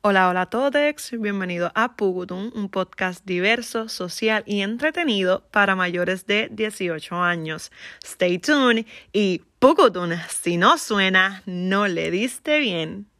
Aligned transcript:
Hola, 0.00 0.28
hola 0.28 0.42
a 0.42 0.46
todos, 0.46 1.10
bienvenido 1.10 1.72
a 1.74 1.96
Pugutun, 1.96 2.52
un 2.54 2.68
podcast 2.68 3.24
diverso, 3.24 3.88
social 3.88 4.44
y 4.46 4.62
entretenido 4.62 5.42
para 5.50 5.74
mayores 5.74 6.24
de 6.24 6.46
18 6.52 7.16
años. 7.16 7.72
Stay 8.04 8.38
tuned 8.38 8.86
y 9.12 9.40
Pugutun, 9.58 10.14
si 10.28 10.56
no 10.56 10.78
suena, 10.78 11.42
no 11.46 11.88
le 11.88 12.12
diste 12.12 12.60
bien. 12.60 13.10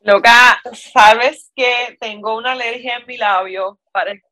Loca, 0.00 0.60
¿sabes 0.92 1.52
que 1.54 1.96
tengo 2.00 2.36
una 2.36 2.52
alergia 2.52 2.96
en 2.96 3.06
mi 3.06 3.16
labio? 3.16 3.78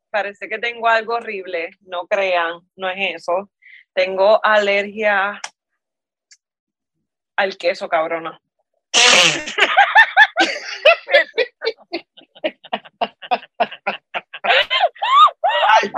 parece 0.09 0.49
que 0.49 0.59
tengo 0.59 0.89
algo 0.89 1.13
horrible, 1.13 1.69
no 1.81 2.05
crean, 2.05 2.59
no 2.75 2.89
es 2.89 3.15
eso. 3.15 3.49
Tengo 3.93 4.43
alergia 4.43 5.39
al 7.37 7.57
queso, 7.57 7.87
cabrona. 7.87 8.41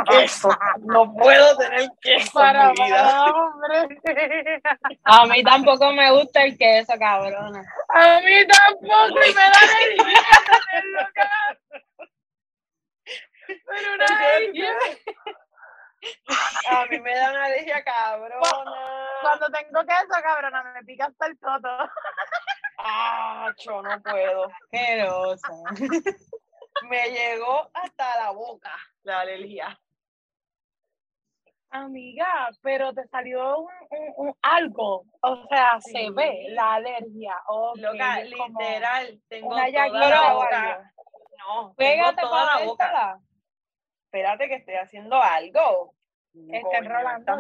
Queso. 0.08 0.50
No 0.80 1.14
puedo 1.14 1.58
tener 1.58 1.90
queso 2.02 2.32
Para 2.34 2.70
en 2.70 2.74
mi 2.74 2.86
vida. 2.86 3.26
Hombre. 3.26 4.62
A 5.04 5.26
mí 5.26 5.44
tampoco 5.44 5.92
me 5.94 6.12
gusta 6.12 6.44
el 6.44 6.58
queso, 6.58 6.94
cabrona. 6.98 7.64
A 7.90 8.20
mí 8.22 8.48
tampoco 8.48 9.20
y 9.26 9.34
me 9.34 9.42
da 9.42 9.60
alergia 9.62 10.30
Pero 13.46 13.94
una 13.96 14.06
alergia. 14.06 14.74
A 16.70 16.86
mí 16.86 17.00
me 17.00 17.16
da 17.16 17.32
una 17.32 17.46
alergia 17.46 17.84
cabrona. 17.84 18.36
Cuando 19.22 19.48
tengo 19.50 19.82
queso, 19.82 20.22
cabrona, 20.24 20.64
me 20.74 20.84
pica 20.84 21.06
hasta 21.06 21.28
el 21.28 21.38
toto. 21.40 21.70
Ah, 22.78 23.52
yo 23.58 23.82
no 23.82 24.02
puedo. 24.02 24.50
Qué. 24.72 25.06
Me 26.84 27.10
llegó 27.10 27.70
hasta 27.74 28.16
la 28.24 28.32
boca 28.32 28.72
la 29.04 29.22
alergia. 29.22 29.78
Amiga, 31.72 32.50
pero 32.62 32.94
te 32.94 33.08
salió 33.10 33.60
un, 33.60 33.70
un, 34.18 34.36
algo, 34.42 35.06
o 35.22 35.48
sea, 35.48 35.80
se 35.80 36.10
ve 36.10 36.48
la 36.50 36.76
alergia. 36.76 37.36
Okay, 37.46 37.84
Loca, 37.84 38.22
literal, 38.24 39.22
tengo 39.28 39.50
toda 39.50 40.10
la 40.10 40.34
boca. 40.34 40.94
No, 41.38 41.74
Pégate 41.76 42.16
tengo 42.16 42.30
toda 42.30 42.46
la 42.46 42.66
boca. 42.66 43.20
Espérate 44.06 44.48
que 44.48 44.56
estoy 44.56 44.76
haciendo 44.76 45.22
algo. 45.22 45.94
Está 46.34 46.78
enrolando. 46.78 47.36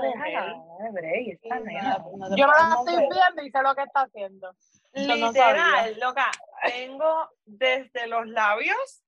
Yo 2.35 2.47
no 2.47 2.53
la 2.53 2.75
estoy 2.79 2.97
viendo 2.97 3.41
y 3.43 3.51
sé 3.51 3.61
lo 3.63 3.75
que 3.75 3.83
está 3.83 4.01
haciendo. 4.01 4.55
Literal, 4.93 5.99
loca, 5.99 6.31
tengo 6.65 7.29
desde 7.45 8.07
los 8.07 8.27
labios, 8.27 9.03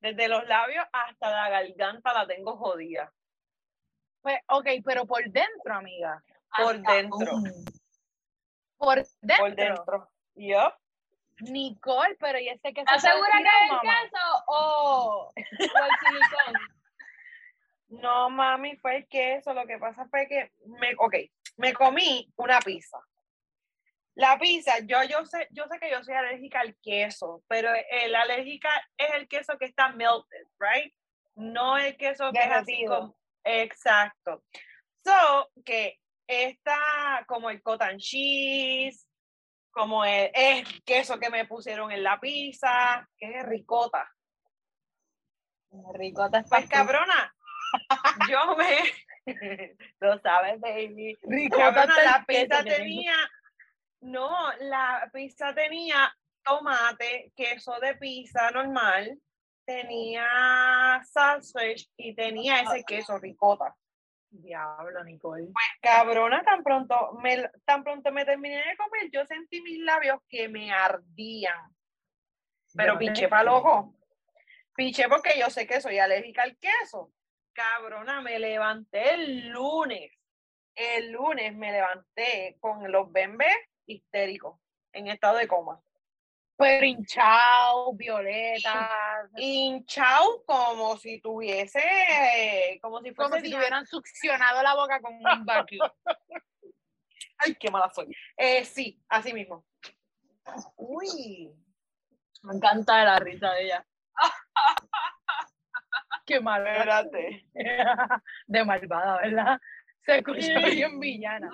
desde 0.00 0.28
los 0.28 0.46
labios 0.46 0.84
hasta 0.92 1.30
la 1.30 1.50
garganta 1.50 2.12
la 2.12 2.26
tengo 2.26 2.56
jodida. 2.56 3.12
Pues, 4.22 4.38
ok, 4.48 4.66
pero 4.84 5.04
por 5.06 5.24
dentro, 5.24 5.74
amiga. 5.74 6.22
Por 6.56 6.80
dentro. 6.80 7.18
Por 8.78 9.04
dentro. 9.20 9.36
Por 9.38 9.54
dentro. 9.54 10.10
Yo. 10.34 10.72
Nicole, 11.40 12.16
pero 12.20 12.38
ya 12.38 12.56
sé 12.58 12.72
que 12.72 12.82
¿Estás 12.82 13.02
segura 13.02 13.38
que 13.38 13.42
es 13.42 13.72
el 13.72 13.80
queso 13.80 14.44
o, 14.46 15.28
o 15.28 15.32
el 15.34 15.90
silicón? 16.00 16.54
No, 17.88 18.30
mami, 18.30 18.76
fue 18.76 18.96
el 18.96 19.08
queso. 19.08 19.52
Lo 19.52 19.66
que 19.66 19.78
pasa 19.78 20.06
fue 20.08 20.26
que 20.28 20.52
me, 20.66 20.94
ok, 20.98 21.14
me 21.56 21.72
comí 21.72 22.32
una 22.36 22.60
pizza. 22.60 22.98
La 24.14 24.38
pizza, 24.38 24.78
yo, 24.80 25.02
yo, 25.04 25.24
sé, 25.24 25.48
yo 25.50 25.66
sé 25.68 25.78
que 25.78 25.90
yo 25.90 26.02
soy 26.04 26.14
alérgica 26.14 26.60
al 26.60 26.76
queso, 26.76 27.42
pero 27.48 27.70
el 27.90 28.14
alérgica 28.14 28.70
es 28.98 29.10
el 29.14 29.26
queso 29.26 29.56
que 29.58 29.64
está 29.64 29.88
melted, 29.88 30.46
right? 30.58 30.94
No 31.34 31.78
el 31.78 31.96
queso 31.96 32.30
que 32.30 32.38
es 32.38 32.50
así 32.50 32.84
como, 32.86 33.16
exacto. 33.44 34.44
So, 35.04 35.50
que 35.64 35.98
está 36.26 37.24
como 37.26 37.50
el 37.50 37.62
cotton 37.62 37.98
cheese, 37.98 39.06
como 39.70 40.04
el, 40.04 40.32
queso 40.84 41.18
que 41.18 41.30
me 41.30 41.46
pusieron 41.46 41.90
en 41.90 42.02
la 42.02 42.20
pizza, 42.20 43.08
que 43.16 43.38
es 43.38 43.46
ricota. 43.46 44.08
Ricota 45.94 46.38
es 46.38 46.48
Pues 46.48 46.68
cabrona, 46.68 47.34
yo 48.28 48.56
me, 48.56 49.26
lo 50.00 50.18
sabes, 50.20 50.60
baby. 50.60 51.18
Ricota, 51.22 51.86
la 51.86 52.24
pizza 52.26 52.62
tenía 52.62 53.14
no, 54.02 54.52
la 54.58 55.08
pizza 55.12 55.54
tenía 55.54 56.12
tomate, 56.42 57.32
queso 57.36 57.78
de 57.80 57.94
pizza 57.94 58.50
normal, 58.50 59.16
tenía 59.64 61.02
sausage 61.04 61.88
y 61.96 62.14
tenía 62.14 62.60
ese 62.60 62.84
queso 62.84 63.18
ricota. 63.18 63.74
Diablo, 64.30 65.04
Nicole. 65.04 65.44
Pues 65.44 65.66
cabrona, 65.82 66.42
tan 66.42 66.62
pronto 66.62 67.12
me, 67.22 67.50
tan 67.66 67.84
pronto 67.84 68.10
me 68.12 68.24
terminé 68.24 68.56
de 68.56 68.76
comer, 68.76 69.10
yo 69.12 69.26
sentí 69.26 69.60
mis 69.60 69.78
labios 69.80 70.20
que 70.28 70.48
me 70.48 70.72
ardían. 70.72 71.74
Pero 72.74 72.98
piché 72.98 73.28
para 73.28 73.42
el 73.42 73.48
ojo. 73.48 73.94
Piché 74.74 75.08
porque 75.08 75.38
yo 75.38 75.50
sé 75.50 75.66
que 75.66 75.82
soy 75.82 75.98
alérgica 75.98 76.42
al 76.42 76.56
queso. 76.56 77.12
Cabrona, 77.52 78.22
me 78.22 78.38
levanté 78.38 79.14
el 79.14 79.48
lunes. 79.48 80.10
El 80.74 81.12
lunes 81.12 81.54
me 81.54 81.70
levanté 81.70 82.56
con 82.60 82.90
los 82.90 83.12
bembés 83.12 83.54
histérico, 83.84 84.60
en 84.92 85.08
estado 85.08 85.36
de 85.36 85.46
coma. 85.46 85.82
Pero 86.56 86.86
hinchado, 86.86 87.92
violeta. 87.94 88.90
Hinchado 89.36 90.44
como 90.46 90.96
si 90.96 91.20
tuviese, 91.20 92.78
como 92.80 93.00
si 93.00 93.12
fuese. 93.12 93.30
Como 93.30 93.42
si 93.42 93.50
tuvieran 93.50 93.86
succionado 93.86 94.62
la 94.62 94.74
boca 94.74 95.00
con 95.00 95.14
un 95.14 95.44
vacuum. 95.44 95.88
Ay, 97.38 97.56
qué 97.56 97.70
mala 97.70 97.90
soy. 97.90 98.14
Eh, 98.36 98.64
sí, 98.64 99.02
así 99.08 99.32
mismo. 99.32 99.64
Uy. 100.76 101.52
Me 102.42 102.54
encanta 102.54 103.04
la 103.04 103.18
risa 103.18 103.52
de 103.52 103.64
ella. 103.64 103.86
qué 106.26 106.40
mal. 106.40 106.66
Espérate. 106.66 107.48
De 108.46 108.64
malvada, 108.64 109.20
¿verdad? 109.22 109.60
Se 110.04 110.18
escucha 110.18 110.58
bien 110.58 110.98
villana. 110.98 111.50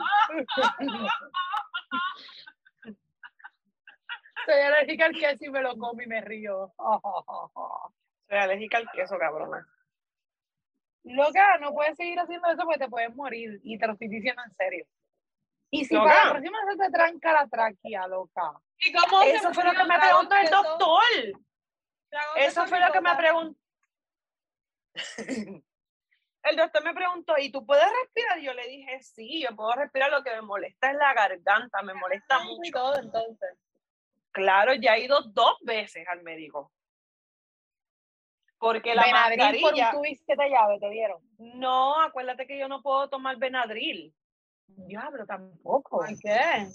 Soy 4.49 4.63
alérgica 4.63 5.05
al 5.05 5.13
queso 5.13 5.45
y 5.45 5.51
me 5.51 5.61
lo 5.61 5.77
como 5.77 6.01
y 6.01 6.07
me 6.07 6.23
río. 6.23 6.73
Soy 8.29 8.39
alérgica 8.39 8.79
al 8.79 8.91
queso, 8.91 9.19
cabrona. 9.19 9.69
Loca, 11.05 11.59
no 11.59 11.75
puedes 11.75 11.99
seguir 11.99 12.19
haciendo 12.19 12.49
eso 12.49 12.63
porque 12.65 12.79
te 12.79 12.89
puedes 12.89 13.15
morir. 13.15 13.61
Y 13.63 13.79
te 13.79 13.87
lo 13.87 13.93
estoy 13.93 14.09
diciendo 14.09 14.43
en 14.43 14.55
serio. 14.55 14.87
Y 15.71 15.85
si 15.85 15.95
para 15.95 16.25
la 16.25 16.31
próxima 16.31 16.59
se 16.71 16.79
te 16.79 16.91
tranca 16.91 17.33
la 17.35 17.47
tráquea, 17.47 18.07
loca. 18.09 18.59
¿Y 18.79 18.91
cómo 18.91 19.21
eso 19.21 19.53
fue 19.53 19.65
lo 19.65 19.73
que 19.73 19.85
me 19.85 19.99
preguntó 19.99 20.35
el 20.37 20.49
doctor. 20.49 21.03
Eso 22.37 22.67
fue 22.67 22.81
lo 22.81 22.91
que 22.91 23.01
me 23.03 23.17
preguntó. 23.17 23.61
el 26.45 26.57
doctor 26.57 26.85
me 26.85 26.95
preguntó, 26.95 27.35
¿y 27.37 27.53
tú 27.53 27.67
puedes 27.67 27.85
respirar? 28.03 28.41
yo 28.41 28.55
le 28.55 28.67
dije, 28.67 29.03
sí, 29.03 29.43
yo 29.43 29.55
puedo 29.55 29.73
respirar, 29.75 30.11
lo 30.11 30.23
que 30.23 30.31
me 30.31 30.41
molesta 30.41 30.91
es 30.91 30.97
la 30.97 31.13
garganta, 31.13 31.83
me 31.83 31.93
molesta 31.93 32.39
mucho. 32.45 32.73
Todo, 32.73 32.99
entonces. 32.99 33.59
Claro, 34.33 34.75
ya 34.75 34.95
he 34.95 35.05
ido 35.05 35.23
dos 35.23 35.57
veces 35.63 36.07
al 36.09 36.23
médico. 36.23 36.73
Porque 38.59 38.95
la 38.95 39.05
Benadryl 39.05 39.39
mascarilla... 39.39 39.91
por 39.91 39.99
un 39.99 40.03
tuviste 40.03 40.35
de 40.37 40.51
llave, 40.51 40.79
te 40.81 40.91
dieron. 40.91 41.23
No, 41.39 42.01
acuérdate 42.01 42.47
que 42.47 42.59
yo 42.59 42.69
no 42.69 42.83
puedo 42.83 43.09
tomar 43.09 43.37
Benadryl. 43.37 44.13
Diablo, 44.67 45.25
tampoco. 45.27 45.99
¿Por 45.99 46.19
qué? 46.19 46.67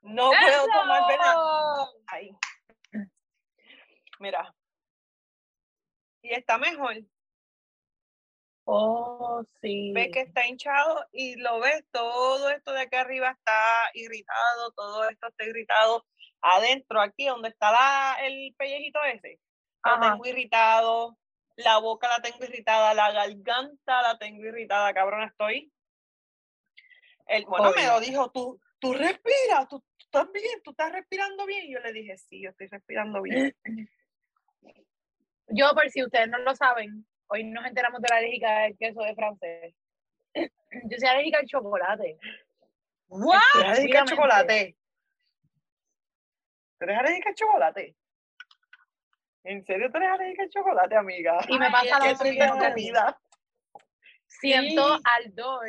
No 0.00 0.30
puedo 0.30 0.66
tomar 0.72 1.02
Benadryl. 1.08 2.36
Mira. 4.20 4.54
Y 6.22 6.32
está 6.32 6.58
mejor. 6.58 6.96
Oh, 8.70 9.42
sí. 9.62 9.92
Ves 9.94 10.10
que 10.12 10.20
está 10.20 10.46
hinchado 10.46 11.06
y 11.10 11.36
lo 11.36 11.58
ves, 11.58 11.86
todo 11.90 12.50
esto 12.50 12.74
de 12.74 12.82
acá 12.82 13.00
arriba 13.00 13.30
está 13.30 13.62
irritado, 13.94 14.72
todo 14.76 15.08
esto 15.08 15.26
está 15.28 15.44
irritado. 15.46 16.04
Adentro, 16.42 17.00
aquí 17.00 17.24
donde 17.24 17.48
está 17.48 17.72
la, 17.72 18.18
el 18.26 18.54
pellejito 18.58 19.02
ese, 19.04 19.40
lo 19.82 19.98
tengo 20.00 20.26
irritado, 20.26 21.18
la 21.56 21.78
boca 21.78 22.08
la 22.08 22.20
tengo 22.20 22.44
irritada, 22.44 22.92
la 22.92 23.10
garganta 23.10 24.02
la 24.02 24.18
tengo 24.18 24.44
irritada, 24.44 24.92
cabrón, 24.92 25.22
estoy. 25.22 25.72
El, 27.26 27.46
bueno, 27.46 27.72
me 27.74 27.86
lo 27.86 28.00
dijo, 28.00 28.30
tú, 28.32 28.60
tú 28.80 28.92
respiras, 28.92 29.66
tú, 29.70 29.80
tú 29.80 30.04
estás 30.04 30.30
bien, 30.30 30.60
tú 30.62 30.72
estás 30.72 30.92
respirando 30.92 31.46
bien. 31.46 31.64
Y 31.68 31.72
yo 31.72 31.80
le 31.80 31.94
dije, 31.94 32.18
sí, 32.18 32.42
yo 32.42 32.50
estoy 32.50 32.66
respirando 32.66 33.22
bien. 33.22 33.56
Yo, 35.50 35.70
por 35.72 35.88
si 35.88 36.04
ustedes 36.04 36.28
no 36.28 36.36
lo 36.40 36.54
saben, 36.54 37.06
Hoy 37.30 37.44
nos 37.44 37.64
enteramos 37.66 38.00
de 38.00 38.08
la 38.08 38.16
alérgica 38.16 38.60
del 38.60 38.76
queso 38.78 39.02
de 39.02 39.14
francés. 39.14 39.74
Yo 40.34 40.98
soy 40.98 41.08
alérgica 41.08 41.38
al 41.38 41.46
chocolate. 41.46 42.18
¿What? 43.08 43.40
¿Alérgica 43.64 44.00
al 44.00 44.08
chocolate? 44.08 44.76
¿Tú 46.78 46.84
eres 46.84 46.98
alérgica 46.98 47.28
al 47.30 47.34
chocolate? 47.34 47.96
¿En 49.44 49.64
serio 49.64 49.90
tú 49.90 49.98
eres 49.98 50.10
alérgica 50.10 50.42
al 50.44 50.48
chocolate, 50.50 50.96
amiga? 50.96 51.38
Y 51.48 51.58
me 51.58 51.66
Ay, 51.66 51.72
pasa 51.72 51.84
es 51.86 51.90
lo 51.92 51.98
¿Qué 52.00 52.08
que 52.08 52.14
tú 52.18 52.24
sí, 52.24 52.30
tienes 52.30 52.52
siguiente. 52.52 52.68
comida? 52.68 53.20
Siento 54.26 54.96
Sí. 54.96 55.02
ardor 55.04 55.66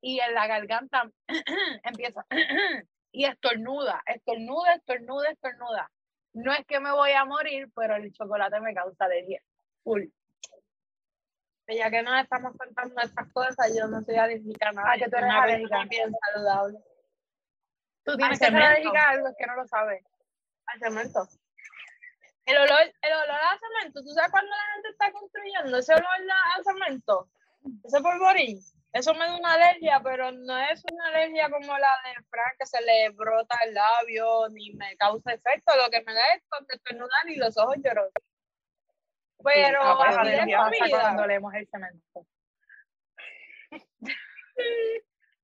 y 0.00 0.20
en 0.20 0.34
la 0.34 0.46
garganta 0.46 1.10
empieza 1.84 2.26
y 3.12 3.24
estornuda, 3.26 4.02
estornuda, 4.06 4.74
estornuda, 4.74 5.30
estornuda. 5.30 5.90
No 6.34 6.52
es 6.52 6.64
que 6.66 6.80
me 6.80 6.92
voy 6.92 7.12
a 7.12 7.24
morir, 7.24 7.68
pero 7.74 7.96
el 7.96 8.12
chocolate 8.12 8.60
me 8.60 8.74
causa 8.74 9.04
alergia. 9.04 9.40
Full. 9.84 10.04
Ya 11.66 11.90
que 11.90 12.02
nos 12.02 12.22
estamos 12.22 12.52
contando 12.58 13.00
estas 13.00 13.32
cosas, 13.32 13.74
yo 13.76 13.86
no 13.86 14.02
soy 14.02 14.16
alérgica 14.16 14.68
a 14.68 14.72
nada. 14.72 14.90
Ah, 14.92 14.98
que 14.98 15.08
tú 15.08 15.16
eres 15.16 15.30
alérgica. 15.30 15.84
bien 15.88 16.12
saludable. 16.32 16.78
Tú 18.04 18.16
tienes 18.16 18.40
Al 18.42 18.48
que 18.48 18.52
ser 18.52 18.62
alérgica 18.62 19.02
a 19.02 19.10
algo, 19.10 19.34
que 19.38 19.46
no 19.46 19.56
lo 19.56 19.66
sabes. 19.66 20.04
Al 20.66 20.78
cemento. 20.78 21.28
El 22.44 22.58
olor, 22.58 22.82
el 23.00 23.12
olor 23.12 23.30
a 23.30 23.58
cemento, 23.58 24.02
¿tú 24.02 24.12
sabes 24.12 24.30
cuando 24.30 24.50
la 24.50 24.74
gente 24.74 24.88
está 24.90 25.10
construyendo 25.12 25.78
ese 25.78 25.94
olor 25.94 26.06
a 26.06 26.62
cemento? 26.62 27.28
Ese 27.82 28.00
polvorín. 28.02 28.60
Eso 28.92 29.12
me 29.14 29.26
da 29.26 29.36
una 29.36 29.54
alergia, 29.54 30.00
pero 30.04 30.30
no 30.30 30.58
es 30.58 30.84
una 30.92 31.08
alergia 31.08 31.50
como 31.50 31.76
la 31.78 31.98
de 32.04 32.22
Frank, 32.30 32.54
que 32.58 32.66
se 32.66 32.80
le 32.82 33.10
brota 33.10 33.58
el 33.64 33.74
labio, 33.74 34.48
ni 34.50 34.72
me 34.74 34.96
causa 34.98 35.32
efecto. 35.32 35.74
Lo 35.76 35.90
que 35.90 36.02
me 36.02 36.14
da 36.14 36.20
es 36.36 36.42
con 36.48 36.64
estornudar 36.68 37.28
y 37.28 37.36
los 37.36 37.56
ojos 37.56 37.76
llorosos. 37.82 38.12
Pero 39.42 39.82
ah, 39.82 39.96
pues, 39.96 40.16
así 40.16 40.30
de 40.30 40.56
comida, 40.56 41.00
cuando 41.00 41.26
leemos 41.26 41.54
el 41.54 41.68
cemento. 41.68 42.26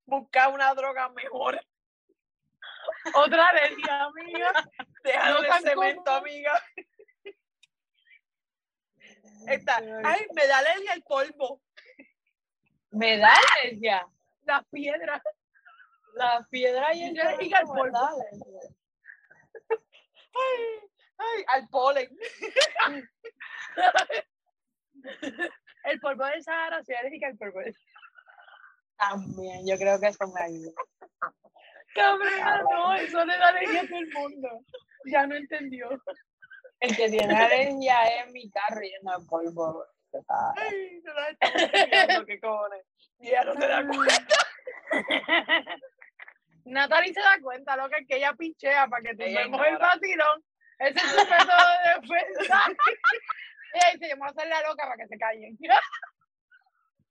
Busca 0.07 0.49
una 0.49 0.73
droga 0.75 1.09
mejor. 1.11 1.61
Otra 3.15 3.49
alergia, 3.49 4.05
amiga. 4.05 4.53
Déjalo 5.05 5.35
No 5.37 5.43
de 5.43 5.49
tan 5.49 5.63
cemento, 5.63 6.11
amiga. 6.11 6.63
Está, 9.47 9.81
ay, 10.05 10.27
me 10.35 10.47
da 10.47 10.59
alergia 10.59 10.93
el 10.95 11.03
polvo. 11.03 11.63
me 12.91 13.19
da 13.19 13.33
alergia. 13.59 14.07
Las 14.45 14.65
piedras. 14.67 15.23
La 16.15 16.47
piedra 16.51 16.95
y 16.95 17.05
el 17.05 17.13
me 17.15 17.49
da 17.49 17.63
polvo. 17.63 17.99
Ay, 20.33 20.90
ay, 21.21 21.45
al 21.49 21.69
polen. 21.69 22.09
El 25.85 26.01
polvo 26.01 26.25
del 26.27 26.43
Sahara, 26.43 26.83
soy 26.85 26.95
alérgica 26.95 27.29
al 27.29 27.39
polvo 27.39 27.61
del 27.61 27.75
También, 28.97 29.67
yo 29.67 29.77
creo 29.79 30.01
que 30.01 30.09
eso 30.09 30.27
me 30.29 30.43
ayuda. 30.43 30.73
Cabrera, 31.95 32.63
no, 32.63 32.95
eso 32.95 33.25
le 33.25 33.37
da 33.37 33.49
alergia 33.49 33.83
a 33.83 33.87
todo 33.87 33.99
el 33.99 34.13
mundo. 34.13 34.65
Ya 35.07 35.27
no 35.27 35.35
entendió. 35.35 35.89
El 36.81 36.97
que 36.97 37.09
tiene 37.09 37.37
alergia 37.37 38.05
es 38.05 38.33
mi 38.33 38.51
carro 38.51 38.81
lleno 38.81 39.19
de 39.19 39.27
polvo. 39.27 39.85
Ay, 40.57 41.01
se 41.03 41.13
las 41.13 41.37
estamos 41.41 42.27
qué 42.27 42.41
cojones. 42.41 42.85
Y 43.19 43.29
ella 43.29 43.45
no 43.45 43.55
se 43.55 43.67
da 43.67 43.87
cuenta. 43.87 44.37
Natalie 46.65 47.15
se 47.15 47.21
da 47.21 47.39
cuenta, 47.43 47.77
lo 47.77 47.89
que 47.89 47.97
es 47.97 48.07
que 48.07 48.17
ella 48.17 48.33
pinchea 48.35 48.89
para 48.89 49.03
que 49.03 49.17
tumbemos 49.17 49.67
el 49.67 49.79
vacilón. 49.79 50.45
Ese 50.81 50.99
es 50.99 51.11
su 51.11 51.17
método 51.17 51.67
de 51.85 52.01
defensa. 52.01 52.59
dice, 53.93 54.09
yo 54.09 54.17
me 54.17 54.21
voy 54.21 54.29
a 54.29 54.31
hacer 54.31 54.49
la 54.49 54.63
loca 54.63 54.85
para 54.85 54.97
que 54.97 55.07
se 55.09 55.19
callen. 55.19 55.59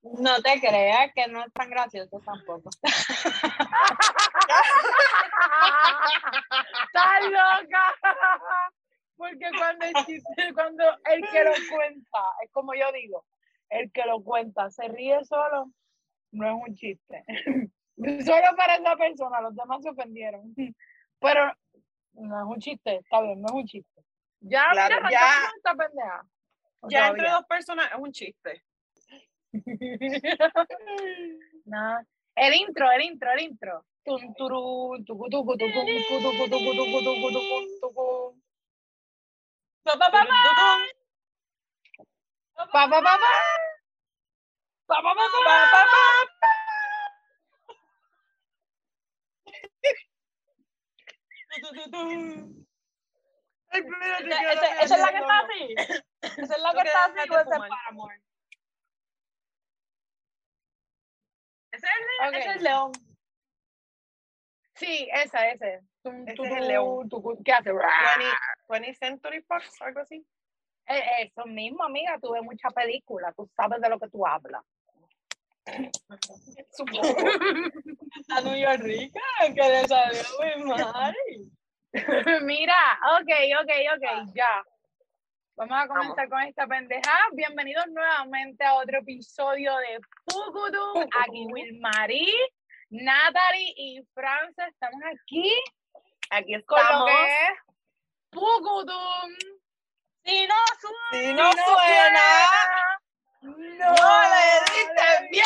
No 0.02 0.42
te 0.42 0.62
creas 0.62 1.12
que 1.14 1.28
no 1.28 1.44
es 1.44 1.52
tan 1.52 1.70
gracioso 1.70 2.22
tampoco. 2.26 2.70
¡Estás 6.86 7.26
loca! 7.26 7.96
Porque 9.18 9.50
cuando 9.58 9.86
el 9.86 9.94
chiste, 10.06 10.54
cuando 10.54 10.86
el 11.04 11.30
que 11.30 11.44
lo 11.44 11.52
cuenta, 11.70 12.20
es 12.42 12.52
como 12.54 12.74
yo 12.76 12.90
digo, 12.94 13.26
el 13.68 13.92
que 13.92 14.06
lo 14.06 14.24
cuenta 14.24 14.70
se 14.70 14.88
ríe 14.88 15.22
solo, 15.26 15.70
no 16.32 16.48
es 16.48 16.70
un 16.70 16.76
chiste. 16.76 17.26
Solo 18.26 18.56
para 18.56 18.76
esa 18.76 18.96
persona, 18.96 19.42
los 19.42 19.54
demás 19.54 19.84
se 19.84 19.90
ofendieron. 19.90 20.56
Pero 21.20 21.54
no 22.20 22.40
es 22.40 22.46
un 22.56 22.60
chiste, 22.60 22.96
está 22.98 23.22
bien, 23.22 23.42
no 23.42 23.48
es 23.50 23.54
un 23.54 23.66
chiste. 23.66 24.02
Ya, 24.42 24.68
Claro, 24.72 24.96
mira, 24.98 25.10
ya- 25.12 25.52
esta 25.58 25.76
pendeja. 25.76 26.24
¿O 26.82 26.90
Ya 26.90 27.10
entre 27.10 27.30
dos 27.30 27.46
personas 27.46 27.92
es 27.92 27.98
un 28.00 28.12
chiste. 28.12 28.64
No. 31.66 32.00
El 32.36 32.54
intro, 32.54 32.92
el 32.92 33.02
intro, 33.02 33.32
el 33.34 33.42
intro. 33.42 33.86
Tun, 34.04 34.34
turú, 34.36 34.96
tucu, 35.06 35.30
tucu, 35.30 35.58
tucu, 35.58 35.58
tucu, 35.58 35.86
tucu, 35.86 36.50
tucu, 36.50 36.72
tucu, 36.74 37.00
tucu, 37.04 37.28
tucu, 37.34 37.80
tucu. 37.82 38.42
Pa, 39.84 39.98
pa, 39.98 40.10
pa, 40.12 40.24
pa. 40.24 40.30
Pa, 42.56 42.66
pa, 42.72 42.88
pa, 42.90 43.02
pa. 43.02 43.18
Pa, 44.88 44.98
pa, 45.04 45.14
pa, 45.16 45.26
pa, 45.32 45.40
pa, 45.72 46.10
Ay, 53.72 53.82
espérate, 53.82 54.30
que 54.30 54.84
¿Esa 54.84 54.96
es 54.96 55.02
la 55.02 55.12
que 55.12 55.18
está 55.18 55.40
así? 55.40 55.76
¿Esa 56.42 56.56
es 56.56 56.62
la 56.62 56.74
que 56.74 56.88
está 56.88 57.06
así 57.06 57.30
o 57.30 57.40
ese? 57.40 57.56
Ese 61.72 61.86
es 61.86 61.94
el, 61.94 62.28
Ok. 62.28 62.34
ese 62.36 62.50
es 62.50 62.56
el 62.56 62.64
león. 62.64 62.92
Sí, 64.76 65.10
esa, 65.12 65.50
ese. 65.50 65.82
Tum, 66.02 66.24
Ese 66.26 66.36
tu, 66.36 66.46
es 66.46 66.52
el 66.52 66.68
león. 66.68 67.10
tu, 67.10 67.42
¿Qué 67.44 67.52
hace? 67.52 67.72
20, 67.72 67.84
20 68.70 68.94
Century 68.96 69.42
Fox, 69.44 69.82
algo 69.82 70.00
así. 70.00 70.26
Eh, 70.88 71.24
Eso 71.24 71.46
mismo, 71.46 71.84
amiga, 71.84 72.18
tuve 72.20 72.42
mucha 72.42 72.70
película, 72.70 73.32
tú 73.34 73.48
sabes 73.56 73.80
de 73.82 73.90
lo 73.90 74.00
que 74.00 74.10
tú 74.10 74.26
hablas. 74.26 74.64
Supongo. 76.72 77.16
A 78.30 78.42
New 78.42 78.56
York 78.56 78.82
rica, 78.82 79.20
que 79.54 79.62
le 79.62 79.88
salió 79.88 80.22
muy 80.40 80.64
mal. 80.66 81.16
Mira, 82.44 83.00
ok, 83.20 83.30
ok, 83.62 83.72
ok, 83.96 84.34
ya. 84.36 84.64
Vamos 85.56 85.78
a 85.78 85.88
comenzar 85.88 86.30
con 86.30 86.42
esta 86.44 86.68
pendeja. 86.68 87.12
Bienvenidos 87.34 87.86
nuevamente 87.90 88.64
a 88.64 88.76
otro 88.76 89.00
episodio 89.00 89.76
de 89.78 90.00
Pucutum. 90.26 91.02
Aquí 91.20 91.46
Wilmarí, 91.52 92.32
Natalie 92.92 93.74
y 93.76 94.02
Frances 94.14 94.68
estamos 94.70 95.02
aquí 95.04 95.54
Aquí 96.32 96.54
con 96.64 96.78
lo 96.78 96.84
estamos. 96.84 97.10
que 97.10 97.24
es 97.26 97.60
Pucutum. 98.30 99.32
Si 100.24 100.48
no 100.48 100.56
sube, 100.80 101.22
Si 101.22 101.34
no 101.34 101.52
suena, 101.52 102.30
no, 103.42 103.52
no 103.52 104.22
le 104.32 104.44
diste 104.72 105.30
bien. 105.32 105.46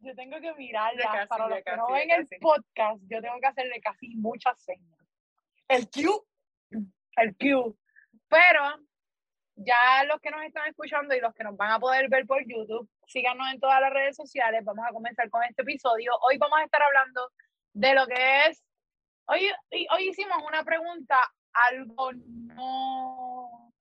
Yo 0.00 0.14
tengo 0.14 0.40
que 0.40 0.54
mirarla 0.54 1.02
casi, 1.12 1.28
para 1.28 1.48
los 1.48 1.58
que 1.58 1.64
casi, 1.64 1.76
no 1.76 1.92
ven 1.92 2.10
el 2.10 2.26
podcast. 2.40 3.02
Yo 3.08 3.20
tengo 3.20 3.38
que 3.40 3.46
hacerle 3.46 3.80
casi 3.80 4.16
muchas 4.16 4.60
señas. 4.62 4.98
El 5.68 5.88
Q. 5.90 6.26
el 7.16 7.36
Q. 7.36 7.76
Pero 8.28 8.78
ya 9.56 10.04
los 10.04 10.20
que 10.20 10.30
nos 10.30 10.42
están 10.44 10.68
escuchando 10.68 11.14
y 11.14 11.20
los 11.20 11.34
que 11.34 11.44
nos 11.44 11.56
van 11.56 11.72
a 11.72 11.78
poder 11.78 12.08
ver 12.08 12.26
por 12.26 12.42
YouTube, 12.46 12.88
síganos 13.06 13.52
en 13.52 13.60
todas 13.60 13.80
las 13.80 13.92
redes 13.92 14.16
sociales. 14.16 14.64
Vamos 14.64 14.86
a 14.88 14.92
comenzar 14.92 15.28
con 15.30 15.42
este 15.44 15.62
episodio. 15.62 16.12
Hoy 16.22 16.38
vamos 16.38 16.58
a 16.58 16.64
estar 16.64 16.82
hablando 16.82 17.30
de 17.72 17.94
lo 17.94 18.06
que 18.06 18.46
es. 18.46 18.64
Hoy, 19.26 19.50
hoy 19.90 20.08
hicimos 20.08 20.38
una 20.46 20.64
pregunta 20.64 21.20
algo 21.70 22.12
no, 22.12 23.37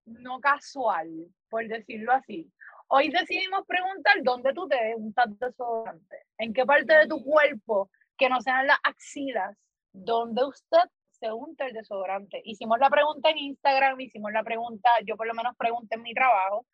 no 0.07 0.39
casual, 0.39 1.09
por 1.49 1.67
decirlo 1.67 2.13
así. 2.13 2.51
Hoy 2.87 3.09
decidimos 3.09 3.65
preguntar 3.67 4.15
dónde 4.23 4.53
tú 4.53 4.67
te 4.67 4.95
untas 4.95 5.27
desodorante, 5.39 6.23
en 6.37 6.53
qué 6.53 6.65
parte 6.65 6.93
de 6.93 7.07
tu 7.07 7.21
cuerpo, 7.23 7.89
que 8.17 8.29
no 8.29 8.39
sean 8.41 8.65
las 8.65 8.79
axilas, 8.83 9.55
dónde 9.91 10.45
usted 10.45 10.89
se 11.11 11.31
unta 11.31 11.65
el 11.65 11.73
desodorante. 11.73 12.41
Hicimos 12.45 12.79
la 12.79 12.89
pregunta 12.89 13.29
en 13.29 13.39
Instagram, 13.39 13.99
hicimos 13.99 14.31
la 14.31 14.43
pregunta, 14.43 14.89
yo 15.05 15.17
por 15.17 15.27
lo 15.27 15.33
menos 15.33 15.55
pregunté 15.57 15.95
en 15.95 16.03
mi 16.03 16.13
trabajo, 16.13 16.65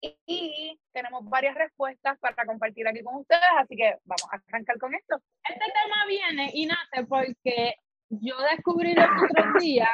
y, 0.00 0.16
y 0.26 0.80
tenemos 0.92 1.28
varias 1.28 1.56
respuestas 1.56 2.18
para 2.20 2.46
compartir 2.46 2.86
aquí 2.86 3.02
con 3.02 3.16
ustedes, 3.16 3.42
así 3.58 3.76
que 3.76 3.96
vamos 4.04 4.28
a 4.32 4.40
arrancar 4.48 4.78
con 4.78 4.94
esto. 4.94 5.16
este 5.48 5.64
tema 5.72 6.06
viene 6.06 6.50
y 6.54 6.66
nace 6.66 7.04
porque 7.08 7.74
yo 8.08 8.36
descubrí 8.54 8.94
los 8.94 9.06
otros 9.06 9.54
días, 9.60 9.90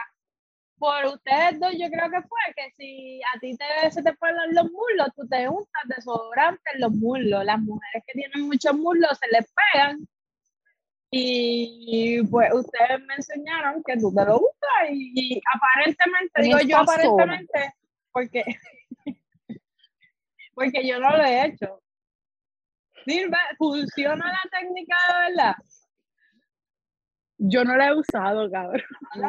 por 0.78 1.04
ustedes 1.06 1.60
dos, 1.60 1.72
yo 1.72 1.88
creo 1.88 2.10
que 2.10 2.22
fue 2.22 2.38
que 2.56 2.70
si 2.76 3.20
a 3.34 3.38
ti 3.38 3.56
te, 3.56 3.90
se 3.90 4.02
te 4.02 4.12
ponen 4.14 4.54
los 4.54 4.64
muslos, 4.64 5.08
tú 5.16 5.26
te 5.28 5.48
untas 5.48 5.82
desodorante 5.96 6.62
en 6.74 6.80
los 6.80 6.92
muslos. 6.92 7.44
Las 7.44 7.60
mujeres 7.60 8.02
que 8.06 8.12
tienen 8.12 8.42
muchos 8.48 8.74
muslos 8.74 9.18
se 9.18 9.28
les 9.28 9.52
pegan. 9.72 10.06
Y 11.10 12.22
pues 12.24 12.52
ustedes 12.52 13.00
me 13.06 13.14
enseñaron 13.14 13.82
que 13.84 13.96
tú 13.98 14.12
te 14.12 14.24
lo 14.24 14.36
usas 14.36 14.90
y, 14.90 15.12
y 15.36 15.40
aparentemente, 15.54 16.32
En 16.34 16.42
digo 16.42 16.58
yo 16.60 16.78
aparentemente, 16.78 17.74
porque, 18.10 18.42
porque 20.54 20.86
yo 20.86 20.98
no 20.98 21.16
lo 21.16 21.24
he 21.24 21.46
hecho. 21.46 21.80
Sirve, 23.06 23.36
funciona 23.58 24.26
la 24.26 24.58
técnica 24.58 24.96
de 25.06 25.30
verdad. 25.30 25.54
Yo 27.38 27.64
no 27.64 27.76
la 27.76 27.88
he 27.88 27.94
usado, 27.94 28.50
cabrón. 28.50 28.82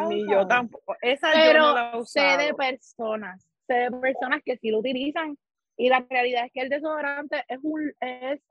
Ni 0.09 0.29
yo 0.29 0.45
tampoco. 0.47 0.95
Esa 1.01 1.33
yo 1.33 1.39
Pero 1.45 1.59
no 1.59 1.73
la 1.73 1.91
he 1.97 2.05
sé 2.05 2.37
de 2.37 2.53
personas, 2.53 3.47
sé 3.67 3.73
de 3.73 3.91
personas 3.91 4.41
que 4.43 4.57
sí 4.57 4.69
lo 4.69 4.79
utilizan 4.79 5.37
y 5.77 5.89
la 5.89 6.05
realidad 6.09 6.45
es 6.45 6.51
que 6.53 6.61
el 6.61 6.69
desodorante 6.69 7.43
es 7.47 7.59
un 7.61 7.91
es 7.99 8.41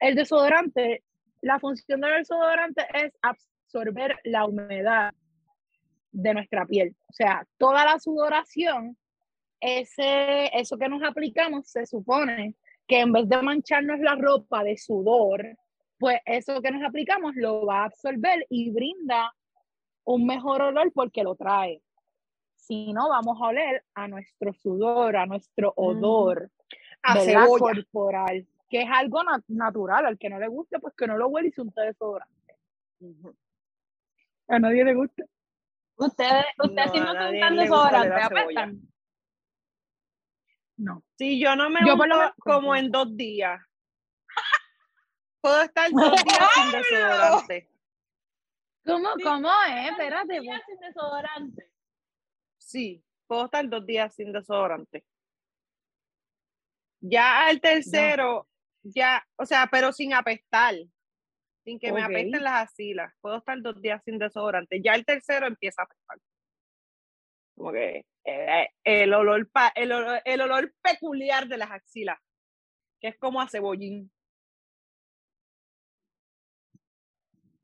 el 0.00 0.14
desodorante, 0.14 1.02
la 1.40 1.58
función 1.58 2.00
del 2.00 2.18
desodorante 2.18 2.86
es 2.94 3.12
absorber 3.22 4.16
la 4.24 4.46
humedad 4.46 5.12
de 6.12 6.34
nuestra 6.34 6.66
piel. 6.66 6.96
O 7.08 7.12
sea, 7.12 7.46
toda 7.58 7.84
la 7.84 7.98
sudoración, 7.98 8.96
ese, 9.60 10.50
eso 10.56 10.78
que 10.78 10.88
nos 10.88 11.02
aplicamos 11.02 11.68
se 11.68 11.86
supone 11.86 12.54
que 12.86 13.00
en 13.00 13.12
vez 13.12 13.28
de 13.28 13.42
mancharnos 13.42 13.98
la 14.00 14.14
ropa 14.14 14.62
de 14.62 14.76
sudor, 14.76 15.44
pues 15.98 16.20
eso 16.26 16.60
que 16.62 16.70
nos 16.70 16.82
aplicamos 16.82 17.34
lo 17.36 17.66
va 17.66 17.82
a 17.82 17.84
absorber 17.86 18.46
y 18.50 18.70
brinda 18.70 19.34
un 20.04 20.26
mejor 20.26 20.62
olor 20.62 20.92
porque 20.92 21.22
lo 21.22 21.34
trae. 21.34 21.82
Si 22.56 22.92
no, 22.92 23.08
vamos 23.08 23.38
a 23.40 23.46
oler 23.46 23.84
a 23.94 24.08
nuestro 24.08 24.52
sudor, 24.52 25.16
a 25.16 25.26
nuestro 25.26 25.72
odor 25.76 26.50
A 27.02 27.14
¿verdad? 27.14 27.26
cebolla. 27.44 27.58
corporal, 27.58 28.46
que 28.68 28.82
es 28.82 28.88
algo 28.90 29.22
na- 29.24 29.42
natural. 29.48 30.06
Al 30.06 30.18
que 30.18 30.28
no 30.28 30.38
le 30.38 30.48
guste, 30.48 30.78
pues 30.78 30.94
que 30.94 31.06
no 31.06 31.16
lo 31.16 31.28
huele 31.28 31.48
y 31.48 31.52
se 31.52 31.62
unte 31.62 31.80
desodorante. 31.82 32.56
Ujú. 33.00 33.34
A 34.48 34.58
nadie 34.58 34.84
le 34.84 34.94
gusta. 34.94 35.24
Ustedes, 35.96 36.44
ustedes 36.62 36.86
No, 36.86 36.92
si 36.92 37.00
no 37.00 37.14
nadie 37.14 37.40
son 37.40 37.48
tan 37.48 37.56
le 37.56 37.68
gusta 37.68 37.88
oler 37.88 37.94
a 37.96 38.02
desodorantes, 38.04 38.28
cebolla. 38.28 38.62
apestan. 38.62 38.88
No. 40.76 41.02
Sí, 41.16 41.40
yo 41.40 41.56
no 41.56 41.70
me 41.70 41.80
Yo 41.86 41.96
por 41.96 42.08
lo 42.08 42.16
menos- 42.16 42.32
como 42.38 42.76
en 42.76 42.90
dos 42.90 43.16
días. 43.16 43.60
Puedo 45.40 45.62
estar 45.62 45.90
dos 45.90 46.12
días 46.24 46.48
sin 46.54 46.72
desodorante. 46.72 47.68
¿Cómo, 48.84 49.14
Sí, 49.16 49.22
cómo 49.22 49.50
es? 49.68 49.90
Espérate. 49.90 50.26
pues. 50.28 50.42
Días 50.42 50.62
sin 50.66 50.80
desodorante. 50.80 51.70
Sí, 52.58 53.04
puedo 53.26 53.44
estar 53.46 53.68
dos 53.68 53.86
días 53.86 54.14
sin 54.14 54.32
desodorante. 54.32 55.04
Ya 57.00 57.46
al 57.46 57.60
tercero, 57.60 58.48
ya, 58.82 59.24
o 59.36 59.46
sea, 59.46 59.68
pero 59.70 59.92
sin 59.92 60.14
apestar, 60.14 60.74
sin 61.64 61.78
que 61.78 61.92
me 61.92 62.02
apesten 62.02 62.42
las 62.42 62.62
axilas. 62.64 63.12
Puedo 63.20 63.36
estar 63.38 63.60
dos 63.62 63.80
días 63.80 64.02
sin 64.04 64.18
desodorante. 64.18 64.80
Ya 64.82 64.94
el 64.94 65.04
tercero 65.04 65.46
empieza 65.46 65.82
a 65.82 65.84
apestar. 65.84 66.18
Como 67.56 67.72
que 67.72 68.04
eh, 68.24 68.68
el, 68.84 69.14
olor 69.14 69.48
pa- 69.50 69.72
el, 69.74 69.92
olor, 69.92 70.20
el 70.24 70.40
olor 70.40 70.74
peculiar 70.82 71.46
de 71.46 71.56
las 71.58 71.70
axilas, 71.70 72.18
que 73.00 73.08
es 73.08 73.18
como 73.18 73.40
a 73.40 73.48
cebollín. 73.48 74.10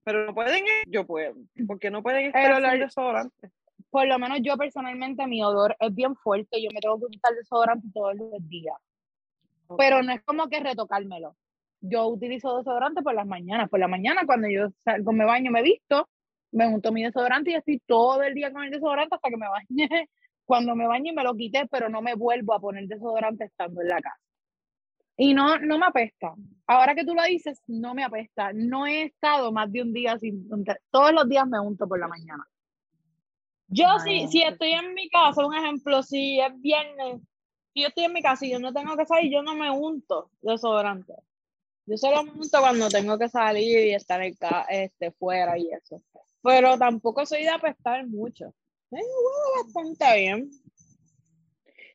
Pero 0.05 0.27
no 0.27 0.35
pueden, 0.35 0.65
eh, 0.65 0.83
yo 0.87 1.07
puedo, 1.07 1.35
porque 1.67 1.91
no 1.91 2.03
pueden 2.03 2.27
estar 2.27 2.53
olor- 2.53 2.71
sin 2.73 2.81
desodorante. 2.81 3.51
Por 3.91 4.07
lo 4.07 4.19
menos 4.19 4.39
yo 4.43 4.57
personalmente, 4.57 5.27
mi 5.27 5.43
odor 5.43 5.77
es 5.79 5.95
bien 5.95 6.15
fuerte. 6.17 6.63
Yo 6.63 6.69
me 6.73 6.81
tengo 6.81 6.99
que 6.99 7.07
untar 7.07 7.33
desodorante 7.35 7.89
todos 7.95 8.15
los 8.17 8.49
días. 8.49 8.77
Pero 9.79 10.03
no 10.03 10.13
es 10.13 10.23
como 10.23 10.49
que 10.49 10.61
retocármelo. 10.61 11.37
Yo 11.81 12.07
utilizo 12.09 12.59
desodorante 12.59 13.03
por 13.03 13.15
las 13.15 13.27
mañanas. 13.27 13.69
Por 13.71 13.81
la 13.81 13.89
mañana, 13.89 14.23
cuando 14.27 14.49
yo 14.49 14.69
salgo, 14.85 15.13
me 15.13 15.25
baño, 15.25 15.51
me 15.51 15.63
visto, 15.63 16.09
me 16.53 16.67
unto 16.67 16.93
mi 16.93 17.03
desodorante 17.03 17.51
y 17.51 17.55
estoy 17.55 17.81
todo 17.87 18.23
el 18.23 18.35
día 18.35 18.53
con 18.53 18.65
el 18.65 18.71
desodorante 18.71 19.15
hasta 19.15 19.31
que 19.31 19.37
me 19.37 19.49
bañe. 19.49 19.89
Cuando 20.47 20.75
me 20.77 20.87
bañe 20.87 21.13
me 21.15 21.23
lo 21.25 21.35
quité, 21.35 21.67
pero 21.71 21.89
no 21.89 22.03
me 22.03 22.15
vuelvo 22.15 22.53
a 22.53 22.61
poner 22.61 22.87
desodorante 22.87 23.45
estando 23.45 23.81
en 23.81 23.89
la 23.89 24.01
casa. 24.01 24.21
Y 25.17 25.35
no, 25.35 25.59
no 25.59 25.79
me 25.79 25.87
apesta. 25.87 26.35
Ahora 26.67 26.95
que 26.95 27.05
tú 27.05 27.15
lo 27.15 27.23
dices, 27.23 27.61
no 27.69 27.95
me 27.95 28.05
apesta. 28.05 28.53
No 28.53 28.87
he 28.87 29.05
estado 29.05 29.53
más 29.53 29.71
de 29.71 29.83
un 29.83 29.93
día 29.93 30.19
sin. 30.19 30.49
Todos 30.91 31.13
los 31.13 31.29
días 31.29 31.47
me 31.47 31.61
unto 31.61 31.87
por 31.87 32.01
la 32.01 32.09
mañana. 32.09 32.45
Yo 33.69 33.87
Ay, 33.89 34.29
si 34.29 34.43
estoy 34.43 34.73
en 34.73 34.95
mi 34.95 35.09
casa, 35.09 35.45
un 35.45 35.55
ejemplo, 35.55 36.03
si 36.03 36.39
es 36.41 36.61
viernes, 36.61 37.21
si 37.73 37.83
yo 37.83 37.89
estoy 37.89 38.05
en 38.05 38.13
mi 38.13 38.23
casa 38.23 38.45
y 38.45 38.51
yo 38.51 38.59
no 38.59 38.73
tengo 38.73 38.97
que 38.97 39.07
salir, 39.07 39.33
yo 39.33 39.43
no 39.43 39.55
me 39.55 39.71
unto 39.71 40.31
desodorante. 40.43 41.15
Yo 41.87 41.97
solo 41.97 42.25
me 42.25 42.31
unto 42.33 42.61
cuando 42.61 42.89
tengo 42.89 43.19
que 43.19 43.29
salir 43.29 43.87
y 43.87 43.95
estar 43.95 44.23
en 44.23 44.37
este, 44.69 45.13
fuera 45.13 45.59
y 45.59 45.71
eso. 45.71 46.03
Pero 46.43 46.79
tampoco 46.79 47.25
soy 47.27 47.43
de 47.43 47.51
apestar 47.51 48.07
mucho. 48.07 48.55
Huelo 48.91 49.07
bastante 49.65 50.21
bien. 50.21 50.51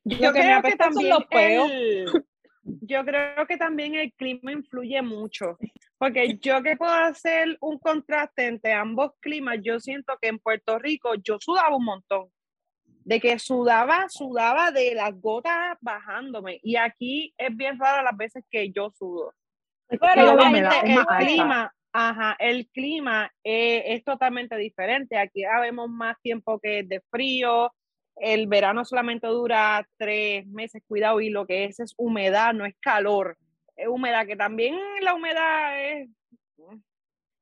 Yo 0.04 0.18
Lo 0.28 0.34
que 0.34 0.40
me 0.40 0.46
creo 0.46 0.62
que 0.62 0.68
apesta 0.68 0.86
son 0.86 0.94
también 0.94 1.10
los 1.10 1.26
peos. 1.26 1.72
el, 1.72 2.26
yo 2.82 3.04
creo 3.06 3.46
que 3.48 3.58
también 3.58 3.96
el 3.96 4.12
clima 4.14 4.52
influye 4.52 5.02
mucho, 5.02 5.58
porque 5.98 6.38
yo 6.38 6.62
que 6.64 6.76
puedo 6.78 6.92
hacer 6.94 7.58
un 7.62 7.78
contraste 7.80 8.48
entre 8.48 8.74
ambos 8.74 9.12
climas, 9.20 9.58
yo 9.62 9.80
siento 9.80 10.18
que 10.22 10.30
en 10.30 10.40
Puerto 10.40 10.80
Rico 10.80 11.14
yo 11.16 11.38
sudaba 11.40 11.76
un 11.76 11.86
montón, 11.86 12.30
de 13.06 13.20
que 13.20 13.40
sudaba, 13.40 14.08
sudaba 14.10 14.72
de 14.72 14.94
las 14.96 15.20
gotas 15.20 15.78
bajándome, 15.82 16.60
y 16.64 16.76
aquí 16.76 17.34
es 17.38 17.56
bien 17.56 17.80
raro 17.80 18.04
las 18.04 18.16
veces 18.16 18.44
que 18.50 18.72
yo 18.72 18.92
sudo. 18.92 19.34
Es 19.90 20.00
Pero 20.00 20.36
la 20.36 20.44
hay 20.44 20.50
humedad 20.50 20.84
de- 20.84 20.94
es 20.94 20.98
el 21.00 21.06
clima, 21.26 21.74
ajá, 21.92 22.36
el 22.40 22.70
clima 22.70 23.32
eh, 23.44 23.96
es 23.96 24.04
totalmente 24.04 24.56
diferente. 24.56 25.18
Aquí 25.18 25.44
habemos 25.44 25.90
más 25.90 26.16
tiempo 26.22 26.60
que 26.60 26.84
de 26.84 27.02
frío. 27.10 27.74
El 28.20 28.48
verano 28.48 28.84
solamente 28.86 29.28
dura 29.28 29.88
tres 29.98 30.46
meses, 30.48 30.84
cuidado, 30.88 31.22
y 31.22 31.30
lo 31.30 31.46
que 31.48 31.66
es 31.66 31.80
es 31.80 31.94
humedad, 31.98 32.54
no 32.54 32.66
es 32.66 32.76
calor. 32.80 33.38
Es 33.76 33.88
humedad, 33.88 34.26
que 34.28 34.36
también 34.36 34.78
la 35.02 35.14
humedad 35.16 35.80
es 35.82 36.10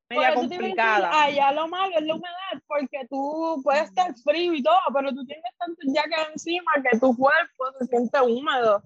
media 0.10 0.30
eso 0.30 0.48
te 0.48 0.56
iba 0.56 0.64
a 0.64 0.68
decir, 0.68 0.76
complicada. 0.76 1.24
allá 1.24 1.52
lo 1.52 1.68
malo 1.68 1.94
es 1.98 2.06
la 2.06 2.16
humedad, 2.16 2.64
porque 2.68 3.00
tú 3.10 3.60
puedes 3.64 3.84
estar 3.86 4.14
frío 4.24 4.54
y 4.54 4.64
todo, 4.64 4.80
pero 4.94 5.10
tú 5.14 5.26
tienes 5.26 5.44
tanto 5.58 5.82
jacket 5.94 6.30
encima 6.34 6.72
que 6.90 6.98
tu 7.00 7.16
cuerpo 7.18 7.66
se 7.80 7.86
siente 7.88 8.22
húmedo. 8.22 8.82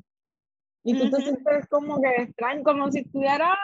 Y 0.83 0.97
tú 0.97 1.09
te 1.11 1.17
Ujú. 1.17 1.25
sientes 1.25 1.67
como 1.69 2.01
que 2.01 2.23
extraño, 2.23 2.63
como 2.63 2.91
si 2.91 2.99
estuviera. 3.01 3.55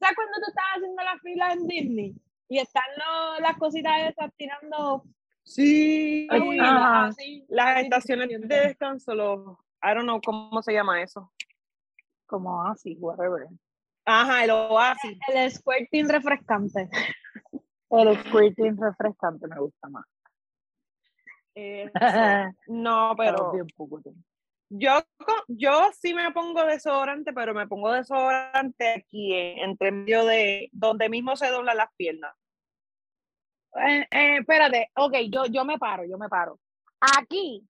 ¿Sabes 0.00 0.16
cuando 0.16 0.32
tú 0.38 0.44
estás 0.48 0.64
haciendo 0.76 1.02
la 1.02 1.18
fila 1.18 1.52
en 1.52 1.66
Disney? 1.66 2.14
Y 2.48 2.58
están 2.58 2.84
lo- 2.96 3.40
las 3.40 3.56
cositas 3.58 3.92
esas 4.08 4.30
tirando 4.36 5.02
Sí, 5.46 6.26
Ajá. 6.60 7.06
así. 7.06 7.44
las 7.48 7.84
estaciones 7.84 8.28
de 8.28 8.46
descanso, 8.48 9.14
los, 9.14 9.56
I 9.80 9.94
don't 9.94 10.02
know 10.02 10.20
cómo 10.20 10.60
se 10.60 10.72
llama 10.72 11.00
eso. 11.00 11.32
Como 12.26 12.64
así, 12.66 12.96
whatever. 12.98 13.46
Ajá, 14.04 14.42
el 14.44 14.50
oasis. 14.50 15.16
El 15.32 15.50
squirting 15.52 16.08
refrescante. 16.08 16.90
El 17.90 18.18
squirting 18.24 18.76
refrescante 18.76 19.46
me 19.46 19.58
gusta 19.60 19.88
más. 19.88 20.04
Eso. 21.54 21.92
No, 22.66 23.14
pero. 23.16 23.52
Yo, 24.68 24.98
yo 25.46 25.90
sí 25.92 26.12
me 26.12 26.32
pongo 26.32 26.64
desodorante, 26.64 27.32
pero 27.32 27.54
me 27.54 27.68
pongo 27.68 27.92
desodorante 27.92 28.94
aquí, 28.94 29.32
en- 29.32 29.58
entre 29.70 29.92
medio 29.92 30.24
de 30.24 30.68
donde 30.72 31.08
mismo 31.08 31.36
se 31.36 31.48
doblan 31.48 31.76
las 31.76 31.88
piernas. 31.96 32.34
Eh, 33.78 34.06
eh, 34.10 34.36
espérate, 34.40 34.90
ok, 34.94 35.14
yo, 35.30 35.46
yo 35.46 35.64
me 35.64 35.78
paro, 35.78 36.04
yo 36.04 36.18
me 36.18 36.28
paro. 36.28 36.58
Aquí, 37.18 37.62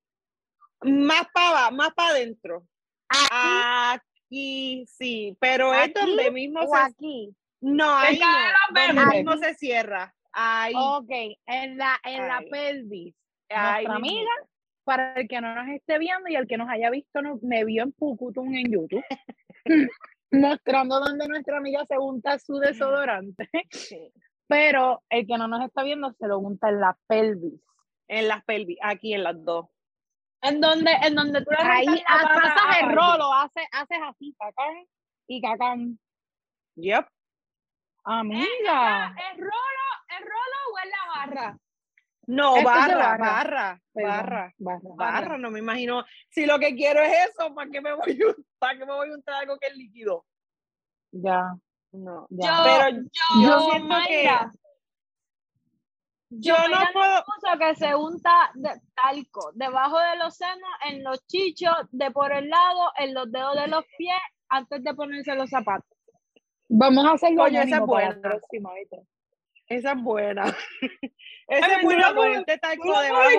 Más 0.83 1.27
para 1.33 1.71
más 1.71 1.93
para 1.95 2.11
adentro. 2.11 2.65
aquí, 3.09 4.01
Aquí 4.29 4.85
sí, 4.89 5.37
pero 5.41 5.73
es 5.75 5.91
¿Aquí 5.91 5.93
donde 5.95 6.31
mismo 6.31 6.61
o 6.61 6.75
se. 6.75 6.83
aquí. 6.83 7.37
No, 7.61 7.97
ahí 7.97 8.19
no, 8.19 8.27
donde 8.75 9.03
verdes. 9.03 9.15
mismo 9.15 9.37
se 9.39 9.55
cierra. 9.55 10.13
Ahí, 10.33 10.75
Ok, 10.77 11.11
en 11.47 11.79
la, 11.79 11.99
en 12.05 12.29
la 12.29 12.39
Ahí. 12.39 12.51
pelvis. 12.51 13.15
ahí 13.49 13.85
Nuestra 13.85 13.99
mismito. 13.99 14.17
amiga, 14.31 14.31
para 14.85 15.15
el 15.15 15.29
que 15.29 15.41
no 15.41 15.55
nos 15.55 15.69
esté 15.75 15.99
viendo 15.99 16.29
y 16.29 16.37
el 16.37 16.47
que 16.47 16.57
nos 16.59 16.69
haya 16.69 16.91
visto, 16.91 17.23
no- 17.23 17.39
me 17.43 17.65
vio 17.65 17.83
en 17.85 17.93
Pucutum 17.93 18.55
en 18.55 18.71
YouTube, 18.71 19.05
mostrando 20.31 21.01
donde 21.01 21.27
nuestra 21.29 21.57
amiga 21.59 21.85
se 21.87 21.97
unta 21.99 22.39
su 22.39 22.59
desodorante. 22.59 23.49
Sí. 23.71 24.13
Pero 24.49 25.03
el 25.11 25.27
que 25.27 25.39
no 25.39 25.49
nos 25.49 25.65
está 25.65 25.83
viendo 25.83 26.13
se 26.13 26.27
lo 26.27 26.39
unta 26.39 26.69
en 26.69 26.81
la 26.81 26.97
pelvis. 27.07 27.61
En 28.09 28.29
las 28.29 28.45
pelvis, 28.45 28.79
aquí 28.83 29.15
en 29.15 29.25
las 29.25 29.45
dos. 29.45 29.67
En 30.43 30.61
donde, 30.61 30.93
en 31.03 31.15
donde 31.15 31.41
tú 31.41 31.51
Ahí 31.59 31.87
ah, 32.07 32.41
pasas 32.41 32.83
el 32.83 32.95
rolo, 32.95 33.33
haces, 33.33 33.67
haces 33.73 33.99
así, 34.09 34.37
cacán 34.39 34.87
y 35.27 35.43
cacán. 35.43 35.99
Yep. 36.77 37.07
Amiga. 38.05 39.17
¿Es 39.17 39.39
rolo, 39.39 39.87
es 40.09 40.21
rolo 40.21 40.59
o 40.73 40.79
es 40.79 40.91
la 40.91 41.15
barra? 41.17 41.59
No, 42.29 42.63
barra, 42.63 43.17
barra. 43.17 43.19
barra, 43.19 43.83
Perdón, 43.93 44.11
barra. 44.11 44.55
barra. 44.59 44.81
Barra, 44.97 45.39
no 45.39 45.51
me 45.51 45.61
imagino. 45.61 46.05
Si 46.29 46.45
lo 46.45 46.59
que 46.59 46.75
quiero 46.75 47.01
es 47.01 47.31
eso, 47.31 47.55
¿para 47.55 47.71
qué 47.71 47.81
me 47.81 47.95
voy 47.95 48.19
¿para 48.59 48.79
qué 48.79 48.85
me 48.85 48.93
voy 48.93 49.11
a 49.11 49.15
untar 49.15 49.35
algo 49.37 49.59
que 49.59 49.69
es 49.69 49.77
líquido? 49.77 50.25
Ya, 51.13 51.57
No. 51.97 52.27
ya. 52.31 52.47
Yo, 52.59 52.63
Pero 52.65 52.91
yo, 52.91 53.43
yo 53.43 53.61
siento 53.71 53.89
Mayra, 53.89 54.51
Yo 56.29 56.55
no 56.69 56.69
Mayra 56.77 56.91
puedo. 56.93 57.59
que 57.59 57.75
se 57.77 57.95
unta 57.95 58.51
de 58.55 58.71
talco 58.95 59.51
debajo 59.55 59.99
de 59.99 60.17
los 60.17 60.37
senos, 60.37 60.71
en 60.89 61.03
los 61.05 61.27
chichos, 61.27 61.75
de 61.91 62.11
por 62.11 62.33
el 62.33 62.49
lado, 62.49 62.93
en 62.99 63.15
los 63.15 63.31
dedos 63.33 63.55
de 63.57 63.69
los 63.69 63.85
pies, 63.97 64.19
antes 64.49 64.83
de 64.85 64.95
ponerse 64.95 65.35
los 65.35 65.49
zapatos. 65.49 65.89
Vamos 66.69 67.07
a 67.07 67.13
hacerlo 67.13 67.45
Coño, 67.45 67.61
esa 67.61 67.69
es 67.69 67.73
anónimo 67.75 67.93
para 67.95 68.09
la 68.09 68.15
buena. 68.15 68.29
próxima, 68.31 68.75
¿viste? 68.75 69.03
Esa 69.69 69.93
es 69.93 70.03
buena. 70.03 70.45
Esa 71.49 71.77
es 71.77 71.83
buena 71.83 72.15
ponerte 72.15 72.59
talco 72.59 73.01
debajo. 73.01 73.31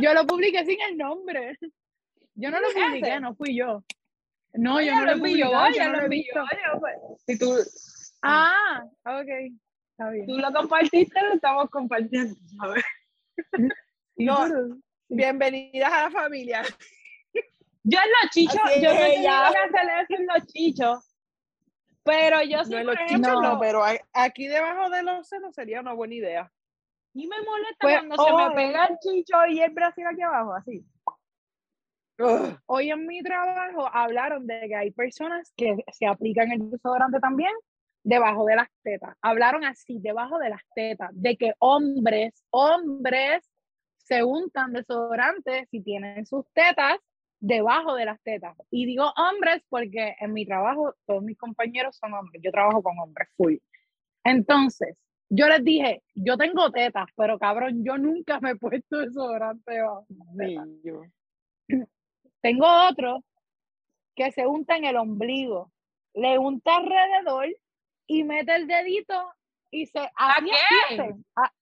Yo 0.00 0.14
lo 0.14 0.26
publiqué 0.26 0.64
sin 0.64 0.80
el 0.80 0.96
nombre. 0.96 1.58
Yo 2.34 2.50
no 2.50 2.60
lo 2.60 2.68
publiqué, 2.68 3.20
no 3.20 3.34
fui 3.34 3.56
yo. 3.56 3.84
No, 4.54 4.80
yo 4.80 4.94
no 4.94 5.04
lo 5.04 5.12
ella 5.68 5.86
no 5.86 5.92
lo 5.92 5.96
lo 5.96 6.02
he 6.02 6.04
envió, 6.06 6.08
visto. 6.08 6.40
ella, 6.40 6.80
pues, 6.80 6.94
Si 7.26 7.38
tú, 7.38 7.54
Ah, 8.22 8.82
ok. 9.04 9.28
Está 9.92 10.10
bien. 10.10 10.26
tú 10.26 10.38
lo 10.38 10.52
compartiste, 10.52 11.22
lo 11.22 11.34
estamos 11.34 11.70
compartiendo, 11.70 12.34
¿sabes? 12.58 12.84
No. 14.16 14.46
Bienvenidas 15.08 15.90
a 15.90 16.02
la 16.04 16.10
familia. 16.10 16.62
Yo 17.82 17.98
en 17.98 18.10
los 18.22 18.30
chichos, 18.30 18.60
Así 18.64 18.82
yo 18.82 18.90
no 18.92 19.00
tenido 19.00 20.06
que 20.08 20.14
en 20.16 20.26
los 20.26 20.46
chichos. 20.46 21.16
Pero 22.04 22.42
yo 22.42 22.62
sí, 22.64 22.74
No 22.74 22.84
por 22.84 23.00
ejemplo, 23.00 23.32
no. 23.34 23.42
no, 23.54 23.60
pero 23.60 23.82
aquí 24.12 24.46
debajo 24.46 24.90
de 24.90 25.02
los 25.02 25.26
senos 25.26 25.54
sería 25.54 25.80
una 25.80 25.94
buena 25.94 26.14
idea. 26.14 26.52
y 27.14 27.26
me 27.26 27.40
molesta 27.42 27.76
Pues, 27.80 27.94
cuando 27.96 28.16
se 28.24 28.32
me 28.32 28.42
hoy- 28.48 28.54
pega 28.54 28.84
el 28.86 28.98
chicho 28.98 29.36
y 29.48 29.60
el 29.60 29.70
brazo 29.72 30.02
aquí 30.06 30.20
abajo, 30.22 30.54
así. 30.54 30.84
Ugh. 32.20 32.58
Hoy 32.66 32.90
en 32.90 33.06
mi 33.06 33.22
trabajo 33.22 33.88
hablaron 33.92 34.46
de 34.46 34.68
que 34.68 34.76
hay 34.76 34.90
personas 34.90 35.52
que 35.56 35.76
se 35.92 36.06
aplican 36.06 36.52
el 36.52 36.70
desodorante 36.70 37.18
también 37.18 37.52
debajo 38.02 38.44
de 38.44 38.56
las 38.56 38.68
tetas. 38.82 39.16
Hablaron 39.22 39.64
así, 39.64 39.98
debajo 40.00 40.38
de 40.38 40.50
las 40.50 40.62
tetas, 40.74 41.10
de 41.12 41.36
que 41.36 41.54
hombres, 41.58 42.44
hombres 42.50 43.50
se 43.96 44.22
untan 44.22 44.72
desodorante 44.72 45.66
si 45.70 45.82
tienen 45.82 46.26
sus 46.26 46.44
tetas 46.52 46.98
debajo 47.38 47.94
de 47.94 48.04
las 48.04 48.20
tetas. 48.22 48.56
Y 48.70 48.84
digo 48.84 49.10
hombres 49.16 49.62
porque 49.68 50.14
en 50.20 50.32
mi 50.32 50.44
trabajo 50.44 50.94
todos 51.06 51.22
mis 51.22 51.38
compañeros 51.38 51.96
son 51.96 52.12
hombres. 52.14 52.42
Yo 52.42 52.50
trabajo 52.50 52.82
con 52.82 52.98
hombres 52.98 53.28
full. 53.36 53.56
Entonces, 54.24 54.96
yo 55.30 55.48
les 55.48 55.64
dije, 55.64 56.02
yo 56.14 56.36
tengo 56.36 56.70
tetas, 56.70 57.06
pero 57.16 57.38
cabrón, 57.38 57.82
yo 57.84 57.96
nunca 57.96 58.40
me 58.40 58.50
he 58.50 58.56
puesto 58.56 58.98
desodorante 58.98 59.72
debajo. 59.72 60.04
de 60.08 60.54
las 60.54 60.66
tetas. 60.82 61.10
Tengo 62.40 62.66
otro 62.88 63.24
que 64.14 64.32
se 64.32 64.46
unta 64.46 64.76
en 64.76 64.84
el 64.84 64.96
ombligo, 64.96 65.72
le 66.14 66.38
unta 66.38 66.76
alrededor 66.76 67.48
y 68.06 68.24
mete 68.24 68.54
el 68.54 68.66
dedito 68.66 69.32
y 69.70 69.86
se 69.86 70.00
qué? 70.00 71.14
a- 71.36 71.52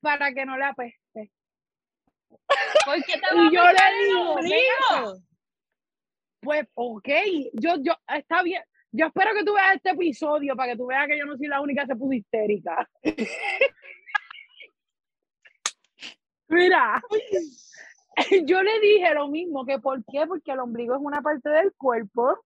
para 0.00 0.32
que 0.32 0.46
no 0.46 0.56
le 0.56 0.64
apeste. 0.64 1.32
¿Por 2.84 3.02
qué 3.04 3.12
te 3.14 3.20
Y 3.34 3.36
va 3.36 3.50
yo 3.52 3.64
le 3.72 4.56
digo. 4.56 5.14
Pues, 6.40 6.66
ok, 6.74 7.08
yo, 7.54 7.74
yo, 7.82 7.92
está 8.06 8.42
bien. 8.42 8.62
Yo 8.90 9.06
espero 9.06 9.34
que 9.34 9.44
tú 9.44 9.52
veas 9.54 9.74
este 9.76 9.90
episodio 9.90 10.56
para 10.56 10.72
que 10.72 10.78
tú 10.78 10.86
veas 10.86 11.06
que 11.06 11.18
yo 11.18 11.26
no 11.26 11.36
soy 11.36 11.48
la 11.48 11.60
única 11.60 11.82
que 11.82 11.88
se 11.88 11.96
puso 11.96 12.12
histérica. 12.14 12.88
Mira, 16.48 17.02
yo 18.46 18.62
le 18.62 18.80
dije 18.80 19.14
lo 19.14 19.28
mismo, 19.28 19.64
que 19.64 19.78
por 19.78 20.04
qué, 20.04 20.26
porque 20.26 20.52
el 20.52 20.60
ombligo 20.60 20.94
es 20.94 21.00
una 21.02 21.22
parte 21.22 21.48
del 21.48 21.72
cuerpo 21.76 22.38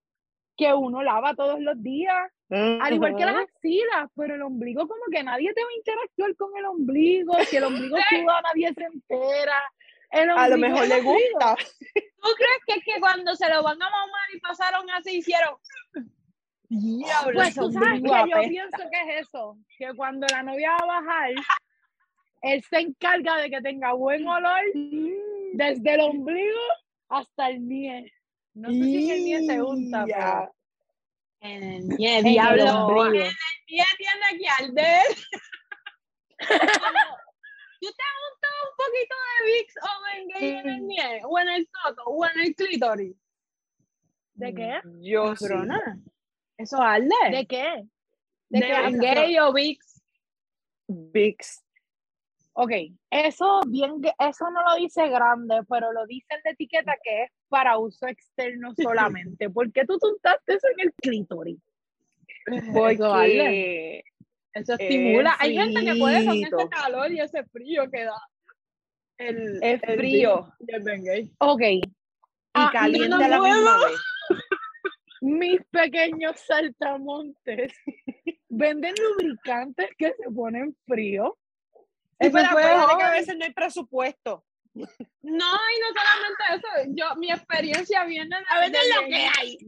que 0.56 0.72
uno 0.72 1.02
lava 1.02 1.34
todos 1.34 1.60
los 1.60 1.82
días, 1.82 2.30
al 2.50 2.92
igual 2.92 3.16
que 3.16 3.24
las 3.24 3.36
axilas, 3.36 4.10
pero 4.14 4.34
el 4.34 4.42
ombligo 4.42 4.86
como 4.86 5.00
que 5.10 5.22
nadie 5.22 5.52
te 5.54 5.62
va 5.62 5.68
a 5.68 5.76
interactuar 5.76 6.36
con 6.36 6.56
el 6.58 6.66
ombligo, 6.66 7.32
si 7.44 7.56
el 7.56 7.64
ombligo 7.64 7.96
suda 8.10 8.42
nadie 8.42 8.74
se 8.74 8.84
entera. 8.84 9.62
A 10.36 10.48
lo 10.48 10.58
mejor 10.58 10.86
le 10.86 11.00
gusta. 11.00 11.56
¿Tú 11.56 12.28
crees 12.36 12.60
que 12.66 12.74
es 12.74 12.84
que 12.84 13.00
cuando 13.00 13.34
se 13.34 13.48
lo 13.48 13.62
van 13.62 13.82
a 13.82 13.90
mamar 13.90 14.34
y 14.34 14.40
pasaron 14.40 14.90
así, 14.90 15.16
hicieron... 15.18 15.54
Diablo, 16.68 17.32
Pues 17.34 17.54
tú 17.54 17.70
sabes 17.72 18.02
que 18.02 18.08
yo 18.08 18.48
pienso 18.48 18.78
que 18.90 19.16
es 19.16 19.26
eso, 19.26 19.58
que 19.78 19.94
cuando 19.94 20.26
la 20.28 20.42
novia 20.42 20.70
va 20.72 20.98
a 20.98 21.00
bajar, 21.00 21.30
él 22.42 22.62
se 22.68 22.80
encarga 22.80 23.36
de 23.38 23.50
que 23.50 23.60
tenga 23.60 23.92
buen 23.92 24.26
olor 24.26 24.60
desde 25.54 25.94
el 25.94 26.00
ombligo 26.00 26.60
hasta 27.08 27.50
el 27.50 27.66
nie. 27.66 28.12
No 28.54 28.68
sé 28.68 28.74
si 28.74 29.10
en 29.10 29.16
el 29.16 29.24
nie 29.24 29.46
se 29.46 29.62
unta, 29.62 30.04
pero 30.06 30.54
En 31.40 31.62
el 31.62 31.88
nie, 31.88 32.18
en 32.18 32.26
el 32.26 32.32
diablo. 32.32 32.86
ombligo. 32.86 33.24
Nie 33.68 33.84
tiene 33.98 34.38
que 34.38 34.48
arder. 34.64 35.04
¿Tú 36.38 36.46
te 37.96 38.02
has 38.02 38.18
untado 38.32 38.58
un 38.68 38.76
poquito 38.76 39.14
de 39.26 39.52
Vicks 39.52 39.74
o 39.82 39.88
Bengay 40.04 40.50
en 40.58 40.68
el 40.68 40.86
nie? 40.86 41.20
¿O 41.24 41.38
en 41.38 41.48
el 41.48 41.68
toto? 41.68 42.02
¿O 42.06 42.26
en 42.26 42.40
el 42.40 42.54
clítoris? 42.54 43.16
¿De 44.34 44.54
qué? 44.54 44.80
Yo 45.00 45.34
sí. 45.36 45.46
¿Eso 46.58 46.80
arde? 46.80 47.08
¿De 47.30 47.46
qué? 47.46 47.84
¿De, 48.48 48.60
¿De 48.60 48.66
qué? 48.66 48.72
Bengay 48.82 49.38
o 49.38 49.52
Vicks? 49.52 50.02
Vicks. 50.88 51.62
Ok, 52.54 52.70
eso 53.10 53.60
bien, 53.66 54.00
eso 54.18 54.50
no 54.50 54.62
lo 54.62 54.74
dice 54.76 55.08
grande, 55.08 55.60
pero 55.68 55.92
lo 55.92 56.04
dice 56.06 56.26
en 56.34 56.40
la 56.44 56.50
etiqueta 56.50 56.94
que 57.02 57.24
es 57.24 57.30
para 57.48 57.78
uso 57.78 58.06
externo 58.06 58.72
solamente. 58.76 59.48
¿Por 59.50 59.72
qué 59.72 59.84
tú 59.86 59.98
tuntaste 59.98 60.54
eso 60.54 60.66
en 60.76 60.88
el 60.88 60.94
clítoris? 60.94 61.58
Porque 62.72 64.02
Eso 64.54 64.74
Es 64.74 64.80
estimula. 64.80 65.36
Hay 65.38 65.56
gente 65.56 65.84
que 65.84 65.94
puede 65.94 66.24
con 66.26 66.36
ese 66.36 66.68
calor 66.68 67.10
y 67.10 67.20
ese 67.20 67.44
frío 67.44 67.90
que 67.90 68.04
da. 68.04 68.20
El, 69.18 69.62
es 69.62 69.82
el 69.84 69.98
frío 69.98 70.52
el. 70.66 71.30
Ok, 71.38 71.60
y 71.62 71.80
Ah, 72.54 72.70
caliente 72.72 73.08
no 73.08 73.16
a 73.16 73.28
la 73.28 73.40
misma 73.40 73.76
vez. 73.78 74.00
mis 75.22 75.64
pequeños 75.70 76.38
saltamontes 76.40 77.72
venden 78.48 78.94
lubricantes 79.00 79.88
que 79.96 80.12
se 80.12 80.30
ponen 80.34 80.76
frío. 80.86 81.38
Eso 82.22 82.32
pero 82.32 82.48
fue 82.50 82.62
acuérdate 82.64 82.96
que 82.98 83.02
a 83.04 83.10
veces 83.10 83.36
no 83.38 83.44
hay 83.44 83.52
presupuesto. 83.52 84.44
No, 84.74 84.84
y 85.22 85.76
no 85.80 85.86
solamente 85.94 86.42
eso. 86.56 86.92
Yo, 86.94 87.14
mi 87.16 87.30
experiencia 87.30 88.04
viene 88.04 88.34
de, 88.36 88.44
A 88.48 88.60
veces 88.60 88.72
de- 88.72 88.94
lo 89.02 89.06
que 89.08 89.26
hay. 89.38 89.58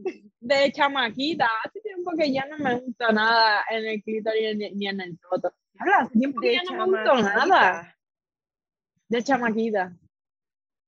de 0.40 0.72
chamaquita. 0.72 1.48
Hace 1.64 1.80
tiempo 1.80 2.12
que 2.18 2.32
ya 2.32 2.46
no 2.46 2.56
me 2.58 2.74
gusta 2.80 3.12
nada 3.12 3.62
en 3.70 3.84
el 3.86 4.02
clítoris 4.02 4.56
ni, 4.56 4.70
ni 4.70 4.88
en 4.88 5.00
el 5.02 5.18
toto. 5.18 5.52
Habla, 5.78 5.96
Hace 5.98 6.18
tiempo 6.18 6.40
que 6.40 6.48
De 6.48 6.54
ya 6.54 6.62
no 6.64 6.86
me 6.86 6.96
gustó 6.98 7.16
nada. 7.16 7.32
chamaquita. 7.34 7.96
De 9.08 9.22
chamaquita. 9.24 9.92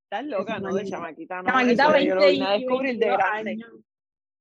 Estás 0.05 0.25
loca, 0.25 0.59
¿no? 0.61 0.73
De 0.73 0.85
Chamaquita. 0.89 0.97
chamaquita, 0.97 1.37
no. 1.43 1.45
Chamaquita 1.49 1.83
eso 1.83 1.93
20 1.93 2.09
yo 2.09 2.15
lo 2.15 2.27
vine 2.27 2.47
a 2.47 2.57
y 2.57 2.61
descubrir 2.61 2.99
de 2.99 3.07
22 3.07 3.19
grande. 3.19 3.51
años. 3.51 3.71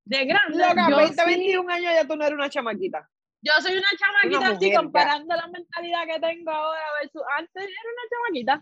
De 0.06 0.26
grande. 0.26 0.58
Loca, 0.58 0.90
yo 0.90 0.98
20, 0.98 1.14
sí- 1.16 1.26
21 1.26 1.70
años 1.74 1.94
ya 1.96 2.08
tú 2.08 2.16
no 2.16 2.24
eres 2.26 2.36
una 2.38 2.50
chamaquita. 2.50 3.10
Yo 3.46 3.54
soy 3.62 3.78
una 3.78 3.88
chamaquita 3.98 4.48
así 4.48 4.54
mujer 4.56 4.72
ya. 4.72 4.78
comparando 4.82 5.36
la 5.36 5.48
mentalidad 5.48 6.06
que 6.08 6.20
tengo 6.20 6.52
ahora 6.52 6.82
versus 7.02 7.22
antes 7.38 7.64
era 7.64 7.92
una 7.94 8.10
chamaquita. 8.10 8.62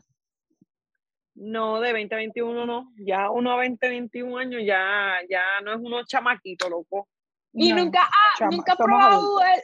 No, 1.35 1.79
de 1.79 1.93
20 1.93 2.13
a 2.13 2.17
21 2.17 2.65
no. 2.65 2.91
Ya 2.97 3.29
uno 3.31 3.51
a 3.53 3.57
20, 3.57 3.87
21 3.89 4.37
años 4.37 4.61
ya, 4.65 5.19
ya 5.29 5.43
no 5.63 5.71
es 5.73 5.79
uno 5.81 6.03
chamaquito, 6.05 6.69
loco. 6.69 7.07
Y 7.53 7.69
No, 7.71 7.77
nunca, 7.83 8.01
ah, 8.03 8.37
chama- 8.37 8.51
nunca 8.57 8.75
probado 8.75 9.39
el, 9.41 9.61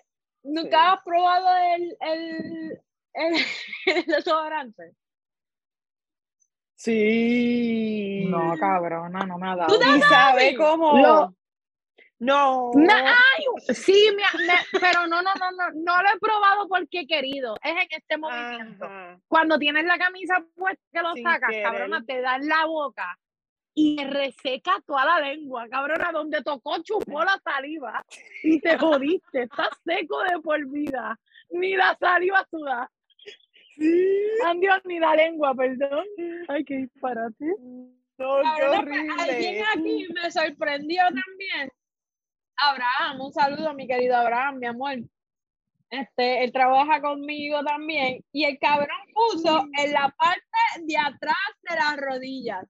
nunca 0.54 0.70
Sí. 0.80 0.88
has 0.88 1.04
probado 1.04 1.48
el, 1.76 1.98
el, 2.00 2.82
el, 3.14 3.34
el 3.86 4.06
desodorante. 4.06 4.94
Sí. 6.76 8.26
No, 8.30 8.56
cabrona, 8.58 9.20
no 9.26 9.38
me 9.38 9.50
ha 9.50 9.56
dado. 9.56 9.76
¿Y 9.98 10.02
sabe 10.02 10.56
cómo? 10.56 10.98
Lo- 10.98 11.36
No. 12.20 12.72
Na- 12.76 13.16
ay, 13.16 13.74
sí, 13.74 14.10
me- 14.16 14.46
me- 14.46 14.80
pero 14.80 15.08
no, 15.08 15.22
no, 15.22 15.32
no, 15.40 15.52
no, 15.52 15.70
no 15.74 16.02
lo 16.04 16.10
he 16.10 16.20
probado 16.20 16.68
porque 16.68 17.02
he 17.02 17.08
querido. 17.08 17.56
Es 17.64 17.72
en 17.72 17.88
este 17.90 18.18
movimiento. 18.18 18.86
Ajá. 18.86 19.20
Cuando 19.28 19.58
tienes 19.58 19.86
la 19.86 19.98
camisa 19.98 20.44
puesta 20.56 20.82
que 20.92 21.02
lo 21.02 21.14
Sin 21.14 21.24
sacas, 21.24 21.50
querer. 21.50 21.64
cabrona, 21.64 22.04
te 22.06 22.20
da 22.22 22.36
en 22.36 22.48
la 22.50 22.66
boca 22.66 23.18
y 23.74 23.96
te 23.96 24.04
reseca 24.06 24.74
toda 24.86 25.06
la 25.06 25.20
lengua, 25.22 25.68
cabrona, 25.70 26.12
donde 26.12 26.42
tocó 26.44 26.82
chupó 26.84 27.24
la 27.24 27.40
saliva 27.42 28.04
y 28.44 28.60
te 28.60 28.78
jodiste, 28.78 29.44
estás 29.44 29.70
seco 29.86 30.22
de 30.24 30.40
por 30.42 30.66
vida, 30.70 31.18
ni 31.52 31.76
la 31.78 31.96
saliva 31.98 32.46
suda. 32.52 32.92
Andió 34.46 34.74
ni 34.84 35.00
la 35.00 35.16
lengua, 35.16 35.56
perdón. 35.56 36.04
Ay, 36.50 36.66
qué 36.66 36.76
disparate. 36.78 37.46
No, 38.18 38.42
qué 38.42 38.66
pues, 38.68 38.92
alguien 39.18 39.64
horrible. 39.64 39.64
aquí 39.74 40.08
me 40.14 40.32
sorprendió 40.32 41.02
también. 41.06 41.72
Abraham, 42.62 43.22
un 43.22 43.34
saludo, 43.34 43.74
mi 43.74 43.88
querido 43.88 44.16
Abraham, 44.16 44.60
mi 44.60 44.68
amor. 44.68 44.98
Este, 45.90 46.44
él 46.44 46.52
trabaja 46.52 47.02
conmigo 47.02 47.64
también. 47.64 48.24
Y 48.32 48.46
el 48.46 48.60
cabrón 48.60 48.88
puso 49.14 49.66
en 49.78 49.92
la 49.94 50.10
parte 50.18 50.86
de 50.86 50.98
atrás 50.98 51.36
de 51.68 51.76
las 51.76 51.98
rodillas. 51.98 52.66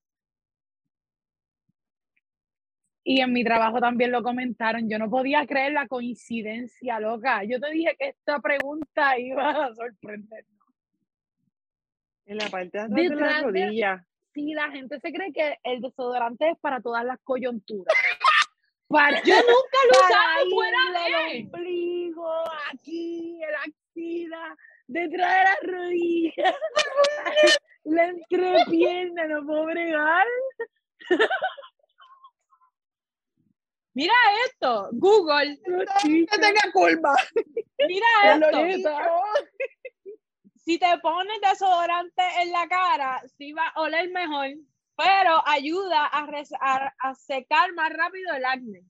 Y 3.03 3.21
en 3.21 3.33
mi 3.33 3.43
trabajo 3.43 3.79
también 3.79 4.11
lo 4.11 4.21
comentaron. 4.21 4.89
Yo 4.89 4.99
no 4.99 5.09
podía 5.09 5.45
creer 5.47 5.73
la 5.73 5.87
coincidencia, 5.87 6.99
loca. 6.99 7.43
Yo 7.43 7.59
te 7.59 7.71
dije 7.71 7.95
que 7.97 8.09
esta 8.09 8.39
pregunta 8.39 9.17
iba 9.17 9.49
a 9.65 9.73
sorprendernos. 9.73 10.59
En 12.25 12.37
la 12.37 12.47
parte 12.49 12.77
de 12.77 12.83
atrás 12.83 12.95
de 12.95 13.09
de- 13.09 13.41
rodilla. 13.41 14.05
Sí, 14.31 14.53
la 14.53 14.69
gente 14.69 14.99
se 14.99 15.11
cree 15.11 15.33
que 15.33 15.57
el 15.63 15.81
desodorante 15.81 16.51
es 16.51 16.59
para 16.59 16.81
todas 16.81 17.03
las 17.03 17.17
coyunturas. 17.23 17.91
Para, 18.89 19.21
Yo 19.23 19.35
nunca 19.35 19.79
lo 19.91 19.99
ahí 20.17 20.49
fuera 20.51 20.77
de 20.91 21.07
el 21.07 21.45
ombligo, 21.45 22.31
aquí, 22.71 23.39
en 23.43 23.51
la 23.51 23.61
axila, 23.61 24.57
detrás 24.87 25.37
de 25.37 25.43
la 25.43 25.57
rodilla, 25.61 26.57
la 27.83 28.05
entrepierna, 28.07 29.27
no 29.27 29.45
puedo 29.45 29.65
bregar. 29.65 30.25
Mira 33.93 34.13
esto, 34.45 34.89
Google, 34.93 35.59
chichos, 36.01 36.39
tenga 36.39 36.71
curva. 36.71 37.15
mira 37.87 38.07
esto. 38.33 38.89
Si 40.55 40.79
te 40.79 40.97
pones 40.99 41.41
desodorante 41.41 42.23
en 42.41 42.51
la 42.51 42.67
cara, 42.67 43.21
sí 43.37 43.51
va 43.51 43.67
a 43.67 43.81
oler 43.81 44.09
mejor, 44.09 44.49
pero 44.99 45.41
ayuda 45.47 46.05
a, 46.11 46.93
a- 46.99 47.15
secar 47.15 47.73
más 47.73 47.89
rápido 47.93 48.33
el 48.35 48.43
acné. 48.43 48.83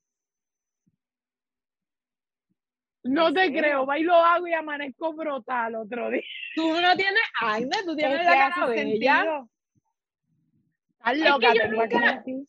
No 3.03 3.27
¿En 3.27 3.33
te 3.35 3.51
creo, 3.51 3.85
va 3.85 3.97
y 3.99 4.03
lo 4.03 4.15
hago 4.15 4.47
y 4.47 4.53
amanezco 4.53 5.13
brotal 5.13 5.75
otro 5.75 6.09
día. 6.09 6.21
Tú 6.55 6.81
no 6.81 6.95
tienes 6.95 7.21
acné, 7.39 7.83
tú 7.85 7.95
tienes 7.95 8.19
Es 8.21 8.25
la 8.25 8.31
que 8.31 8.37
cara 8.39 8.65
bella. 8.65 9.45
Estás 10.99 11.13
que 11.13 11.29
loca, 11.29 11.53
yo 11.53 11.61
tengo 11.61 11.81
nunca- 11.83 12.09
acné. 12.09 12.45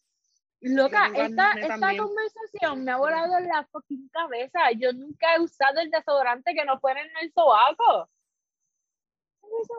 Loca, 0.62 1.08
Yo 1.08 1.14
tengo 1.14 1.42
esta, 1.42 1.96
conversación 1.96 2.84
me 2.84 2.90
ha 2.92 2.96
volado 2.96 3.38
en 3.38 3.48
la 3.48 3.66
fucking 3.72 4.08
cabeza. 4.10 4.72
Yo 4.72 4.92
nunca 4.92 5.34
he 5.34 5.40
usado 5.40 5.80
el 5.80 5.90
desodorante 5.90 6.52
que 6.54 6.64
no 6.66 6.78
fuera 6.80 7.00
en 7.00 7.10
el 7.22 7.32
sobaco. 7.32 8.10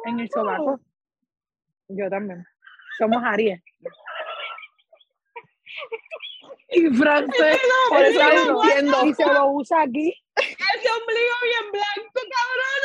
En 0.05 0.19
el 0.19 0.29
sobaco. 0.29 0.79
Yo 1.89 2.09
también. 2.09 2.45
Somos 3.01 3.23
Aries. 3.23 3.59
Y 6.69 6.87
francés. 6.93 7.59
Por 7.89 8.01
eso 8.03 8.19
lo 8.29 8.63
entiendo. 8.63 9.05
Y 9.07 9.13
se 9.15 9.25
lo 9.25 9.47
usa 9.53 9.81
aquí. 9.81 10.13
Ese 10.35 10.89
ombligo 10.91 11.35
bien 11.43 11.71
blanco, 11.71 12.21
cabrón. 12.35 12.83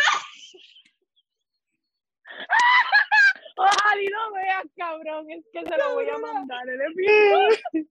Ojalá 3.59 4.03
y 4.03 4.07
no 4.07 4.33
veas, 4.33 4.65
cabrón. 4.75 5.31
Es 5.31 5.45
que 5.53 5.61
se 5.71 5.77
lo 5.77 5.93
voy 5.95 6.09
a 6.09 6.17
mandar. 6.17 6.67
Él 6.67 6.81
es 6.81 6.95
bien- 6.97 7.87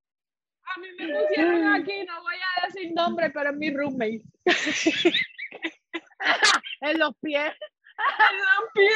A 0.63 0.79
mí 0.79 0.87
me 0.97 1.13
pusieron 1.21 1.75
aquí, 1.75 2.05
no 2.05 2.21
voy 2.23 2.35
a 2.35 2.65
decir 2.65 2.91
nombre, 2.95 3.29
pero 3.29 3.51
es 3.51 3.55
mi 3.55 3.69
roommate. 3.69 4.23
En 6.81 6.97
los 6.99 7.15
pies. 7.21 7.53
En 8.19 8.37
los 8.37 8.71
pies. 8.73 8.95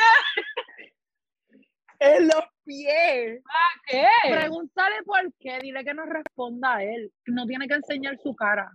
En 2.00 2.28
los 2.28 2.44
pies. 2.69 3.41
¿Qué? 3.88 4.05
Pregúntale 4.29 5.03
por 5.03 5.34
qué. 5.39 5.60
Dile 5.60 5.84
que 5.84 5.93
nos 5.93 6.08
responda 6.08 6.75
a 6.77 6.84
él. 6.84 7.12
No 7.25 7.45
tiene 7.47 7.67
que 7.67 7.73
enseñar 7.75 8.17
su 8.19 8.36
cara. 8.36 8.71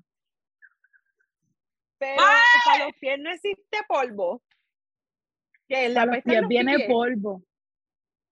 Pero 1.99 2.17
para 2.65 2.87
los 2.87 2.97
pies 3.01 3.19
no 3.21 3.31
existe 3.31 3.79
polvo. 3.89 4.43
Que 5.69 5.89
la 5.89 6.03
Para 6.03 6.15
los 6.17 6.25
pies 6.25 6.41
los 6.41 6.49
viene 6.49 6.77
pies. 6.77 6.89
polvo. 6.89 7.43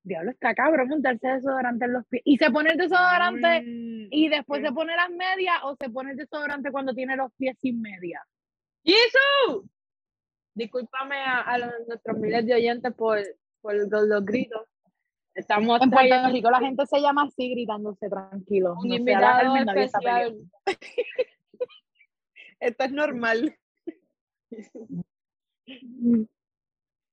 Diablo, 0.04 0.32
está 0.32 0.52
cabrón 0.54 0.88
montarse 0.88 1.28
desodorante 1.28 1.84
en 1.84 1.92
los 1.92 2.06
pies. 2.08 2.22
Y 2.24 2.36
se 2.36 2.50
pone 2.50 2.70
el 2.70 2.76
desodorante 2.78 3.62
Mm, 3.62 4.08
y 4.10 4.28
después 4.28 4.60
se 4.62 4.72
pone 4.72 4.96
las 4.96 5.10
medias 5.10 5.56
o 5.62 5.76
se 5.80 5.88
pone 5.90 6.10
el 6.10 6.16
desodorante 6.16 6.72
cuando 6.72 6.92
tiene 6.92 7.16
los 7.16 7.32
pies 7.34 7.56
sin 7.60 7.80
media. 7.80 8.20
¡Jesús! 8.84 9.64
Discúlpame 10.54 11.16
a, 11.18 11.40
a 11.42 11.56
los- 11.58 11.86
nuestros 11.86 12.18
miles 12.18 12.44
de 12.44 12.54
oyentes 12.54 12.92
por, 12.94 13.20
por 13.60 13.74
los, 13.74 13.88
los 14.08 14.24
gritos. 14.24 14.66
Estamos 15.34 15.80
En 15.80 15.90
Puerto 15.90 16.08
trayendo 16.08 16.28
Rico 16.34 16.50
la 16.50 16.60
gente 16.60 16.84
se 16.86 17.00
llama 17.00 17.22
así 17.24 17.50
gritándose 17.50 18.08
tranquilo. 18.10 18.74
un 18.78 18.88
No 18.88 18.94
invitado 18.96 19.56
está 19.56 19.72
especial. 19.82 20.36
Esto 22.60 22.84
es 22.84 22.92
normal. 22.92 23.56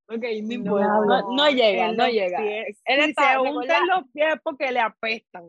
Ok, 0.08 0.22
no 0.42 0.48
No, 0.48 0.52
importa. 0.52 0.86
No, 0.86 1.34
no 1.34 1.50
llega, 1.50 1.92
no 1.92 2.06
llega. 2.08 2.40
Él 2.44 2.66
Si 2.74 3.14
se 3.14 3.32
recuerda- 3.32 3.50
unta 3.50 3.78
en 3.78 3.86
los 3.88 4.02
pies 4.12 4.34
porque 4.42 4.70
le 4.72 4.80
apestan. 4.80 5.44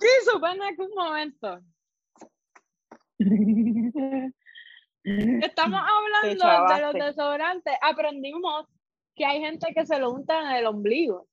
Jesús, 0.00 0.40
ven 0.40 0.62
aquí 0.62 0.80
un 0.80 0.94
momento. 0.94 1.60
Estamos 5.42 5.80
hablando 5.88 6.74
de 6.74 6.80
los 6.80 6.94
desodorantes. 6.94 7.74
Aprendimos 7.82 8.66
que 9.14 9.24
hay 9.24 9.40
gente 9.40 9.72
que 9.74 9.84
se 9.86 9.98
lo 9.98 10.10
unta 10.10 10.40
en 10.50 10.56
el 10.56 10.66
ombligo. 10.66 11.28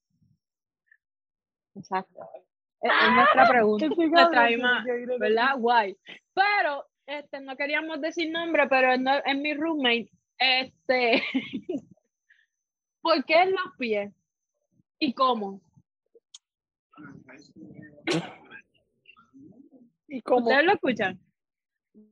Exacto. 1.76 2.20
Es, 2.82 2.92
es 2.92 3.16
nuestra 3.16 3.48
pregunta. 3.50 3.88
nuestra 3.88 4.48
misma, 4.50 4.84
¿verdad? 5.20 5.58
Guay. 5.58 5.98
Pero, 6.34 6.86
este, 7.06 7.40
no 7.42 7.56
queríamos 7.56 8.02
decir 8.02 8.32
nombre, 8.32 8.68
pero 8.68 8.94
es, 8.94 9.00
no- 9.00 9.24
es 9.24 9.38
mi 9.38 9.54
roommate. 9.54 10.10
Este, 10.38 11.22
¿por 13.02 13.24
qué 13.26 13.36
en 13.44 13.52
los 13.52 13.76
pies? 13.78 14.12
¿Y 15.00 15.14
cómo? 15.14 15.62
¿Y 20.08 20.22
cómo? 20.22 20.48
¿Ustedes 20.48 20.66
lo 20.66 20.74
escuchan? 20.74 21.20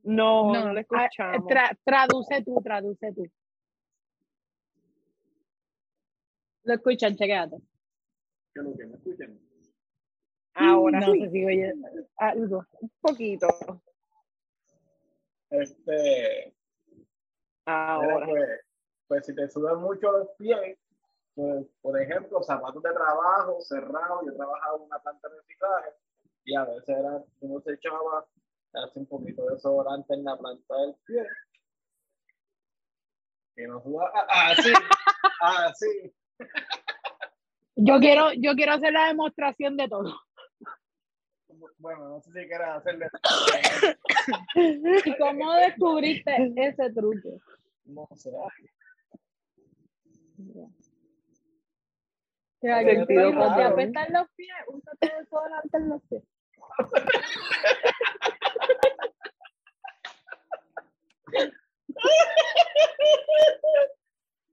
No, 0.02 0.52
no, 0.52 0.72
lo 0.72 0.78
ah, 0.78 0.80
escuchamos. 0.80 1.46
tra- 1.46 1.78
traduce 1.84 2.42
tú, 2.42 2.60
traduce 2.62 3.12
tú. 3.12 3.26
Lo 6.64 6.74
escuchan, 6.74 7.16
chequéate. 7.16 7.56
que 8.54 8.60
lo 8.62 8.76
que 8.76 8.86
me 8.86 8.96
escuchen. 8.96 9.49
Ahora 10.60 11.00
No 11.00 11.12
sí, 11.12 11.20
sé 11.20 11.30
si 11.30 11.44
oye 11.46 11.72
algo. 12.16 12.64
un 12.80 12.92
poquito. 13.00 13.48
Este, 15.50 16.54
Ahora. 17.64 18.26
pues, 18.26 18.48
pues 19.08 19.26
si 19.26 19.34
te 19.34 19.48
sudan 19.48 19.80
mucho 19.80 20.12
los 20.12 20.28
pies, 20.38 20.78
pues, 21.34 21.66
por 21.80 22.00
ejemplo, 22.00 22.42
zapatos 22.42 22.82
de 22.82 22.92
trabajo 22.92 23.60
cerrados, 23.62 24.22
yo 24.26 24.34
trabajaba 24.36 24.76
en 24.76 24.82
una 24.82 24.98
planta 25.00 25.28
de 25.28 25.36
reciclaje 25.36 25.90
y 26.44 26.54
a 26.54 26.64
veces 26.64 26.88
era, 26.88 27.22
uno 27.40 27.60
se 27.62 27.72
echaba, 27.72 28.26
hace 28.74 28.98
un 28.98 29.06
poquito 29.06 29.44
de 29.46 29.54
desodorante 29.54 30.14
en 30.14 30.24
la 30.24 30.36
planta 30.36 30.76
del 30.76 30.94
pie. 31.06 31.26
Que 33.56 33.66
no 33.66 33.82
suda, 33.82 34.10
ah, 34.14 34.52
así, 34.52 34.72
así. 35.40 36.14
Yo 37.76 37.98
quiero, 37.98 38.32
yo 38.34 38.54
quiero 38.54 38.72
hacer 38.72 38.92
la 38.92 39.06
demostración 39.06 39.76
de 39.76 39.88
todo. 39.88 40.20
Bueno, 41.78 42.08
no 42.08 42.20
sé 42.20 42.30
si 42.32 42.46
quieres 42.48 42.68
hacerle, 42.68 43.08
¿Y 45.04 45.14
cómo 45.18 45.52
descubriste 45.54 46.52
ese 46.56 46.90
truco? 46.92 47.40
no 47.84 48.08
sé. 48.14 48.30
Que 52.60 52.70
a 52.70 52.82
Sentido 52.82 53.30
te 53.30 53.36
común. 53.36 53.60
apestan 53.62 54.12
los 54.12 54.28
pies, 54.36 54.54
úsate 54.68 55.12
desodorante 55.18 55.76
en 55.76 55.88
los 55.88 56.02
pies. 56.08 56.22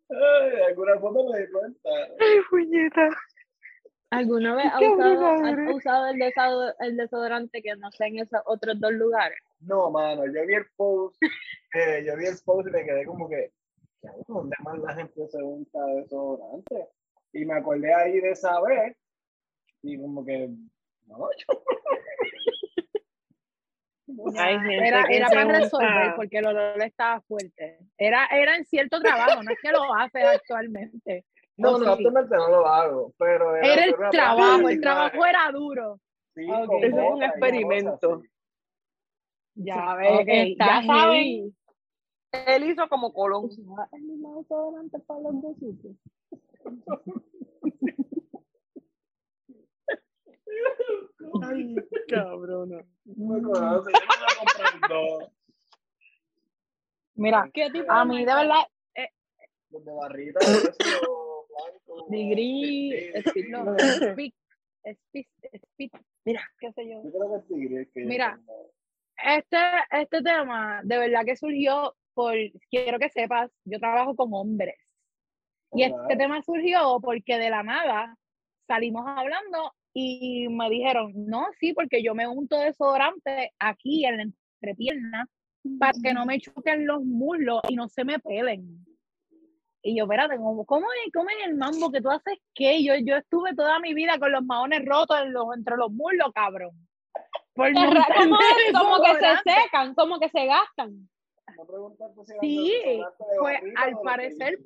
Ay, 0.10 0.50
de 0.52 0.66
alguna 0.66 1.00
forma 1.00 1.22
me 1.32 1.40
di 1.42 1.52
cuenta. 1.52 1.90
Ay, 2.20 2.40
puñeta. 2.50 3.10
¿Alguna 4.10 4.56
vez 4.56 4.66
ha 4.72 4.80
usado, 4.80 5.46
has 5.46 5.76
usado 5.76 6.08
el, 6.08 6.18
desado- 6.18 6.74
el 6.80 6.96
desodorante 6.98 7.62
que 7.62 7.76
no 7.76 7.92
sea 7.92 8.08
en 8.08 8.20
esos 8.20 8.40
otros 8.46 8.80
dos 8.80 8.94
lugares? 8.94 9.38
No, 9.60 9.90
mano, 9.92 10.26
yo 10.26 10.46
vi 10.46 10.54
el 10.54 10.66
post, 10.78 11.22
eh, 11.74 12.04
yo 12.06 12.16
vi 12.16 12.26
el 12.28 12.38
post 12.46 12.70
y 12.70 12.72
me 12.72 12.86
quedé 12.86 13.06
como 13.06 13.28
que, 13.28 13.52
"Cabrón, 14.02 14.24
¿dónde 14.28 14.56
más 14.64 14.80
la 14.80 14.94
gente 14.96 15.28
se 15.28 15.44
unta 15.44 15.84
desodorante? 15.96 16.88
Y 17.34 17.44
me 17.46 17.56
acordé 17.56 17.94
ahí 17.94 18.20
de 18.22 18.30
esa 18.32 18.62
vez, 18.62 18.96
y 19.82 20.00
como 20.00 20.24
que, 20.26 20.50
no, 21.08 21.18
yo 21.38 21.64
Hay 24.40 24.58
gente 24.60 24.88
Era, 24.88 25.04
que 25.06 25.18
era 25.18 25.28
para 25.28 25.60
resolver 25.60 26.16
porque 26.16 26.38
el 26.38 26.46
olor 26.48 26.82
estaba 26.82 27.20
fuerte. 27.22 27.78
Era, 27.98 28.26
era 28.28 28.56
en 28.56 28.64
cierto 28.66 29.02
trabajo, 29.02 29.44
no 29.44 29.52
es 29.52 29.58
que 29.62 29.70
lo 29.72 29.94
haces 29.94 30.24
actualmente. 30.24 31.26
No, 31.58 31.72
no, 31.72 31.78
sí. 31.80 31.86
actualmente 31.92 32.36
no 32.36 32.50
lo 32.50 32.68
hago, 32.68 33.14
pero 33.18 33.56
Era 33.56 33.86
el 33.86 33.92
por 33.92 34.00
una 34.02 34.10
trabajo, 34.12 34.70
el 34.70 34.82
trabajo 34.82 35.26
era 35.26 35.52
duro. 35.52 36.00
sí, 36.36 36.46
Ok. 36.50 36.66
con 36.68 36.84
Eso 36.84 36.96
fue 36.96 37.12
un 37.14 37.24
experimento. 37.24 38.22
Ya 39.56 39.96
ves, 39.96 40.22
ok, 40.22 40.28
está 40.28 40.66
ya 40.82 40.84
saben. 40.88 41.58
Él 42.32 42.64
hizo 42.66 42.88
como 42.90 43.12
Colón. 43.14 43.46
¿Usaba 43.46 43.90
el 43.94 44.02
mismo 44.04 44.38
desodorante 44.42 45.00
para 45.00 45.20
los 45.22 45.42
dos? 45.42 45.56
Ay, 51.44 51.76
cabrona. 52.08 52.84
Mira, 57.16 57.50
¿Qué 57.54 57.70
tipo 57.72 57.92
a 57.92 58.04
de 58.04 58.10
mí 58.10 58.20
de 58.20 58.26
verdad, 58.34 58.66
los 59.72 59.86
de 59.86 59.92
barrita, 59.92 60.40
sí, 62.10 63.12
Speed, 63.16 63.50
no, 63.50 63.76
speak, 64.12 64.34
speak, 65.08 65.28
speak, 65.74 65.92
Mira. 66.26 66.42
qué 66.60 66.72
sé 66.74 66.90
yo. 66.90 67.02
Mira. 67.96 68.40
este, 69.24 69.58
este 69.92 70.22
tema 70.22 70.82
de 70.84 70.98
verdad 70.98 71.26
que 71.26 71.36
surgió 71.36 71.96
por, 72.14 72.34
quiero 72.70 73.00
que 73.00 73.10
sepas, 73.10 73.52
yo 73.66 73.80
trabajo 73.80 74.16
con 74.16 74.34
hombres. 74.34 74.76
Y 75.74 75.84
este 75.84 76.16
tema 76.18 76.42
surgió 76.42 77.00
porque 77.02 77.38
de 77.38 77.50
la 77.50 77.62
nada 77.62 78.18
salimos 78.68 79.04
hablando 79.06 79.74
y 79.94 80.48
me 80.50 80.70
dijeron, 80.70 81.12
no, 81.16 81.48
sí, 81.60 81.74
porque 81.74 82.04
yo 82.04 82.16
me 82.16 82.28
unto 82.28 82.58
desodorante 82.60 83.52
aquí 83.60 84.06
en 84.06 84.18
la 84.18 84.24
entrepierna 84.24 85.28
para 85.80 85.94
que 86.02 86.14
no 86.14 86.26
me 86.26 86.40
choquen 86.40 86.86
los 86.86 87.04
muslos 87.04 87.62
y 87.68 87.76
no 87.76 87.88
se 87.90 88.06
me 88.06 88.20
pelen. 88.20 88.87
Y 89.88 89.96
yo, 89.96 90.04
espérate, 90.04 90.36
¿cómo, 90.36 90.66
cómo, 90.66 90.86
es, 91.06 91.14
cómo 91.14 91.30
es 91.30 91.48
el 91.48 91.56
mambo 91.56 91.90
que 91.90 92.02
tú 92.02 92.10
haces 92.10 92.38
qué? 92.54 92.84
Yo, 92.84 92.94
yo 92.98 93.16
estuve 93.16 93.56
toda 93.56 93.80
mi 93.80 93.94
vida 93.94 94.20
con 94.20 94.34
los 94.34 94.44
maones 94.44 94.84
rotos 94.86 95.18
en 95.22 95.32
los, 95.32 95.46
entre 95.56 95.78
los 95.78 95.90
muslos, 95.92 96.28
cabrón. 96.36 96.72
Por 97.54 97.72
ra- 97.74 98.06
como, 98.78 99.02
que 99.02 99.14
se 99.14 99.38
secan, 99.50 99.96
como 99.96 100.20
que 100.20 100.28
se 100.28 100.46
gastan. 100.46 101.10
Sí, 102.42 102.74
de 102.84 103.02
pues 103.40 103.60
al 103.78 103.92
de 103.92 103.98
parecer, 104.04 104.60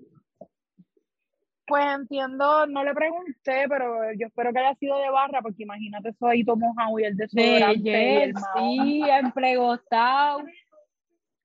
pues 1.67 1.85
entiendo, 1.85 2.65
no 2.65 2.83
le 2.83 2.95
pregunté, 2.95 3.67
pero 3.69 4.11
yo 4.17 4.25
espero 4.25 4.51
que 4.51 4.57
haya 4.59 4.75
sido 4.75 4.97
de 4.97 5.11
barra, 5.11 5.43
porque 5.43 5.61
imagínate 5.61 6.09
eso 6.09 6.25
ahí 6.25 6.43
mojado 6.43 6.97
y 6.97 7.03
el 7.03 7.15
desodorante 7.15 7.79
y 7.79 7.83
De 7.83 8.23
el 8.23 8.33
sí, 8.55 9.03
empregostado. 9.07 10.43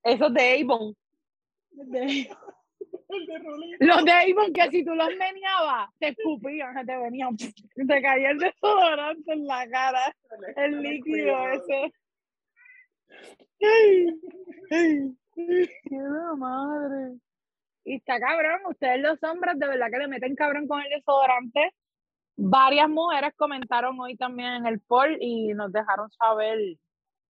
Eso 0.02 0.26
es 0.28 0.32
de 0.32 0.62
Avon. 0.62 0.96
Los 3.08 4.04
de 4.04 4.12
Avon 4.12 4.52
que 4.52 4.68
si 4.70 4.84
tú 4.84 4.94
los 4.94 5.08
meneabas, 5.16 5.90
te 5.98 6.08
escupían, 6.08 6.74
te 6.84 6.96
venían, 6.96 7.36
te 7.88 8.02
caía 8.02 8.30
el 8.30 8.38
desodorante 8.38 9.32
en 9.32 9.46
la 9.46 9.68
cara, 9.68 10.14
el 10.56 10.82
líquido 10.82 11.48
ese. 11.48 11.92
Ay, 13.62 14.06
ay, 14.70 15.14
qué 15.34 15.96
la 15.96 16.34
madre. 16.36 17.18
Y 17.84 17.96
está 17.96 18.18
cabrón, 18.18 18.60
ustedes 18.68 19.00
los 19.00 19.22
hombres 19.22 19.58
de 19.58 19.68
verdad 19.68 19.86
que 19.90 19.98
le 19.98 20.08
meten 20.08 20.34
cabrón 20.34 20.66
con 20.66 20.80
el 20.80 20.90
desodorante. 20.90 21.72
Varias 22.36 22.88
mujeres 22.88 23.32
comentaron 23.36 23.98
hoy 24.00 24.16
también 24.16 24.54
en 24.54 24.66
el 24.66 24.80
poll 24.80 25.16
y 25.20 25.54
nos 25.54 25.72
dejaron 25.72 26.10
saber 26.10 26.58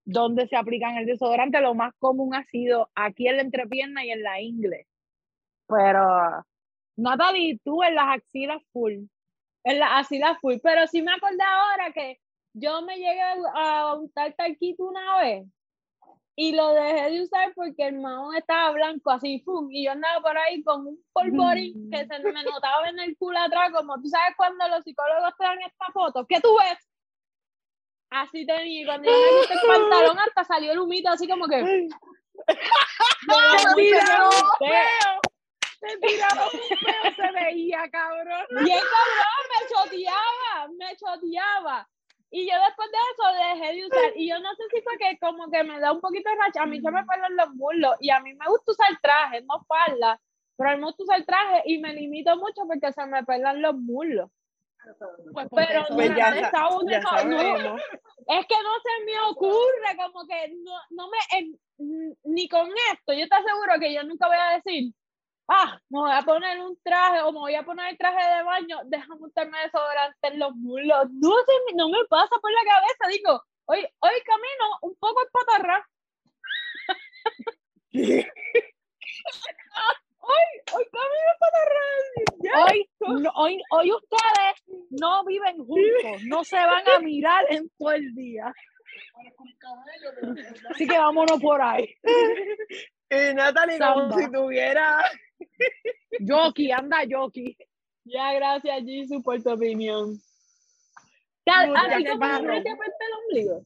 dónde 0.04 0.48
se 0.48 0.56
aplican 0.56 0.96
el 0.96 1.06
desodorante. 1.06 1.60
Lo 1.60 1.74
más 1.74 1.92
común 1.98 2.34
ha 2.34 2.44
sido 2.46 2.90
aquí 2.94 3.28
en 3.28 3.36
la 3.36 3.42
entrepierna 3.42 4.04
y 4.04 4.10
en 4.10 4.22
la 4.22 4.40
ingle. 4.40 4.86
Pero, 5.68 6.44
Natalie, 6.96 7.58
tú 7.64 7.82
en 7.82 7.94
las 7.94 8.16
axilas 8.16 8.62
full. 8.72 8.94
En 9.64 9.78
la- 9.78 9.98
así 9.98 10.18
la 10.18 10.36
fui. 10.40 10.58
Pero 10.60 10.86
sí 10.86 11.02
me 11.02 11.12
acordé 11.12 11.42
ahora 11.42 11.92
que 11.92 12.20
yo 12.54 12.82
me 12.82 12.96
llegué 12.96 13.20
a 13.54 13.94
untar 13.94 14.32
talquito 14.34 14.84
una 14.84 15.18
vez 15.18 15.46
y 16.38 16.54
lo 16.54 16.72
dejé 16.74 17.10
de 17.10 17.22
usar 17.22 17.52
porque 17.54 17.86
el 17.88 17.98
mahón 17.98 18.36
estaba 18.36 18.70
blanco, 18.70 19.10
así, 19.10 19.38
¡pum! 19.38 19.68
Y 19.70 19.86
yo 19.86 19.92
andaba 19.92 20.20
por 20.20 20.36
ahí 20.38 20.62
con 20.62 20.86
un 20.86 21.04
polvorín 21.12 21.90
que 21.90 22.06
se 22.06 22.18
me 22.20 22.32
notaba 22.44 22.88
en 22.90 22.98
el 23.00 23.16
culo 23.16 23.38
atrás, 23.38 23.70
como 23.72 23.94
tú 24.00 24.08
sabes 24.08 24.34
cuando 24.36 24.68
los 24.68 24.84
psicólogos 24.84 25.34
te 25.38 25.44
dan 25.44 25.60
esta 25.62 25.86
foto, 25.92 26.26
¿qué 26.28 26.40
tú 26.40 26.54
ves? 26.58 26.78
Así 28.10 28.46
tenía, 28.46 28.86
cuando 28.86 29.10
yo 29.10 29.16
me 29.16 29.40
quité 29.42 29.54
el 29.54 29.60
pantalón 29.66 30.18
hasta 30.18 30.44
salió 30.44 30.72
el 30.72 30.78
humito, 30.78 31.08
así 31.08 31.26
como 31.26 31.46
que... 31.48 31.62
¡Te 31.64 31.86
Sí, 33.26 33.74
tiraron 33.76 34.26
un 34.28 34.32
sí. 34.32 34.44
peo! 34.60 35.20
¡Te 35.80 35.96
tiraron 35.98 36.48
un 36.52 36.78
peo! 36.78 37.14
Se 37.16 37.32
veía, 37.32 37.88
cabrón. 37.90 38.46
Bien 38.64 38.80
cabrón, 38.80 39.42
me 39.52 39.68
choteaba, 39.68 40.68
me 40.78 40.96
choteaba. 40.96 41.88
Y 42.30 42.50
yo 42.50 42.54
después 42.66 42.88
de 42.90 42.98
eso 43.12 43.58
dejé 43.60 43.74
de 43.76 43.86
usar. 43.86 44.12
Y 44.16 44.28
yo 44.28 44.38
no 44.40 44.54
sé 44.56 44.64
si 44.74 44.82
fue 44.82 44.96
que 44.98 45.18
como 45.18 45.50
que 45.50 45.62
me 45.62 45.78
da 45.80 45.92
un 45.92 46.00
poquito 46.00 46.28
de 46.28 46.36
racha. 46.36 46.62
A 46.62 46.66
mí 46.66 46.80
se 46.80 46.90
me 46.90 47.04
pelan 47.04 47.36
los 47.36 47.50
muslos. 47.54 47.96
Y 48.00 48.10
a 48.10 48.20
mí 48.20 48.34
me 48.34 48.46
gusta 48.46 48.72
usar 48.72 48.98
traje, 49.00 49.42
no 49.42 49.64
falda. 49.66 50.20
Pero 50.56 50.70
a 50.70 50.72
mí 50.74 50.80
me 50.80 50.86
gusta 50.86 51.04
usar 51.04 51.24
traje 51.24 51.62
y 51.66 51.78
me 51.78 51.92
limito 51.94 52.36
mucho 52.36 52.62
porque 52.66 52.92
se 52.92 53.06
me 53.06 53.22
pelan 53.24 53.62
los 53.62 53.74
muslos. 53.76 54.30
Pues, 55.32 55.48
Pero 55.54 55.80
eso, 55.82 55.90
no, 55.90 55.96
Pues 55.96 56.08
ya, 56.10 56.16
ya 56.30 57.24
no, 57.24 57.76
es 58.28 58.46
que 58.46 58.54
no 58.62 58.72
se 58.82 59.04
me 59.04 59.20
ocurre, 59.30 59.96
como 59.96 60.26
que 60.26 60.48
no, 60.62 60.72
no 60.90 61.08
me, 61.08 61.18
en- 61.38 62.16
ni 62.24 62.48
con 62.48 62.68
esto, 62.92 63.12
yo 63.12 63.28
te 63.28 63.34
aseguro 63.34 63.78
que 63.80 63.92
yo 63.92 64.02
nunca 64.04 64.26
voy 64.28 64.36
a 64.40 64.54
decir, 64.56 64.92
ah, 65.48 65.78
me 65.90 65.98
voy 66.00 66.10
a 66.12 66.22
poner 66.22 66.60
un 66.60 66.78
traje 66.82 67.20
o 67.22 67.32
me 67.32 67.38
voy 67.38 67.54
a 67.54 67.62
poner 67.64 67.90
el 67.90 67.98
traje 67.98 68.36
de 68.36 68.42
baño, 68.42 68.78
déjame 68.86 69.20
untarme 69.22 69.58
desodorante 69.60 70.28
en 70.28 70.38
los 70.38 70.54
muslos. 70.56 71.06
No, 71.12 71.30
se 71.44 71.74
no 71.74 71.88
me 71.88 72.04
pasa 72.08 72.34
por 72.40 72.50
la 72.52 72.64
cabeza, 72.64 73.08
digo, 73.16 73.42
hoy, 73.66 73.78
hoy 74.00 74.22
camino 74.24 74.78
un 74.82 74.94
poco 74.96 75.20
el 75.22 75.28
patarra. 75.30 75.86
hoy, 80.20 80.44
hoy 80.74 80.84
camino 80.92 81.28
el 81.32 81.38
patarra. 81.38 82.64
Hoy, 82.64 82.88
no- 83.22 83.30
hoy, 83.36 83.62
hoy 83.70 83.92
ustedes 83.92 84.62
no 84.90 85.24
viven 85.24 85.56
juntos, 85.58 86.22
no 86.26 86.44
se 86.44 86.56
van 86.56 86.88
a 86.88 86.98
mirar 87.00 87.44
en 87.50 87.68
todo 87.78 87.92
el 87.92 88.14
día. 88.14 88.52
Así 90.70 90.86
que 90.86 90.98
vámonos 90.98 91.40
por 91.40 91.60
ahí. 91.60 91.94
Y 93.10 93.34
Natalie, 93.34 93.78
como 93.78 94.12
si 94.18 94.30
tuviera. 94.30 94.98
Yoki, 96.20 96.72
anda 96.72 97.04
Yoki. 97.04 97.56
Ya, 98.04 98.32
gracias, 98.34 98.84
Jisoo, 98.84 99.22
por 99.22 99.42
tu 99.42 99.50
opinión. 99.50 100.18
¿A, 101.46 101.64
ti 101.98 102.04
te 102.04 102.70
apesta 102.70 103.04
el 103.06 103.12
ombligo? 103.24 103.64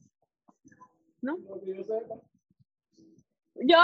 No 1.21 1.37
yo 3.63 3.77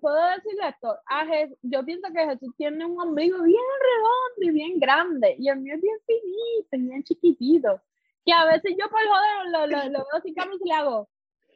puedo 0.00 0.16
decirle 0.36 0.68
esto, 0.68 0.98
a 1.06 1.24
Jes- 1.24 1.56
yo 1.62 1.84
pienso 1.84 2.08
que 2.12 2.24
Jesús 2.26 2.54
tiene 2.56 2.84
un 2.84 3.00
ombligo 3.00 3.42
bien 3.42 3.60
redondo 3.80 4.40
y 4.40 4.50
bien 4.50 4.78
grande, 4.78 5.36
y 5.38 5.48
el 5.48 5.60
mío 5.60 5.74
es 5.74 5.80
bien 5.80 5.96
finito 6.06 6.68
y 6.76 6.88
bien 6.88 7.02
chiquitito, 7.04 7.82
que 8.24 8.32
a 8.32 8.44
veces 8.46 8.74
yo 8.78 8.88
por 8.88 9.00
joder 9.00 9.50
lo, 9.50 9.66
lo, 9.66 9.84
lo 9.90 10.06
veo 10.12 10.22
sin 10.22 10.34
camisa 10.34 10.58
y 10.64 10.68
le 10.68 10.74
hago, 10.74 11.08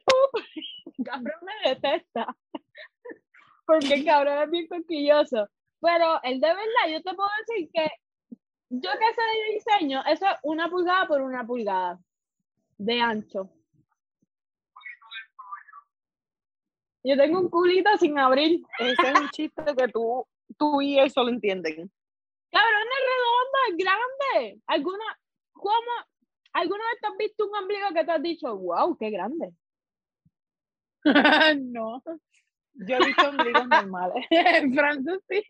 cabrón 1.05 1.39
me 1.41 1.69
detesta, 1.69 2.35
porque 3.65 3.93
el 3.95 4.05
cabrón 4.05 4.43
es 4.43 4.51
bien 4.51 4.67
cosquilloso, 4.67 5.47
pero 5.81 6.19
él 6.23 6.39
de 6.39 6.47
verdad, 6.47 6.89
yo 6.91 7.01
te 7.01 7.13
puedo 7.15 7.29
decir 7.47 7.69
que 7.73 7.89
yo 8.69 8.89
que 8.91 9.13
sé 9.13 9.21
de 9.21 9.53
diseño, 9.53 10.01
eso 10.07 10.25
es 10.25 10.37
una 10.43 10.69
pulgada 10.69 11.07
por 11.07 11.21
una 11.21 11.45
pulgada 11.45 11.99
de 12.77 13.01
ancho. 13.01 13.49
Yo 17.03 17.15
tengo 17.15 17.39
un 17.39 17.49
culito 17.49 17.95
sin 17.97 18.17
abrir. 18.17 18.63
Ese 18.79 19.11
es 19.11 19.19
un 19.19 19.29
chiste 19.29 19.63
que 19.77 19.87
tú, 19.89 20.25
tú 20.57 20.81
y 20.81 20.97
él 20.97 21.11
solo 21.11 21.29
entienden. 21.29 21.91
Cabrón, 22.51 22.87
es 22.91 23.03
redondo, 23.11 23.57
es 23.69 23.77
grande. 23.77 24.61
¿Alguna, 24.65 25.05
cómo, 25.53 25.91
¿Alguna 26.53 26.83
vez 26.85 27.01
te 27.01 27.07
has 27.07 27.17
visto 27.17 27.45
un 27.45 27.55
ombligo 27.55 27.87
que 27.93 28.05
te 28.05 28.11
has 28.11 28.23
dicho, 28.23 28.57
wow, 28.57 28.97
qué 28.97 29.09
grande? 29.09 29.53
no. 31.61 32.01
Yo 32.75 32.97
he 32.97 33.05
visto 33.05 33.29
ombligos 33.29 33.67
normales. 33.67 34.25
Francis 34.75 35.19
sí. 35.29 35.43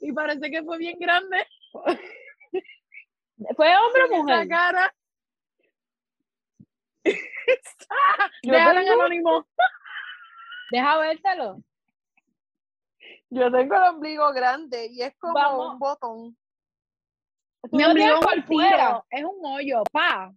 Y 0.00 0.12
parece 0.12 0.50
que 0.50 0.62
fue 0.62 0.78
bien 0.78 0.98
grande. 0.98 1.46
¿Fue 3.56 3.76
hombre 3.76 4.02
o 4.02 4.06
Esa 4.06 4.16
mujer? 4.16 4.48
cara. 4.48 4.94
Yo 8.42 8.52
Déjalo 8.52 8.80
en 8.80 8.88
anónimo. 8.88 9.46
Deja 10.70 10.98
vértelo. 10.98 11.62
Yo 13.30 13.50
tengo 13.50 13.74
el 13.76 13.82
ombligo 13.82 14.32
grande 14.32 14.86
y 14.90 15.02
es 15.02 15.16
como 15.18 15.34
Vamos. 15.34 15.72
un 15.72 15.78
botón. 15.78 16.36
Mi 17.72 17.82
lo 17.82 17.88
ombligo 17.90 18.20
por 18.20 18.34
un 18.36 18.44
fuera. 18.44 19.04
es 19.10 19.24
un 19.24 19.44
hoyo, 19.44 19.82
pa. 19.92 20.32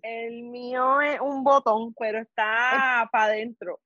El 0.00 0.44
mío 0.44 1.00
es 1.00 1.20
un 1.20 1.42
botón, 1.42 1.92
pero 1.98 2.20
está 2.20 3.08
para 3.10 3.24
adentro. 3.24 3.80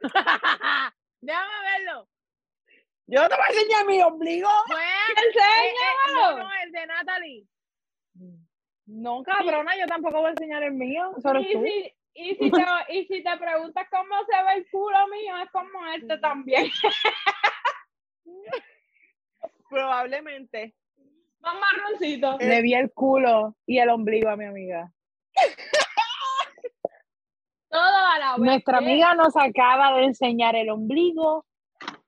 Déjame 1.20 1.54
verlo. 1.62 2.08
Yo 3.06 3.28
te 3.28 3.34
voy 3.34 3.44
a 3.44 3.48
enseñar 3.48 3.86
mi 3.86 4.00
ombligo. 4.02 4.48
Pues, 4.66 4.78
eh, 4.78 4.84
eh, 5.08 5.72
no, 6.14 6.20
Enséñalo. 6.20 6.44
no, 6.44 6.50
el 6.62 6.72
de 6.72 6.86
Natalie. 6.86 7.46
No, 8.86 9.22
cabrona, 9.22 9.76
yo 9.76 9.86
tampoco 9.86 10.18
voy 10.18 10.28
a 10.28 10.30
enseñar 10.30 10.62
el 10.62 10.72
mío. 10.72 11.12
Y 11.16 11.22
tú. 11.52 11.62
si, 11.64 11.94
y, 12.14 12.34
si 12.36 12.50
te, 12.50 12.64
y 12.88 13.04
si 13.06 13.22
te 13.22 13.36
preguntas 13.36 13.86
cómo 13.90 14.14
se 14.26 14.42
ve 14.44 14.54
el 14.58 14.70
culo 14.70 15.08
mío, 15.08 15.36
es 15.42 15.50
como 15.50 15.86
este 15.94 16.18
también. 16.18 16.70
Probablemente. 19.68 20.74
Más 21.40 21.54
marroncito. 21.58 22.36
Le 22.38 22.62
vi 22.62 22.74
el 22.74 22.92
culo 22.92 23.56
y 23.66 23.78
el 23.78 23.88
ombligo 23.88 24.28
a 24.28 24.36
mi 24.36 24.44
amiga. 24.44 24.92
Todo 28.36 28.44
a 28.44 28.46
la 28.46 28.52
vez. 28.52 28.52
Nuestra 28.52 28.78
¿qué? 28.78 28.84
amiga 28.84 29.14
nos 29.14 29.36
acaba 29.36 29.96
de 29.98 30.04
enseñar 30.04 30.56
el 30.56 30.70
ombligo, 30.70 31.44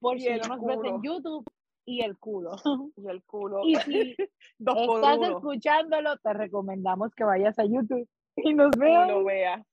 por 0.00 0.16
Y 0.16 0.20
si 0.20 0.30
no 0.30 0.56
nos 0.56 0.64
ves 0.64 0.78
en 0.84 1.02
YouTube, 1.02 1.44
y 1.84 2.00
el 2.02 2.16
culo. 2.18 2.52
Y 2.96 3.08
el 3.08 3.22
culo. 3.24 3.60
Y 3.64 3.74
si 3.76 4.16
Dos 4.58 4.76
estás 4.96 5.18
uno. 5.18 5.36
escuchándolo, 5.38 6.16
te 6.18 6.32
recomendamos 6.32 7.14
que 7.14 7.24
vayas 7.24 7.58
a 7.58 7.64
YouTube 7.64 8.08
y 8.36 8.54
nos 8.54 8.70
veas. 8.72 9.08
lo 9.08 9.24
vea. 9.24 9.64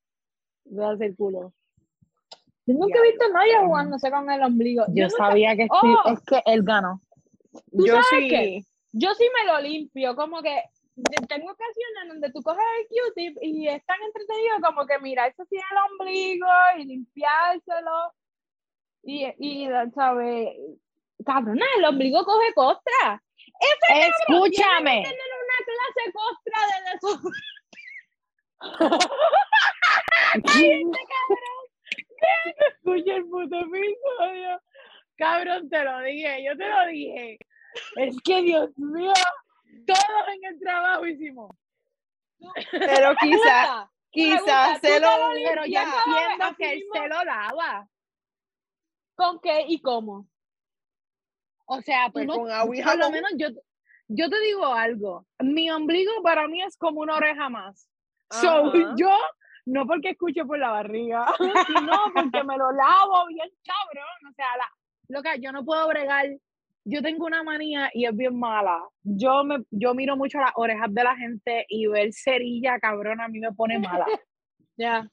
Veas 0.66 1.00
el 1.02 1.16
culo. 1.16 1.54
Yo 2.66 2.76
nunca 2.76 3.00
he 3.00 3.10
visto 3.12 3.26
a 3.26 3.30
nadie 3.30 3.58
jugándose 3.66 4.12
con 4.12 4.30
el 4.30 4.44
ombligo. 4.44 4.84
Yo, 4.94 5.10
sabía 5.10 5.56
que 5.56 5.64
sí, 5.64 5.70
Oh. 6.06 6.12
es 6.12 6.20
que 6.22 6.42
él 6.46 6.62
ganó. 6.64 7.02
¿Tú 7.52 7.86
Yo 7.86 7.94
sabes 7.94 8.08
sí. 8.20 8.28
qué? 8.30 8.62
Yo 8.92 9.14
sí 9.16 9.24
me 9.36 9.52
lo 9.52 9.60
limpio, 9.62 10.16
como 10.16 10.42
que 10.42 10.62
tengo 11.28 11.52
ocasiones 11.52 12.08
donde 12.08 12.32
tú 12.32 12.42
coges 12.42 12.64
el 12.80 12.88
Q-tip 12.88 13.38
y 13.42 13.68
es 13.68 13.86
tan 13.86 14.02
entretenido 14.02 14.60
como 14.64 14.86
que 14.86 15.00
mirarse 15.00 15.42
así 15.42 15.56
el 15.56 15.78
ombligo 15.92 16.48
y 16.78 16.86
limpiárselo. 16.86 18.14
Y, 19.04 19.26
y 19.40 19.68
¿sabes? 19.96 20.56
Cabrona, 21.26 21.66
el 21.78 21.86
ombligo 21.86 22.24
coge 22.24 22.54
costra. 22.54 23.22
Escúchame. 23.90 25.04
Tienen 25.04 25.32
una 25.44 25.60
clase 25.66 26.12
costra 26.14 26.60
de 26.68 26.78
eso. 26.96 27.10
Escucha 32.68 33.16
el 33.16 33.26
puto 33.26 33.56
episodio. 33.60 34.62
Cabrón, 35.18 35.70
te 35.70 35.84
lo 35.84 36.00
dije, 36.02 36.44
yo 36.44 36.58
te 36.58 36.68
lo 36.68 36.88
dije. 36.88 37.40
Es 37.96 38.16
que, 38.24 38.42
Dios 38.42 38.70
mío, 38.78 39.14
todos 39.86 40.28
en 40.36 40.54
el 40.54 40.60
trabajo 40.60 41.06
hicimos. 41.06 41.56
Pero 42.72 43.16
quizás, 43.20 43.88
quizás 44.10 44.82
¿tú 44.82 44.88
se 44.88 45.00
lo 45.00 45.18
lo 45.18 45.34
Pero 45.34 45.64
limpias 45.64 45.94
entiendo 46.06 46.56
que 46.58 46.72
él 46.74 46.80
mismo? 46.80 46.94
se 46.94 47.08
lo 47.08 47.24
lava. 47.24 47.88
¿Con 49.16 49.40
qué 49.42 49.66
y 49.68 49.82
cómo? 49.82 50.28
O 51.66 51.82
sea, 51.82 52.10
tú 52.12 52.24
no, 52.24 52.36
con 52.36 52.52
agua 52.52 52.76
y 52.76 52.82
por 52.82 52.98
lo 52.98 53.12
menos 53.12 53.32
yo, 53.38 53.48
yo 54.08 54.30
te 54.30 54.40
digo 54.40 54.66
algo. 54.66 55.28
Mi 55.40 55.70
ombligo 55.70 56.24
para 56.24 56.48
mí 56.48 56.62
es 56.64 56.76
como 56.78 57.02
una 57.02 57.16
oreja 57.16 57.50
más. 57.50 57.88
So, 58.32 58.74
yo, 58.96 59.16
no 59.66 59.86
porque 59.86 60.12
escucho 60.12 60.46
por 60.46 60.58
la 60.58 60.72
barriga, 60.72 61.26
sino 61.68 61.94
porque 62.14 62.44
me 62.44 62.58
lo 62.58 62.72
lavo 62.72 63.28
bien 63.28 63.50
cabrón. 63.64 64.32
O 64.32 64.34
sea, 64.34 64.58
la, 64.58 64.72
loca, 65.10 65.36
yo 65.36 65.52
no 65.52 65.64
puedo 65.64 65.88
bregar. 65.88 66.26
Yo 66.90 67.02
tengo 67.02 67.26
una 67.26 67.44
manía 67.44 67.90
y 67.94 68.06
es 68.06 68.16
bien 68.16 68.38
mala. 68.38 68.80
Yo 69.04 69.44
me, 69.44 69.64
yo 69.70 69.94
miro 69.94 70.18
mucho 70.18 70.40
las 70.40 70.52
orejas 70.56 70.92
de 70.92 71.04
la 71.04 71.16
gente 71.16 71.66
y 71.70 71.88
ver 71.88 72.12
cerilla, 72.14 72.80
cabrón, 72.80 73.22
a 73.22 73.28
mí 73.28 73.40
me 73.40 73.52
pone 73.54 73.80
mala. 73.80 74.06
Ya. 74.78 75.10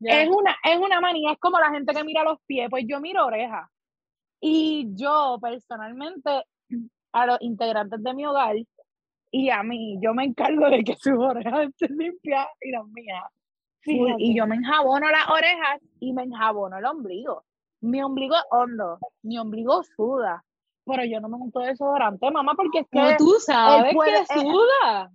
Es 0.00 0.30
una, 0.30 0.56
es 0.64 0.78
una 0.78 0.98
manía, 0.98 1.32
es 1.32 1.38
como 1.38 1.60
la 1.60 1.70
gente 1.70 1.92
que 1.92 2.04
mira 2.04 2.24
los 2.24 2.38
pies, 2.46 2.70
pues 2.70 2.86
yo 2.88 3.00
miro 3.00 3.26
orejas. 3.26 3.68
Y 4.40 4.86
yo 4.94 5.38
personalmente, 5.42 6.42
a 7.12 7.26
los 7.26 7.36
integrantes 7.42 8.02
de 8.02 8.14
mi 8.14 8.24
hogar 8.24 8.56
y 9.30 9.50
a 9.50 9.62
mí, 9.62 9.98
yo 10.00 10.14
me 10.14 10.24
encargo 10.24 10.70
de 10.70 10.82
que 10.82 10.96
sus 10.96 11.18
orejas 11.18 11.68
estén 11.68 11.98
limpias 11.98 12.46
y 12.62 12.70
las 12.70 12.86
mías. 12.86 13.24
full. 13.82 14.14
Y 14.18 14.34
yo 14.34 14.46
me 14.46 14.56
enjabono 14.56 15.06
las 15.10 15.28
orejas 15.28 15.80
y 16.00 16.14
me 16.14 16.22
enjabono 16.22 16.78
el 16.78 16.84
ombligo. 16.86 17.44
Mi 17.82 18.02
ombligo 18.02 18.36
es 18.36 18.44
hondo, 18.50 18.98
mi 19.22 19.38
ombligo 19.38 19.82
suda, 19.96 20.42
pero 20.84 21.04
yo 21.04 21.20
no 21.20 21.28
me 21.28 21.36
unto 21.36 21.60
desodorante, 21.60 22.30
mamá, 22.30 22.54
porque 22.54 22.80
es 22.80 22.86
que 22.90 22.98
¿Cómo 22.98 23.16
tú 23.18 23.34
sabes 23.40 23.94
puede- 23.94 24.24
que 24.26 24.40
suda? 24.40 25.10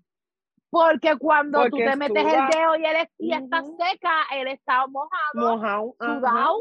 porque 0.70 1.18
cuando 1.18 1.64
tú 1.70 1.78
te 1.78 1.96
metes 1.96 2.26
el 2.26 2.48
dedo 2.48 2.76
y 2.76 2.86
él 2.86 2.96
es- 2.98 3.10
y 3.18 3.34
está 3.34 3.64
seca, 3.64 4.12
él 4.34 4.48
está 4.50 4.86
mojado, 4.88 5.34
mojado. 5.36 5.96
sudado. 6.00 6.58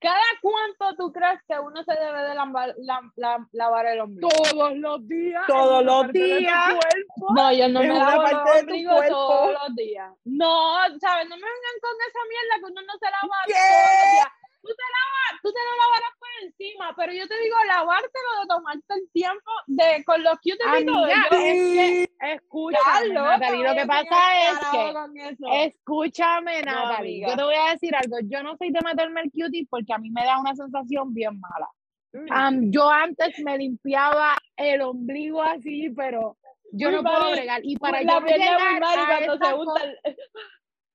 ¿Cada 0.00 0.20
cuánto 0.42 0.94
tú 0.98 1.10
crees 1.10 1.40
que 1.48 1.58
uno 1.58 1.82
se 1.82 1.94
debe 1.94 2.22
de 2.28 2.34
lavar, 2.34 2.74
la- 2.76 3.00
la- 3.16 3.48
lavar 3.52 3.86
el 3.86 4.00
ombligo? 4.02 4.28
todos 4.28 4.76
los 4.76 5.08
días. 5.08 5.42
Todos 5.46 5.82
los 5.82 6.02
parte 6.02 6.18
de 6.18 6.28
tu 6.28 6.36
días. 6.40 6.64
cuerpo. 6.66 7.34
No, 7.34 7.52
yo 7.54 7.68
no 7.70 7.80
me 7.80 7.88
lavo 7.88 8.22
el 8.26 8.36
ombligo 8.60 8.92
cuerpo. 8.96 9.14
todos 9.14 9.52
los 9.54 9.76
días. 9.76 10.12
No, 10.24 10.74
¿sabes? 11.00 11.26
No 11.30 11.36
me 11.36 11.42
vengan 11.42 11.76
con 11.80 11.96
esa 12.06 12.20
mierda 12.28 12.54
que 12.58 12.64
uno 12.70 12.82
no 12.82 12.98
se 12.98 13.06
lava 13.06 13.36
¿Qué? 13.46 13.54
todos 13.54 13.88
los 13.88 14.12
días. 14.12 14.32
Tú 14.64 14.72
te 14.74 14.84
lavas, 14.96 15.42
tú 15.42 15.52
te 15.52 15.58
lo 15.60 15.76
lavarás 15.76 16.14
por 16.18 16.28
encima, 16.42 16.94
pero 16.96 17.12
yo 17.12 17.28
te 17.28 17.38
digo, 17.38 17.56
lavártelo 17.66 18.30
de 18.40 18.46
tomarte 18.48 18.94
el 18.94 19.10
tiempo 19.12 19.50
de 19.66 20.02
con 20.04 20.22
los 20.24 20.34
Q-tips 20.40 20.80
y 20.80 20.86
todo. 20.86 21.06
Es 21.06 21.30
que, 21.30 22.08
escúchame, 22.32 23.08
Natalie, 23.14 23.64
lo 23.68 23.74
que 23.74 23.86
pasa 23.86 24.50
es 24.50 24.58
que, 24.72 25.66
escúchame, 25.66 26.62
No, 26.62 26.72
Natalie, 26.72 26.96
amiga. 27.24 27.28
yo 27.28 27.36
te 27.36 27.42
voy 27.44 27.54
a 27.54 27.70
decir 27.72 27.94
algo, 27.94 28.16
yo 28.24 28.42
no 28.42 28.56
soy 28.56 28.70
de 28.72 28.80
meterme 28.84 29.20
el 29.22 29.30
cutie 29.30 29.66
porque 29.68 29.92
a 29.92 29.98
mí 29.98 30.10
me 30.10 30.24
da 30.24 30.40
una 30.40 30.54
sensación 30.54 31.12
bien 31.12 31.38
mala. 31.38 31.68
Mm. 32.14 32.70
Yo 32.70 32.88
antes 32.90 33.38
me 33.44 33.58
limpiaba 33.58 34.36
el 34.56 34.80
ombligo 34.82 35.42
así, 35.42 35.90
pero 35.96 36.36
yo 36.72 36.90
no 36.90 37.02
puedo 37.02 37.32
bregar. 37.32 37.60
Y 37.64 37.76
para 37.76 38.00
yo 38.02 38.20
llegar 38.20 38.82
a 38.82 39.06
cuando 39.06 39.32
esta 39.34 39.52
cosa- 39.52 39.84
el- 40.04 40.16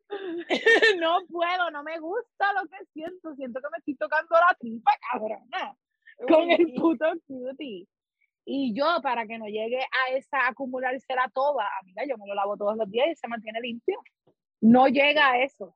no 1.00 1.20
puedo, 1.30 1.72
no 1.72 1.84
me 1.84 2.00
gusta 2.00 2.54
lo 2.54 2.68
que 2.70 2.84
siento, 2.94 3.36
siento 3.36 3.60
que 3.62 3.68
me 3.72 3.78
estoy 3.78 3.96
tocando 3.96 4.36
la 4.36 4.56
tripa, 4.60 4.92
cabrona, 5.12 5.76
con 6.28 6.50
el 6.50 6.74
puto 6.74 7.06
cutie. 7.28 7.88
Y 8.46 8.74
yo, 8.74 8.86
para 9.04 9.28
que 9.28 9.38
no 9.38 9.46
llegue 9.46 9.80
a 9.80 10.14
esa 10.16 10.48
acumularse 10.48 11.14
la 11.14 11.30
toba, 11.34 11.68
amiga, 11.82 12.04
yo 12.08 12.18
me 12.18 12.26
lo 12.28 12.34
lavo 12.34 12.58
todos 12.58 12.76
los 12.78 12.90
días 12.90 13.08
y 13.12 13.16
se 13.16 13.28
mantiene 13.28 13.62
limpio. 13.62 14.00
No 14.62 14.88
llega 14.88 15.32
a 15.32 15.44
eso. 15.44 15.76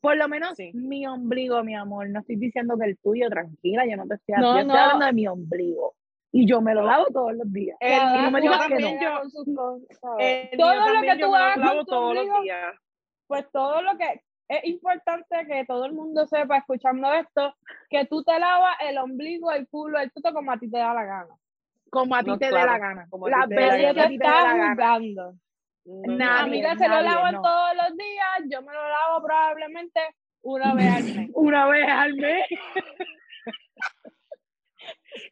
Por 0.00 0.16
lo 0.16 0.28
menos 0.28 0.56
Sí. 0.56 0.70
mi 0.74 1.06
ombligo, 1.06 1.62
mi 1.62 1.74
amor. 1.76 2.08
No 2.08 2.20
estoy 2.20 2.36
diciendo 2.36 2.76
que 2.76 2.86
el 2.86 2.98
tuyo, 2.98 3.28
tranquila, 3.30 3.86
yo 3.86 3.96
no 3.96 4.06
te 4.06 4.14
estoy, 4.14 4.34
No, 4.36 4.54
yo 4.54 4.60
estoy 4.60 4.74
no. 4.76 4.80
hablando 4.82 5.06
de 5.06 5.12
mi 5.12 5.28
ombligo. 5.28 5.94
Y 6.30 6.46
yo 6.46 6.60
me 6.60 6.74
lo 6.74 6.82
lavo 6.82 7.06
todos 7.12 7.32
los 7.34 7.50
días. 7.52 7.76
El 7.80 8.22
no 8.22 8.30
me 8.30 8.40
digas 8.40 8.66
que 8.66 8.74
no. 8.74 9.00
yo- 9.00 10.16
el 10.18 10.50
Todo 10.58 10.74
lo 10.94 11.00
que 11.00 11.12
tú 11.12 11.18
yo 11.20 11.30
me 11.30 11.38
lo 11.38 11.44
hagas 11.44 11.86
todos 11.86 12.14
los 12.14 12.42
días. 12.42 12.74
Pues 13.28 13.46
todo 13.52 13.82
lo 13.82 13.96
que 13.96 14.22
es 14.48 14.64
importante 14.64 15.46
que 15.46 15.64
todo 15.66 15.84
el 15.84 15.92
mundo 15.92 16.26
sepa 16.26 16.56
escuchando 16.56 17.12
esto, 17.12 17.54
que 17.90 18.06
tú 18.06 18.24
te 18.24 18.38
lavas 18.38 18.76
el 18.80 18.96
ombligo, 18.98 19.52
el 19.52 19.68
culo, 19.68 19.98
el 20.00 20.10
tuto 20.10 20.32
como 20.32 20.50
a 20.50 20.58
ti 20.58 20.70
te 20.70 20.78
da 20.78 20.94
la 20.94 21.04
gana. 21.04 21.34
Como 21.90 22.14
a 22.16 22.22
ti 22.22 22.30
No, 22.30 22.38
te 22.38 22.48
claro, 22.48 22.72
la 22.72 22.78
gana. 22.78 23.06
como 23.10 23.28
la 23.28 23.46
Nadie 23.46 23.56
que 23.56 23.92
gana. 23.92 24.00
a 24.00 24.04
te 24.04 24.08
ti 24.08 24.18
te 24.18 24.24
dé 24.24 24.30
la 24.30 24.38
está 24.40 24.56
gana. 24.56 24.68
juzgando. 24.70 25.32
No, 25.84 26.16
Nadie, 26.16 26.30
A 26.30 26.42
amiga 26.42 26.76
se 26.76 26.88
lo 26.88 27.00
lavan 27.00 27.34
no. 27.34 27.42
todos 27.42 27.76
los 27.76 27.96
días, 27.96 28.40
yo 28.50 28.62
me 28.62 28.72
lo 28.74 28.88
lavo 28.88 29.22
probablemente 29.24 30.00
una 30.42 30.74
vez 30.74 30.94
al 30.96 31.04
mes. 31.04 31.30
Una 31.34 31.66
vez 31.68 31.88
al 31.88 32.14
mes. 32.14 32.46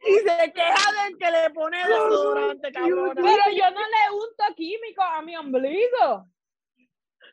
Y 0.05 0.13
se 0.15 0.51
queja 0.51 1.03
del 1.03 1.17
que 1.17 1.31
le 1.31 1.49
pone 1.51 1.77
desodorante, 1.77 2.71
cabrona. 2.71 3.13
Pero 3.15 3.55
yo 3.55 3.71
no 3.71 3.79
le 3.79 4.11
unto 4.13 4.55
químico 4.55 5.01
a 5.01 5.21
mi 5.21 5.35
ombligo. 5.37 6.27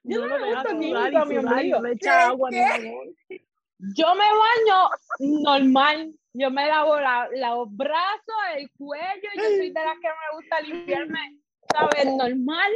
Yo 0.04 0.26
no, 0.26 0.38
le 0.38 0.46
dejas 0.46 0.66
unto 0.70 0.82
sudar 0.88 1.26
mi 1.26 1.36
ombligo. 1.38 1.80
no 1.80 1.88
echa 1.88 2.26
agua 2.28 2.50
ni. 2.50 2.58
Yo 3.96 4.14
me 4.14 4.24
baño 4.24 4.90
normal. 5.18 6.14
Yo 6.34 6.50
me 6.50 6.66
lavo 6.66 6.98
la- 7.00 7.28
los 7.32 7.74
brazos, 7.76 8.34
el 8.56 8.70
cuello. 8.72 9.28
Yo 9.36 9.42
soy 9.42 9.70
de 9.70 9.84
las 9.84 9.98
que 10.00 10.08
me 10.08 10.36
gusta 10.36 10.60
limpiarme, 10.60 11.38
¿sabes? 11.72 12.06
Normal. 12.06 12.72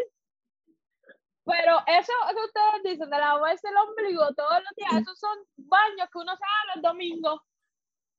Pero 1.44 1.78
eso 1.86 2.12
que 2.30 2.44
ustedes 2.44 2.82
dicen 2.84 3.10
de 3.10 3.18
lavarse 3.18 3.68
el 3.68 3.76
ombligo 3.76 4.26
todos 4.34 4.60
los 4.62 4.74
días, 4.76 5.02
esos 5.02 5.18
son 5.18 5.38
baños 5.56 6.08
que 6.12 6.18
uno 6.18 6.32
se 6.36 6.44
da 6.44 6.74
los 6.74 6.82
domingos. 6.82 7.40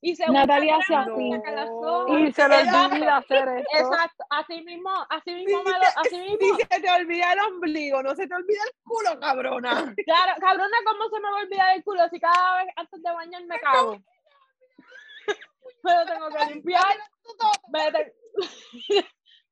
Y 0.02 0.16
se 0.16 0.26
Natalia 0.28 0.78
hace 0.78 0.96
así. 0.96 1.30
No. 1.30 2.18
Y 2.20 2.32
se 2.32 2.48
le 2.48 2.56
olvida 2.60 3.18
hacer 3.18 3.48
esto. 3.50 3.78
Exacto, 3.78 4.24
así 4.30 4.62
mismo, 4.62 4.90
así 5.10 5.34
mismo, 5.34 5.62
me 5.64 5.72
lo- 5.72 5.80
Si 5.80 5.94
así 5.98 6.10
se, 6.12 6.22
mismo. 6.22 6.38
si 6.58 6.62
se 6.72 6.82
te 6.82 6.90
olvida 6.90 7.34
el 7.34 7.40
ombligo, 7.40 8.02
no 8.02 8.16
se 8.16 8.26
te 8.28 8.34
olvida 8.34 8.62
el 8.64 8.72
culo, 8.84 9.20
cabrona. 9.20 9.70
Claro, 10.06 10.34
cabrona, 10.40 10.78
¿cómo 10.86 11.10
se 11.10 11.20
me 11.20 11.30
va 11.30 11.38
a 11.40 11.42
olvidar 11.42 11.76
el 11.76 11.84
culo 11.84 12.08
si 12.10 12.20
cada 12.20 12.64
vez 12.64 12.74
antes 12.78 13.04
de 13.04 13.12
bañar 13.12 13.44
me 13.46 13.60
cago? 13.60 13.98
Me 15.84 15.94
lo 15.96 16.06
tengo 16.06 16.30
que 16.30 16.46
limpiar. 16.54 16.84
Me, 17.70 17.92
te- 17.92 18.14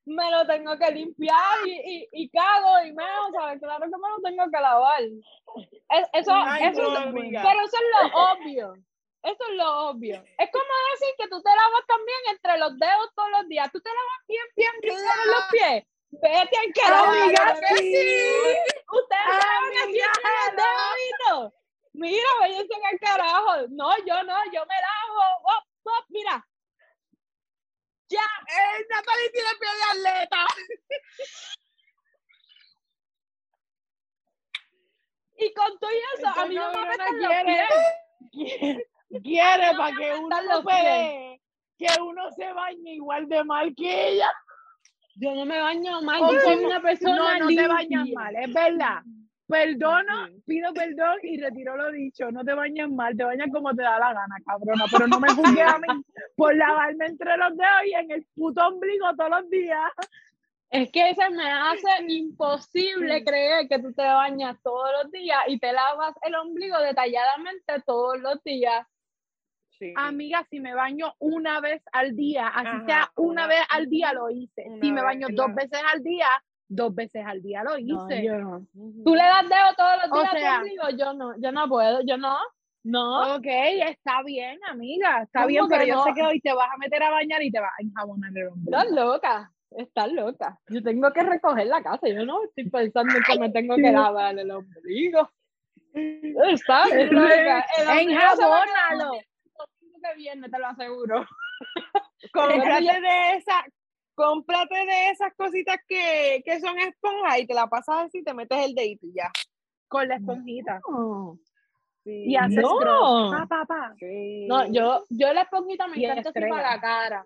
me 0.06 0.32
lo 0.32 0.48
tengo 0.48 0.78
que 0.78 0.92
limpiar 0.92 1.68
y, 1.68 1.72
y, 1.72 2.10
y 2.24 2.30
cago 2.30 2.84
y 2.86 2.94
meo, 2.94 3.32
¿sabes? 3.38 3.60
Claro 3.60 3.82
que 3.82 3.98
me 3.98 4.10
lo 4.10 4.22
tengo 4.24 4.46
que 4.50 4.62
lavar. 4.62 5.02
Es- 5.02 6.10
eso, 6.14 6.32
Ay, 6.34 6.64
eso, 6.70 6.82
no, 6.84 7.12
pero 7.12 7.60
eso 7.66 7.78
es 7.78 8.12
lo 8.12 8.18
obvio. 8.32 8.74
Eso 9.24 9.43
es 9.49 9.55
lo 9.55 9.89
obvio. 9.89 10.24
Es 10.38 10.49
como 10.51 10.74
decir 10.93 11.13
que 11.18 11.28
tú 11.28 11.41
te 11.41 11.49
lavas 11.49 11.86
también 11.88 12.18
entre 12.30 12.57
los 12.57 12.78
dedos 12.78 13.11
todos 13.15 13.30
los 13.32 13.47
días. 13.47 13.70
Tú 13.72 13.82
te 13.82 13.89
lavas 13.89 14.28
bien, 14.28 14.45
bien, 14.55 14.72
bien 14.82 14.97
en 14.97 15.32
los 15.32 15.43
pies. 15.51 15.84
Vete 16.09 16.57
al 16.57 16.74
carajo. 16.74 17.11
Que 17.59 17.78
sí. 17.78 18.55
Ustedes 18.89 19.45
Amiga, 19.84 20.05
entre 20.05 20.32
los 20.32 20.55
deditos. 20.55 21.53
Mira, 21.93 22.30
váyanse 22.39 22.74
al 22.91 22.99
carajo. 22.99 23.68
No, 23.70 23.97
yo 24.05 24.24
no, 24.24 24.38
yo 24.53 24.65
me 24.65 24.76
lavo. 24.76 25.22
Oh, 25.43 25.63
oh, 25.84 26.03
mira. 26.09 26.47
Ya. 28.09 28.22
Eh, 28.22 28.86
Natalie 28.89 29.30
tiene 29.32 29.49
pie 29.59 29.70
de 29.76 30.09
atleta. 30.09 30.45
Y 35.39 35.53
con 35.53 35.78
todo 35.80 35.91
y 35.91 35.97
eso, 35.97 36.28
Esta 36.30 36.41
a 36.41 36.45
mí 36.45 36.55
no 36.55 36.68
me 36.68 36.74
cabrona 36.74 36.93
apestan 36.93 37.22
los 37.22 37.32
pies. 38.32 38.78
Quiere, 39.10 39.76
para 39.78 39.95
que 39.95 40.14
uno 40.20 40.41
no 40.43 40.64
puede, 40.64 41.41
que 41.78 41.88
uno 42.01 42.32
se 42.32 42.51
bañe 42.53 42.93
igual 42.95 43.28
de 43.28 43.43
mal 43.43 43.74
que 43.76 44.10
ella. 44.10 44.32
Yo 45.16 45.34
no 45.34 45.45
me 45.45 45.60
baño 45.60 46.01
mal. 46.01 46.20
Yo 46.20 46.39
soy 46.41 46.64
una 46.64 46.82
persona 46.82 47.16
No, 47.16 47.39
no 47.39 47.47
te 47.47 47.68
bañas 47.68 48.08
mal, 48.14 48.36
es 48.36 48.53
verdad. 48.53 49.01
perdono, 49.47 50.28
pido 50.45 50.74
perdón 50.74 51.20
y 51.24 51.39
retiro 51.39 51.76
lo 51.78 51.91
dicho. 51.91 52.32
No 52.32 52.43
te 52.43 52.53
bañes 52.53 52.89
mal, 52.89 53.16
te 53.16 53.24
bañas 53.24 53.47
como 53.51 53.74
te 53.74 53.82
da 53.82 53.97
la 53.97 54.14
gana, 54.14 54.36
cabrona. 54.45 54.86
Pero 54.91 55.08
no 55.08 55.20
me 55.20 55.30
juzgues 55.30 55.66
a 55.66 55.80
mí 55.80 55.88
por 56.36 56.55
lavarme 56.55 57.05
entre 57.05 57.38
los 57.38 57.58
dedos 57.58 57.86
y 57.86 57.93
en 57.93 58.12
el 58.12 58.28
puto 58.36 58.68
ombligo 58.68 59.16
todos 59.16 59.30
los 59.30 59.49
días. 59.49 59.91
Es 60.70 60.91
que 60.91 61.16
se 61.16 61.30
me 61.30 61.49
hace 61.49 61.88
imposible 62.10 63.24
creer 63.24 63.70
que 63.70 63.80
tú 63.80 63.93
te 63.93 64.03
bañas 64.03 64.58
todos 64.62 64.89
los 65.01 65.12
días 65.12 65.39
y 65.47 65.58
te 65.60 65.72
lavas 65.72 66.14
el 66.24 66.36
ombligo 66.36 66.78
detalladamente 66.80 67.82
todos 67.86 68.20
los 68.20 68.43
días. 68.43 68.86
Sí. 69.80 69.93
Amiga, 69.95 70.45
si 70.49 70.59
me 70.59 70.73
baño 70.73 71.13
una 71.19 71.59
vez 71.61 71.84
al 71.91 72.15
día, 72.15 72.47
así 72.47 72.67
Ajá, 72.67 72.86
sea 72.86 73.11
una, 73.15 73.43
una- 73.43 73.47
vez 73.47 73.59
al 73.69 73.88
día 73.89 74.11
lo 74.13 74.30
hice. 74.30 74.65
Si 74.82 74.91
me 74.91 75.01
baño 75.03 75.28
dos 75.32 75.53
veces 75.53 75.80
al 75.93 76.01
día, 76.03 76.28
dos 76.67 76.95
veces 76.95 77.23
al 77.25 77.41
día 77.41 77.63
lo 77.63 77.78
hice. 77.78 78.28
Tú 79.05 79.13
le 79.15 79.23
das 79.23 79.47
dedo 79.47 79.73
todos 79.78 79.97
los 80.03 80.11
O 80.11 80.15
días 80.21 80.30
a 80.30 80.61
tu 80.61 80.67
sea- 80.67 80.97
yo 80.97 81.13
no, 81.13 81.34
yo 81.39 81.51
no 81.51 81.67
puedo, 81.69 82.01
yo 82.01 82.17
no, 82.17 82.38
no. 82.84 83.36
Ok, 83.36 83.45
está 83.45 84.23
bien, 84.23 84.59
amiga, 84.67 85.21
está 85.23 85.39
¿Cómo 85.41 85.47
bien, 85.49 85.65
pero 85.69 85.84
yo 85.86 85.95
no? 85.95 86.03
sé 86.05 86.13
que 86.15 86.23
hoy 86.23 86.39
te 86.41 86.53
vas 86.53 86.69
a 86.73 86.78
meter 86.78 87.03
a 87.03 87.11
bañar 87.11 87.43
y 87.43 87.51
te 87.51 87.59
vas 87.59 87.71
a 87.78 87.84
enjabonar 87.84 88.32
el 88.36 88.47
ombligo. 88.47 88.78
Estás 88.80 88.91
loca, 88.95 89.51
estás 89.71 90.11
loca. 90.11 90.59
Yo 90.69 90.82
tengo 90.82 91.11
que 91.13 91.21
recoger 91.21 91.67
la 91.67 91.84
casa, 91.84 92.07
yo 92.07 92.25
no 92.25 92.43
estoy 92.45 92.67
pensando 92.69 93.13
en 93.15 93.23
que 93.23 93.39
me 93.39 93.49
tengo 93.51 93.75
que 93.75 93.91
lavar 93.91 94.39
el 94.39 94.49
ombligo. 94.49 95.30
Estás 95.93 96.89
loca. 96.89 96.99
El 96.99 97.17
ombligo 97.17 97.25
se 97.36 97.45
va 97.45 97.59
a 97.59 97.65
quedar 97.65 97.99
Enjabónalo. 97.99 99.11
Domingo 100.08 100.14
que 100.14 100.16
viene, 100.16 100.49
te 100.49 100.60
lo 100.60 100.68
aseguro. 100.68 101.26
Cómprate 102.34 103.01
de 103.01 103.38
esas, 103.38 103.64
cómprate 104.16 104.76
de 104.76 105.10
esas 105.12 105.34
cositas 105.36 105.78
que, 105.88 106.41
que 106.43 106.60
son 106.60 106.78
esponjas 106.80 107.39
y 107.39 107.47
te 107.47 107.53
la 107.53 107.68
pasas 107.68 108.08
así 108.08 108.20
y 108.20 108.24
te 108.24 108.34
metes 108.34 108.66
el 108.66 108.76
dedito 108.76 109.05
y 109.05 109.14
ya. 109.14 109.32
Con 109.88 110.08
la 110.08 110.16
esponjita. 110.16 110.82
Sí. 112.08 112.24
Y 112.26 112.36
haces 112.38 112.55
No. 112.62 112.78
cross. 112.78 113.36
Pa, 113.36 113.45
pa, 113.47 113.66
pa. 113.66 113.93
Sí. 113.99 114.47
No, 114.47 114.66
yo, 114.72 115.03
yo 115.10 115.34
la 115.34 115.41
esponjita 115.41 115.88
me 115.88 115.99
Y 115.99 116.05
encanta 116.05 116.30
así 116.30 116.39
para 116.49 116.76
la 116.76 116.80
cara. 116.80 117.26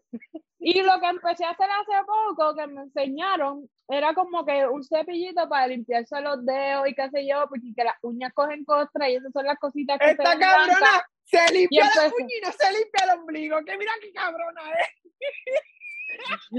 Y 0.58 0.82
lo 0.82 1.00
que 1.00 1.08
empecé 1.08 1.46
a 1.46 1.52
hacer 1.52 1.68
hace 1.70 2.04
poco, 2.06 2.56
que 2.56 2.66
me 2.66 2.82
enseñaron, 2.82 3.70
era 3.88 4.16
como 4.16 4.44
que 4.44 4.66
un 4.68 4.84
cepillito 4.84 5.48
para 5.48 5.68
limpiarse 5.68 6.20
los 6.22 6.44
dedos 6.44 6.88
y 6.88 6.96
qué 6.96 7.10
sé 7.12 7.28
yo, 7.28 7.46
porque 7.48 7.74
que 7.76 7.84
las 7.84 7.96
uñas 8.02 8.34
cogen 8.34 8.66
costra 8.66 9.08
y 9.08 9.18
esas 9.18 9.32
son 9.32 9.46
las 9.46 9.60
cositas 9.60 10.00
que 10.00 10.12
Esta 10.12 10.32
se 10.34 10.40
cabrona 10.40 11.04
se 11.26 11.54
limpia 11.54 11.86
la 11.96 12.08
uña 12.08 12.36
y 12.38 12.42
no 12.46 12.52
se 12.52 12.72
limpia 12.74 13.04
el 13.06 13.20
ombligo. 13.20 13.58
Que 13.64 13.78
mira 13.78 13.92
qué 14.02 14.12
cabrona 14.14 14.62
es. 14.72 14.88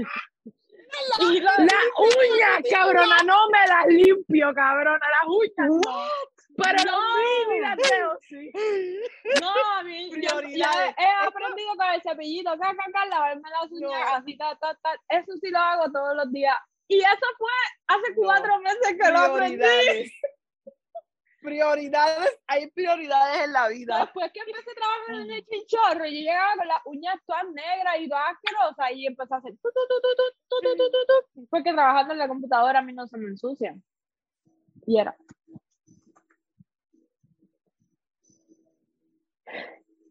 Lo- 1.19 1.41
La 1.41 1.81
uña, 1.97 2.61
cabrona, 2.69 3.17
no 3.25 3.49
me 3.49 3.67
las 3.67 3.87
limpio, 3.87 4.53
cabrona, 4.53 4.99
las 4.99 5.27
uñas 5.27 5.69
no. 5.85 6.07
Pero 6.55 6.83
No. 6.91 7.55
y 7.55 7.59
las 7.59 7.77
dedos, 7.77 8.17
sí. 8.29 8.51
No, 9.41 9.51
a 9.77 9.83
mí 9.83 10.09
yo, 10.11 10.37
Prioridades. 10.37 10.95
he 10.97 11.25
aprendido 11.27 11.75
con 11.75 11.87
el 11.93 12.01
cepillito, 12.01 12.49
acá, 12.51 12.69
acá, 12.71 13.05
lavarme 13.07 13.49
las 13.49 13.71
uñas 13.71 13.91
No. 13.91 14.15
así, 14.15 14.37
ta, 14.37 14.55
ta, 14.57 14.75
ta. 14.81 14.95
Eso 15.09 15.33
sí 15.41 15.49
lo 15.49 15.59
hago 15.59 15.91
todos 15.91 16.15
los 16.15 16.31
días. 16.31 16.55
Y 16.87 16.99
eso 16.99 17.25
fue 17.37 17.51
hace 17.87 18.13
cuatro 18.15 18.59
meses 18.59 18.95
que 19.01 19.11
lo 19.11 19.19
aprendí. 19.19 20.11
Prioridades. 21.41 22.39
Hay 22.47 22.69
prioridades 22.71 23.43
en 23.45 23.51
la 23.53 23.67
vida. 23.67 23.99
Después 23.99 24.31
que 24.31 24.39
empecé 24.39 24.71
a 24.71 24.75
trabajar 24.75 25.25
en 25.25 25.31
el 25.31 25.45
chinchorro, 25.45 26.05
yo 26.05 26.11
llegaba 26.11 26.55
con 26.55 26.67
las 26.67 26.81
uñas 26.85 27.15
todas 27.25 27.43
negras 27.51 27.95
y 27.99 28.07
todas 28.07 28.31
asquerosas 28.31 28.91
y 28.95 29.07
empecé 29.07 29.33
a 29.33 29.37
hacer 29.37 29.51
tu, 29.51 29.69
tu, 29.69 29.81
tu, 29.89 30.01
tu, 30.01 30.15
tu, 30.15 30.61
tu, 30.61 30.61
tu, 30.61 30.77
tu, 30.77 30.91
tu, 30.91 31.05
tu, 31.33 31.47
porque 31.49 31.73
trabajando 31.73 32.13
en 32.13 32.19
la 32.19 32.27
computadora 32.29 32.79
a 32.79 32.81
mí 32.81 32.93
no 32.93 33.05
se 33.07 33.17
me 33.17 33.25
ensucian. 33.27 33.83
Y 34.85 34.99
era. 34.99 35.17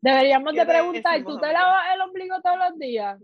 Deberíamos 0.03 0.53
de 0.53 0.61
¿Qué 0.61 0.66
preguntar, 0.66 1.22
¿tú 1.24 1.38
te 1.38 1.53
lavas 1.53 1.84
el 1.94 2.00
ombligo 2.03 2.40
todos 2.42 2.59
los 2.59 2.78
días? 2.78 3.18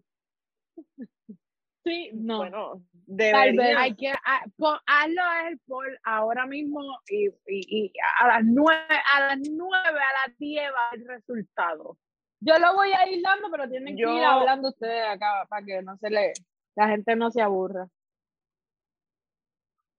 Sí, 1.85 2.11
no. 2.13 2.39
Bueno, 2.39 2.83
vez. 3.07 3.33
debería. 3.33 3.81
Hay 3.81 3.95
que, 3.97 4.11
ah, 4.11 4.45
pon- 4.59 4.79
hazlo 4.85 5.23
el 5.49 5.59
poll 5.61 5.99
ahora 6.05 6.45
mismo 6.45 6.83
y, 7.09 7.29
y, 7.47 7.87
y 7.87 7.93
a 8.21 8.27
las 8.27 8.45
nueve, 8.45 8.95
a 9.15 9.21
las 9.29 9.39
nueve, 9.51 9.99
a 9.99 10.29
las 10.29 10.37
diez 10.39 10.71
va 10.71 10.91
el 10.93 11.07
resultado. 11.09 11.97
Yo 12.41 12.59
lo 12.59 12.75
voy 12.75 12.91
a 12.93 13.09
ir 13.09 13.23
dando, 13.23 13.51
pero 13.51 13.71
tienen 13.71 13.97
que 13.97 14.03
ir 14.03 14.23
hablando 14.23 14.69
ustedes 14.69 15.07
acá 15.09 15.47
para 15.49 15.65
que 15.65 15.81
no 15.81 15.97
se 15.97 16.11
le, 16.11 16.33
la 16.77 16.89
gente 16.89 17.17
no 17.17 17.31
se 17.31 17.41
aburra. 17.41 17.89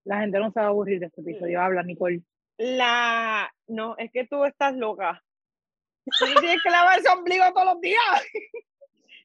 La 0.06 0.20
gente 0.20 0.38
no 0.38 0.52
se 0.52 0.60
va 0.60 0.68
a 0.68 0.70
aburrir 0.70 1.00
de 1.00 1.08
este 1.08 1.22
episodio. 1.22 1.62
Habla, 1.62 1.82
Nicole. 1.82 2.22
La. 2.58 3.52
No, 3.68 3.96
es 3.98 4.12
que 4.12 4.28
tú 4.28 4.46
estás 4.46 4.76
loca. 4.76 5.24
Tú 6.18 6.26
tienes 6.40 6.62
que 6.64 6.70
lavar 6.70 7.00
ese 7.00 7.10
ombligo 7.10 7.46
todos 7.54 7.66
los 7.74 7.82
días. 7.82 8.02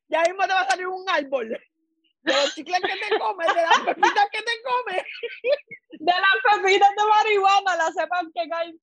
Ya 0.08 0.20
mismo 0.22 0.42
te 0.42 0.52
va 0.52 0.60
a 0.60 0.68
salir 0.68 0.86
un 0.86 1.02
árbol. 1.08 1.48
De 1.48 2.32
los 2.32 2.54
chicles 2.54 2.78
que 2.78 2.92
te 3.08 3.18
comes, 3.18 3.46
de 3.48 3.62
las 3.62 3.80
pepitas 3.80 4.28
que 4.30 4.42
te 4.42 4.52
comes. 4.62 5.02
De 5.98 6.12
las 6.12 6.60
pepitas 6.62 6.90
de 6.90 7.04
marihuana, 7.08 7.76
la 7.76 7.90
sepan 7.90 8.30
que 8.32 8.48
caen. 8.48 8.78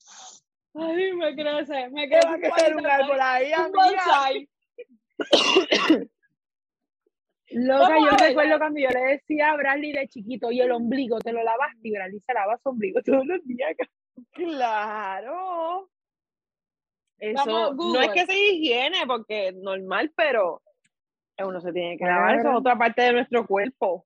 Ay, 0.74 1.14
me 1.14 1.36
crece, 1.36 1.90
me 1.90 2.10
crece. 2.10 2.28
va 2.28 2.34
a 2.34 2.40
crecer 2.40 2.76
un 2.76 2.86
árbol 2.88 3.20
ahí, 3.22 3.54
Un 3.54 3.60
amiga. 3.60 3.84
bonsai. 3.86 4.50
Loca, 7.52 7.98
yo 8.00 8.12
recuerdo 8.28 8.58
cuando 8.58 8.80
yo 8.80 8.90
le 8.90 9.02
decía 9.02 9.52
a 9.52 9.58
Bradley 9.58 9.92
de 9.92 10.08
chiquito, 10.08 10.52
y 10.52 10.62
el 10.62 10.72
ombligo, 10.72 11.20
te 11.20 11.34
lo 11.34 11.44
lavaste, 11.44 11.80
y 11.84 11.92
Bradley 11.92 12.20
se 12.22 12.34
lava 12.34 12.58
su 12.58 12.70
ombligo 12.70 13.02
todos 13.04 13.26
los 13.26 13.46
días. 13.46 13.76
Claro. 14.34 15.90
Eso 17.22 17.74
no 17.74 18.02
es 18.02 18.10
que 18.10 18.26
sea 18.26 18.36
higiene, 18.36 19.06
porque 19.06 19.50
es 19.50 19.56
normal, 19.56 20.12
pero 20.16 20.64
uno 21.38 21.62
se 21.62 21.72
tiene 21.72 21.98
que 21.98 22.06
lavar. 22.06 22.36
Eso 22.40 22.50
es 22.50 22.56
otra 22.56 22.78
parte 22.78 23.04
de 23.04 23.14
nuestro 23.14 23.46
cuerpo. 23.46 24.06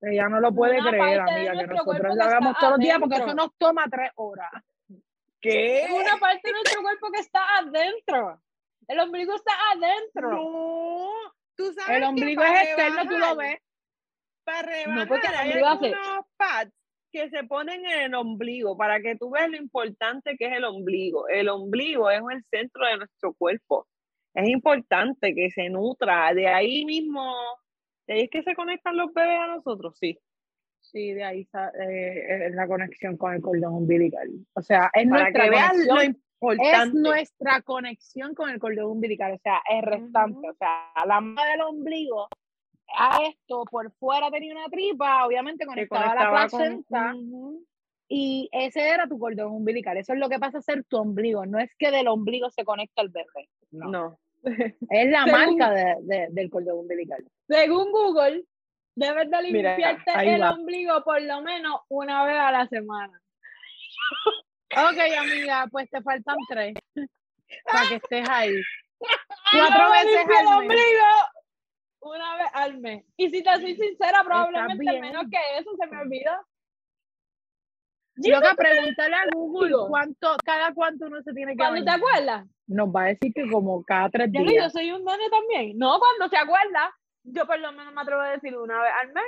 Ella 0.00 0.28
no 0.28 0.40
lo 0.40 0.52
puede 0.52 0.80
Una 0.80 0.90
creer, 0.90 1.20
amiga, 1.20 1.52
que 1.52 1.66
nosotros 1.66 1.98
lo 2.08 2.14
que 2.14 2.22
hagamos 2.22 2.56
todos 2.58 2.72
los 2.72 2.80
días 2.80 2.98
porque 2.98 3.16
eso 3.16 3.34
nos 3.34 3.54
toma 3.56 3.84
tres 3.90 4.10
horas. 4.16 4.50
¿Qué? 5.40 5.86
Una 5.90 6.16
parte 6.18 6.40
de 6.42 6.52
nuestro 6.52 6.82
cuerpo 6.82 7.10
que 7.12 7.20
está 7.20 7.58
adentro. 7.58 8.40
El 8.88 9.00
ombligo 9.00 9.34
está 9.34 9.52
adentro. 9.72 10.30
No. 10.30 11.10
Tú 11.56 11.72
sabes 11.72 11.96
El 11.96 12.02
que 12.02 12.08
ombligo 12.08 12.42
para 12.42 12.62
es 12.62 12.68
externo, 12.68 13.06
tú 13.08 13.18
lo 13.18 13.36
ves. 13.36 13.58
Para 14.44 14.62
rebajar, 14.62 15.08
porque 15.08 15.26
hay 15.28 15.52
algunos 15.52 16.26
pads 16.36 16.72
que 17.14 17.30
se 17.30 17.44
ponen 17.44 17.84
en 17.86 18.00
el 18.06 18.14
ombligo 18.14 18.76
para 18.76 19.00
que 19.00 19.14
tú 19.16 19.30
veas 19.30 19.48
lo 19.48 19.56
importante 19.56 20.36
que 20.36 20.46
es 20.46 20.52
el 20.54 20.64
ombligo. 20.64 21.28
El 21.28 21.48
ombligo 21.48 22.10
es 22.10 22.20
el 22.28 22.42
centro 22.50 22.84
de 22.86 22.96
nuestro 22.98 23.32
cuerpo. 23.34 23.86
Es 24.34 24.48
importante 24.48 25.32
que 25.32 25.48
se 25.50 25.70
nutra. 25.70 26.34
De 26.34 26.48
ahí 26.48 26.84
mismo, 26.84 27.32
de 28.08 28.14
ahí 28.14 28.20
es 28.22 28.30
que 28.30 28.42
se 28.42 28.56
conectan 28.56 28.96
los 28.96 29.12
bebés 29.14 29.38
a 29.38 29.46
nosotros, 29.46 29.96
sí. 29.96 30.18
Sí, 30.80 31.12
de 31.12 31.22
ahí 31.24 31.44
sa- 31.44 31.70
eh, 31.80 32.46
es 32.48 32.54
la 32.54 32.66
conexión 32.66 33.16
con 33.16 33.32
el 33.32 33.40
cordón 33.40 33.74
umbilical. 33.74 34.28
O 34.54 34.60
sea, 34.60 34.90
es 34.92 35.08
Para 35.08 35.22
nuestra 35.22 35.44
que 35.44 35.50
veas 35.50 35.76
lo 35.86 36.00
Es 36.00 36.08
importante. 36.40 36.98
nuestra 36.98 37.62
conexión 37.62 38.34
con 38.34 38.50
el 38.50 38.58
cordón 38.58 38.86
umbilical, 38.86 39.32
o 39.34 39.38
sea, 39.38 39.62
es 39.70 39.82
restante. 39.82 40.36
Ujú. 40.38 40.48
O 40.50 40.54
sea, 40.54 40.92
la 41.06 41.20
mama 41.20 41.46
del 41.46 41.60
ombligo 41.62 42.28
a 42.96 43.22
esto 43.28 43.64
por 43.70 43.90
fuera 43.92 44.30
tenía 44.30 44.52
una 44.54 44.68
tripa, 44.68 45.26
obviamente 45.26 45.66
conectaba 45.66 46.12
a 46.12 46.14
la 46.14 46.48
con- 46.48 46.58
placenta, 46.58 47.14
y 48.08 48.48
ese 48.52 48.88
era 48.88 49.06
tu 49.08 49.18
cordón 49.18 49.52
umbilical. 49.52 49.96
Eso 49.96 50.12
es 50.12 50.18
lo 50.18 50.28
que 50.28 50.38
pasa 50.38 50.58
a 50.58 50.62
ser 50.62 50.84
tu 50.84 50.98
ombligo. 50.98 51.46
No 51.46 51.58
es 51.58 51.70
que 51.78 51.90
del 51.90 52.08
ombligo 52.08 52.50
se 52.50 52.64
conecta 52.64 53.02
el 53.02 53.08
bebé. 53.08 53.48
No. 53.70 53.88
No. 53.90 54.18
Es 54.90 55.10
la 55.10 55.24
Según- 55.24 55.58
marca 55.58 55.70
de- 55.72 55.96
de- 56.02 56.28
del 56.30 56.50
cordón 56.50 56.80
umbilical. 56.80 57.24
Según 57.48 57.90
Google, 57.92 58.44
debes 58.94 59.30
de 59.30 59.42
limpiarte 59.42 60.12
el 60.34 60.42
va. 60.42 60.52
ombligo 60.52 61.02
por 61.02 61.20
lo 61.22 61.40
menos 61.40 61.80
una 61.88 62.24
vez 62.26 62.36
a 62.36 62.52
la 62.52 62.66
semana. 62.68 63.20
Ok, 64.76 64.98
amiga, 65.20 65.66
pues 65.70 65.88
te 65.90 66.02
faltan 66.02 66.36
tres 66.48 66.74
para 67.72 67.88
que 67.88 67.94
estés 67.96 68.28
ahí. 68.28 68.54
Cuatro 69.52 69.90
veces 69.92 70.24
el 70.28 70.36
al 70.36 70.44
mes. 70.44 70.56
ombligo 70.58 71.06
una 72.04 72.36
vez 72.36 72.46
al 72.52 72.78
mes. 72.78 73.04
Y 73.16 73.30
si 73.30 73.42
te 73.42 73.52
soy 73.60 73.74
sincera, 73.76 74.22
probablemente 74.24 75.00
menos 75.00 75.24
que 75.30 75.38
eso 75.58 75.70
se 75.78 75.86
me 75.86 75.98
olvida. 76.00 76.40
Loca, 78.16 78.54
pregúntale 78.54 79.16
a 79.16 79.24
Google 79.34 79.74
cuánto, 79.88 80.36
cada 80.44 80.72
cuánto 80.72 81.06
uno 81.06 81.20
se 81.22 81.32
tiene 81.32 81.52
que 81.52 81.56
¿Cuándo 81.58 81.80
te 81.80 81.84
bañar. 81.90 81.98
acuerdas? 81.98 82.46
Nos 82.68 82.88
va 82.88 83.02
a 83.02 83.06
decir 83.06 83.32
que 83.34 83.50
como 83.50 83.82
cada 83.84 84.08
tres 84.08 84.30
lo, 84.32 84.40
yo 84.40 84.46
días. 84.46 84.72
soy 84.72 84.92
un 84.92 85.04
nene 85.04 85.28
también. 85.30 85.76
No, 85.78 85.98
cuando 85.98 86.28
se 86.28 86.36
acuerda, 86.36 86.94
yo 87.24 87.44
por 87.46 87.58
lo 87.58 87.72
menos 87.72 87.92
me 87.92 88.00
atrevo 88.00 88.20
a 88.20 88.30
decir 88.30 88.56
una 88.56 88.80
vez 88.82 88.92
al 89.02 89.12
mes. 89.12 89.24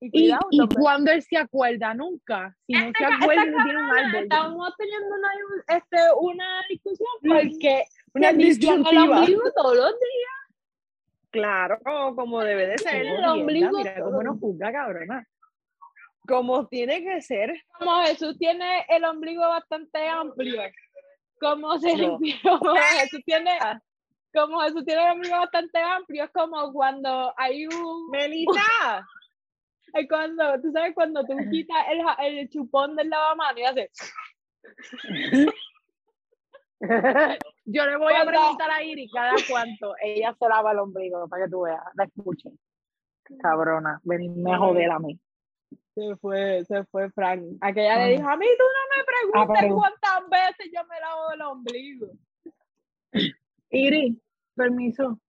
Y 0.00 0.06
Y, 0.06 0.10
cuidado, 0.10 0.46
y 0.50 0.68
cuando 0.80 1.10
él 1.10 1.22
se 1.22 1.36
acuerda, 1.36 1.94
nunca. 1.94 2.56
Si 2.66 2.74
no 2.74 2.92
se 2.96 3.04
acuerda, 3.04 3.42
cabrona, 3.42 3.64
tiene 3.64 3.78
un 3.82 3.90
árbol. 3.90 4.22
Estábamos 4.22 4.72
teniendo 4.76 5.14
una, 5.16 5.28
este, 5.76 5.96
una 6.20 6.62
discusión 6.68 7.08
porque 7.26 7.84
Una 8.14 8.30
ombligo 8.30 9.52
todos 9.56 9.76
los 9.76 9.90
días. 9.90 10.41
Claro, 11.32 11.78
como 12.14 12.40
debe 12.44 12.66
de 12.68 12.78
ser. 12.78 13.06
el 13.06 13.24
ombligo 13.24 13.70
Mira 13.78 14.00
cómo 14.00 14.22
nos 14.22 14.38
juzga, 14.38 14.70
cabrona. 14.70 15.26
como 16.28 16.68
tiene 16.68 17.02
que 17.02 17.20
ser. 17.22 17.52
Como 17.78 18.02
Jesús 18.02 18.38
tiene 18.38 18.84
el 18.88 19.04
ombligo 19.04 19.40
bastante 19.40 20.06
amplio. 20.08 20.62
Como 21.40 21.78
se 21.78 21.96
No. 21.96 22.18
limpió, 22.18 22.58
como 22.60 22.76
Jesús 22.76 23.20
tiene, 23.24 23.58
como 24.32 24.60
Jesús 24.60 24.84
tiene 24.84 25.02
el 25.06 25.12
ombligo 25.12 25.36
bastante 25.38 25.78
amplio, 25.80 26.24
es 26.24 26.30
como 26.30 26.72
cuando 26.72 27.32
hay 27.36 27.66
un, 27.66 28.10
Melita, 28.10 29.04
es 29.94 30.08
cuando, 30.08 30.60
tú 30.60 30.70
sabes, 30.70 30.94
cuando 30.94 31.24
tú 31.24 31.34
quitas 31.50 31.78
el, 31.90 32.02
el 32.38 32.48
chupón 32.50 32.94
del 32.94 33.08
lavamanos 33.10 33.58
y 33.58 33.64
haces, 33.64 33.90
Yo 37.64 37.86
le 37.86 37.96
voy 37.96 38.14
a 38.14 38.24
preguntar 38.26 38.70
a 38.70 38.82
Iri 38.82 39.08
cada 39.08 39.34
cuánto 39.48 39.94
ella 40.02 40.34
se 40.38 40.48
lava 40.48 40.72
el 40.72 40.78
ombligo 40.80 41.28
para 41.28 41.44
que 41.44 41.50
tú 41.50 41.62
veas, 41.62 41.80
la 41.94 42.04
escuchen. 42.04 42.58
Cabrona, 43.40 44.00
venirme 44.02 44.52
a 44.52 44.58
joder 44.58 44.90
a 44.90 44.98
mí. 44.98 45.18
se 45.94 46.16
fue, 46.16 46.64
se 46.64 46.84
fue 46.86 47.10
Frank. 47.12 47.42
Aquella 47.60 47.96
le 47.96 48.02
Ah. 48.02 48.18
dijo, 48.18 48.28
a 48.28 48.36
mí 48.36 48.46
tú 48.58 48.64
no 48.64 48.96
me 48.96 49.04
preguntes 49.04 49.58
pero- 49.62 49.74
cuántas 49.76 50.28
veces 50.30 50.72
yo 50.74 50.84
me 50.86 51.00
lavo 51.00 51.32
el 51.32 51.40
ombligo. 51.42 52.06
Iri, 53.70 54.20
permiso. 54.54 55.20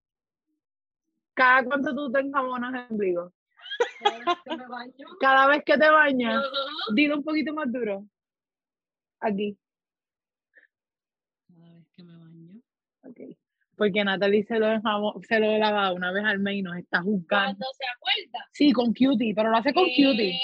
Cada 1.36 1.64
cuánto 1.66 1.94
tú 1.96 2.12
te 2.12 2.20
enjabonas 2.20 2.74
el 2.74 2.92
ombligo. 2.92 3.32
Cada 5.22 5.48
vez 5.48 5.64
que 5.66 5.78
te 5.78 5.90
bañas, 5.90 6.44
dilo 6.94 7.18
un 7.18 7.24
poquito 7.24 7.54
más 7.54 7.72
duro. 7.72 8.06
Aquí. 9.20 9.58
Cada 11.48 11.74
vez 11.74 11.88
que 11.96 12.04
me 12.04 12.16
baño. 12.18 12.62
ok. 13.04 13.20
Porque 13.76 14.03
Natalie 14.03 14.43
se 14.43 14.59
lo, 14.59 14.67
enjabó- 14.67 15.19
se 15.28 15.39
lo 15.39 15.57
lava 15.57 15.91
una 15.93 16.11
vez 16.11 16.24
al 16.26 16.39
mes 16.39 16.55
y 16.57 16.61
nos 16.61 16.78
está 16.78 17.01
juzgando. 17.01 17.57
Cuando 17.57 17.65
se 17.78 17.86
acuerda. 17.88 18.47
Sí, 18.51 18.71
con 18.71 18.93
cutie, 18.93 19.34
pero 19.36 19.49
lo 19.49 19.57
hace 19.57 19.74
con 19.74 19.86
cutie. 19.86 20.39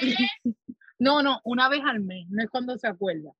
No, 0.98 1.22
no, 1.22 1.40
una 1.44 1.68
vez 1.68 1.82
al 1.84 2.00
mes, 2.00 2.26
no 2.30 2.42
es 2.42 2.48
cuando 2.48 2.78
se 2.78 2.86
acuerda. 2.88 3.30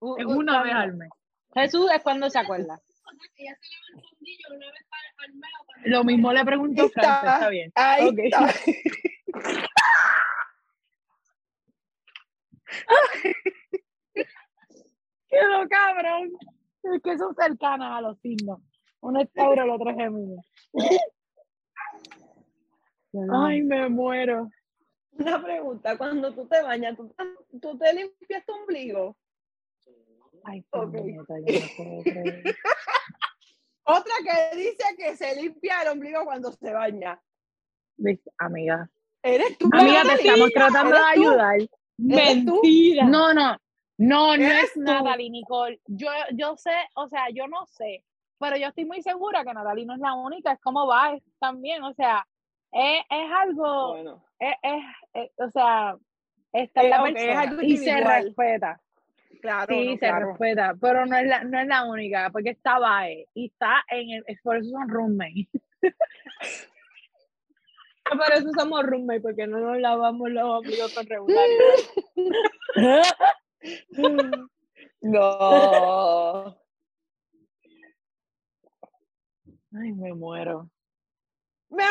u- 0.00 0.16
Es 0.18 0.24
u- 0.24 0.30
una 0.30 0.62
vez 0.62 0.72
al 0.72 0.94
mes. 0.94 1.10
Jesús 1.54 1.90
es 1.94 2.02
cuando 2.02 2.30
se 2.30 2.38
acuerda. 2.38 2.80
Ella 3.36 3.54
se 3.60 3.68
lava 3.68 3.86
el 3.94 4.00
fondillo 4.08 4.48
una 4.56 4.66
vez 4.66 4.86
al, 4.90 5.24
al 5.26 5.34
mes 5.34 5.50
o 5.60 5.64
cuando- 5.66 5.88
Lo 5.90 6.04
mismo 6.04 6.32
le 6.32 6.44
pregunto 6.46 6.82
a 6.84 6.88
Francia, 6.88 7.18
Está. 7.18 7.34
está 7.34 7.48
bien. 7.50 7.72
ahí 7.74 8.08
Ok. 8.08 8.18
está. 8.18 8.54
Quedó 15.28 15.68
cabrón. 15.68 16.30
Es 16.82 17.02
que 17.02 17.16
son 17.18 17.34
cercanas 17.34 17.98
a 17.98 18.00
los 18.00 18.18
signos. 18.20 18.60
Uno 19.02 19.20
es 19.20 19.32
Tauro, 19.32 19.62
el 19.64 19.70
otro 19.70 19.90
es 19.90 19.96
Géminis. 19.96 20.40
Ay, 23.32 23.62
me 23.62 23.88
muero. 23.88 24.48
Una 25.18 25.42
pregunta, 25.42 25.98
cuando 25.98 26.32
tú 26.32 26.46
te 26.46 26.62
bañas, 26.62 26.96
¿tú, 26.96 27.08
te- 27.08 27.58
tú 27.58 27.76
te 27.76 27.92
limpias 27.92 28.46
tu 28.46 28.52
ombligo? 28.54 29.16
Ay, 30.44 30.64
Ok. 30.70 30.92
puñeta, 30.92 31.34
yo 31.40 31.60
no. 31.60 32.02
Otra 33.84 34.12
que 34.24 34.56
dice 34.56 34.84
que 34.96 35.16
se 35.16 35.34
limpia 35.36 35.82
el 35.82 35.88
ombligo 35.88 36.24
cuando 36.24 36.52
se 36.52 36.72
baña. 36.72 37.20
Viste, 37.96 38.30
Amiga, 38.38 38.88
¿Eres 39.22 39.58
tú? 39.58 39.68
amiga, 39.72 40.02
te 40.04 40.14
estamos 40.14 40.50
tratando 40.52 40.96
de 40.96 41.02
ayudar. 41.02 41.58
Mentira. 41.98 43.04
No, 43.04 43.34
no, 43.34 43.56
no, 43.98 44.36
no 44.36 44.44
¿Eres 44.44 44.64
es 44.64 44.72
tú? 44.74 44.80
Natalie, 44.80 45.30
Nicole. 45.30 45.80
Yo, 45.86 46.08
yo 46.32 46.56
sé, 46.56 46.72
o 46.94 47.08
sea, 47.08 47.28
yo 47.34 47.46
no 47.48 47.66
sé, 47.66 48.04
pero 48.42 48.56
yo 48.58 48.66
estoy 48.68 48.84
muy 48.84 49.00
segura 49.02 49.42
que 49.44 49.54
Natalie 49.54 49.86
no 49.86 49.94
es 49.94 50.00
la 50.00 50.12
única, 50.14 50.52
es 50.52 50.60
como 50.60 50.86
va 50.86 51.14
es 51.14 51.22
también, 51.38 51.82
o 51.84 51.94
sea, 51.94 52.26
es, 52.72 53.00
es 53.08 53.30
algo, 53.40 53.92
Bueno, 53.94 54.22
es, 54.38 54.54
es- 54.62 54.84
es- 55.14 55.30
o 55.38 55.48
sea, 55.50 55.96
está 56.52 56.82
Eh, 56.82 56.88
la 56.90 57.02
persona 57.04 57.40
algo 57.40 57.62
y 57.62 57.76
se 57.78 58.00
respeta. 58.00 58.80
claro, 59.40 59.66
Sí, 59.74 59.86
no, 59.86 59.92
se 59.92 59.98
claro. 59.98 60.26
respeta, 60.26 60.74
pero 60.80 61.06
no 61.06 61.16
es 61.16 61.26
la, 61.26 61.44
no 61.44 61.58
es 61.60 61.66
la 61.68 61.84
única, 61.84 62.30
porque 62.30 62.50
está 62.50 62.78
Bae 62.78 63.28
y 63.34 63.46
está 63.46 63.82
en 63.88 64.10
el, 64.10 64.24
es 64.26 64.40
por 64.42 64.56
eso 64.56 64.70
son 64.70 64.88
roommates. 64.88 65.48
Por 68.10 68.32
eso 68.32 68.50
somos 68.58 68.82
roommates, 68.82 69.22
porque 69.22 69.46
no 69.46 69.58
nos 69.58 69.78
lavamos 69.78 70.28
los 70.30 70.44
ombligos 70.44 70.92
con 70.92 71.06
regularidad. 71.06 71.64
No. 75.00 76.61
Ay, 79.74 79.92
me 79.92 80.12
muero. 80.14 80.70
Me 81.70 81.84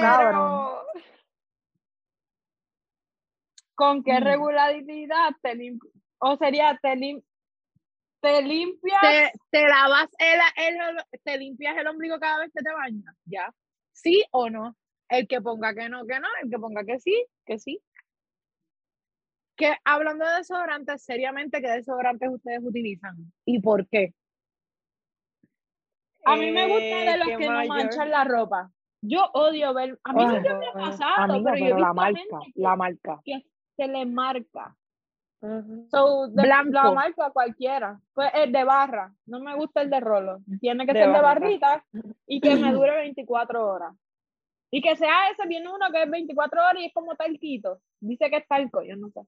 cabrón. 0.00 0.52
muero. 0.52 0.82
¿Con 3.74 4.02
qué 4.02 4.20
Mm. 4.20 4.24
regularidad 4.24 5.30
te 5.42 5.54
limpias? 5.54 5.94
O 6.18 6.36
sería, 6.36 6.78
te, 6.82 6.96
lim 6.96 7.22
te 8.20 8.42
limpias. 8.42 9.00
¿Te, 9.00 9.32
te 9.50 9.68
lavas 9.68 10.08
el, 10.18 10.40
el- 10.66 11.04
te 11.24 11.38
limpias 11.38 11.76
el 11.78 11.86
ombligo 11.86 12.18
cada 12.18 12.40
vez 12.40 12.52
que 12.54 12.62
te 12.62 12.72
bañas? 12.72 13.16
¿Ya? 13.24 13.54
¿Sí 13.92 14.22
o 14.32 14.50
no? 14.50 14.76
El 15.08 15.26
que 15.26 15.40
ponga 15.40 15.74
que 15.74 15.88
no, 15.88 16.06
que 16.06 16.20
no, 16.20 16.28
el 16.42 16.50
que 16.50 16.58
ponga 16.58 16.84
que 16.84 16.98
sí, 17.00 17.26
que 17.46 17.58
sí. 17.58 17.82
Que 19.56 19.76
hablando 19.84 20.26
de 20.26 20.36
desodorantes, 20.38 21.02
seriamente, 21.04 21.60
¿qué 21.60 21.68
desodorantes 21.68 22.28
ustedes 22.30 22.60
utilizan? 22.62 23.32
¿Y 23.44 23.60
por 23.60 23.88
qué? 23.88 24.14
A 26.32 26.36
mí 26.36 26.50
me 26.50 26.66
gusta 26.66 26.84
Eh, 26.84 27.10
de 27.10 27.16
los 27.18 27.28
que 27.38 27.46
no 27.48 27.64
manchan 27.66 28.10
la 28.10 28.24
ropa. 28.24 28.70
Yo 29.02 29.24
odio 29.32 29.72
ver. 29.74 29.98
A 30.04 30.12
mí 30.12 30.22
Ay, 30.24 30.36
nunca 30.36 30.58
me 30.58 30.66
ha 30.68 30.72
pasado, 30.72 31.12
Amiga, 31.32 31.52
pero 31.52 31.56
yo 31.56 31.76
pero 31.76 31.78
la 31.78 32.08
visto 32.08 32.36
marca, 32.36 32.50
la 32.54 32.76
marca. 32.76 33.20
que 33.24 33.46
se 33.76 33.88
le 33.88 34.06
marca. 34.06 34.76
Ujú. 35.42 35.86
So, 35.90 36.28
de- 36.28 36.42
Blanco. 36.42 36.70
La 36.72 36.90
marca 36.92 37.30
cualquiera. 37.30 37.98
Pues 38.12 38.30
el 38.34 38.52
de 38.52 38.62
barra. 38.64 39.14
No 39.26 39.40
me 39.40 39.54
gusta 39.56 39.80
el 39.80 39.88
de 39.88 40.00
rolo. 40.00 40.40
Tiene 40.60 40.86
que 40.86 40.92
De 40.92 41.00
ser 41.00 41.12
de 41.12 41.20
barrita 41.20 41.84
y 42.26 42.40
que 42.42 42.56
me 42.56 42.72
dure 42.74 42.94
24 42.96 43.66
horas. 43.66 43.94
Y 44.70 44.82
que 44.82 44.94
sea 44.96 45.30
ese, 45.30 45.48
viene 45.48 45.68
uno 45.72 45.90
que 45.90 46.02
es 46.02 46.10
24 46.10 46.60
horas 46.60 46.76
y 46.82 46.84
es 46.86 46.92
como 46.94 47.16
talquito. 47.16 47.80
Dice 48.00 48.28
que 48.30 48.36
es 48.36 48.46
talco, 48.46 48.82
yo 48.82 48.96
no 48.96 49.08
sé. 49.10 49.20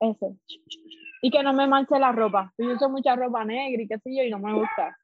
Ese. 0.00 0.34
Y 1.22 1.30
que 1.30 1.42
no 1.42 1.52
me 1.52 1.66
manche 1.68 1.98
la 1.98 2.10
ropa. 2.12 2.52
Yo 2.58 2.72
uso 2.72 2.88
mucha 2.90 3.14
ropa 3.14 3.44
negra 3.44 3.82
y 3.82 3.86
qué 3.86 3.98
sé 3.98 4.14
yo, 4.16 4.22
y 4.24 4.30
no 4.30 4.38
me 4.38 4.54
gusta. 4.54 4.96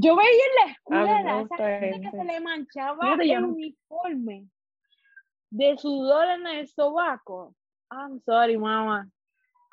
Yo 0.00 0.14
veía 0.16 0.30
en 0.30 0.54
la 0.56 0.62
A 0.62 0.72
escuela 0.72 1.20
esa 1.20 1.40
gusta 1.40 1.56
gente 1.80 2.00
que 2.02 2.10
se 2.10 2.24
le 2.24 2.40
manchaba 2.40 3.14
el 3.20 3.40
no- 3.40 3.48
uniforme 3.48 4.46
de 5.50 5.76
sudor 5.78 6.28
en 6.28 6.46
el 6.46 6.68
sobaco. 6.68 7.54
I'm 7.90 8.20
sorry, 8.20 8.56
mama. 8.58 9.08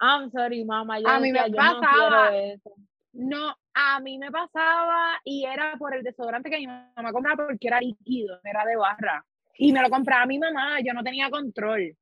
I'm 0.01 0.31
sorry, 0.31 0.63
mama. 0.65 0.99
Yo 0.99 1.07
A 1.07 1.19
mí 1.19 1.31
me 1.31 1.43
decía, 1.43 1.61
no 1.73 1.79
pasaba. 1.81 2.35
eso. 2.37 2.71
No, 3.13 3.55
a 3.73 3.99
mí 3.99 4.17
me 4.17 4.31
pasaba 4.31 5.19
y 5.23 5.45
era 5.45 5.75
por 5.77 5.93
el 5.95 6.03
desodorante 6.03 6.49
que 6.49 6.57
mi 6.59 6.67
mamá 6.67 7.11
compraba 7.13 7.47
porque 7.47 7.67
era 7.67 7.79
líquido, 7.79 8.39
no 8.43 8.49
era 8.49 8.65
de 8.65 8.75
barra. 8.77 9.23
Y 9.57 9.71
me 9.71 9.81
lo 9.81 9.89
compraba 9.89 10.25
mi 10.25 10.39
mamá, 10.39 10.79
yo 10.81 10.93
no 10.93 11.03
tenía 11.03 11.29
control. 11.29 11.95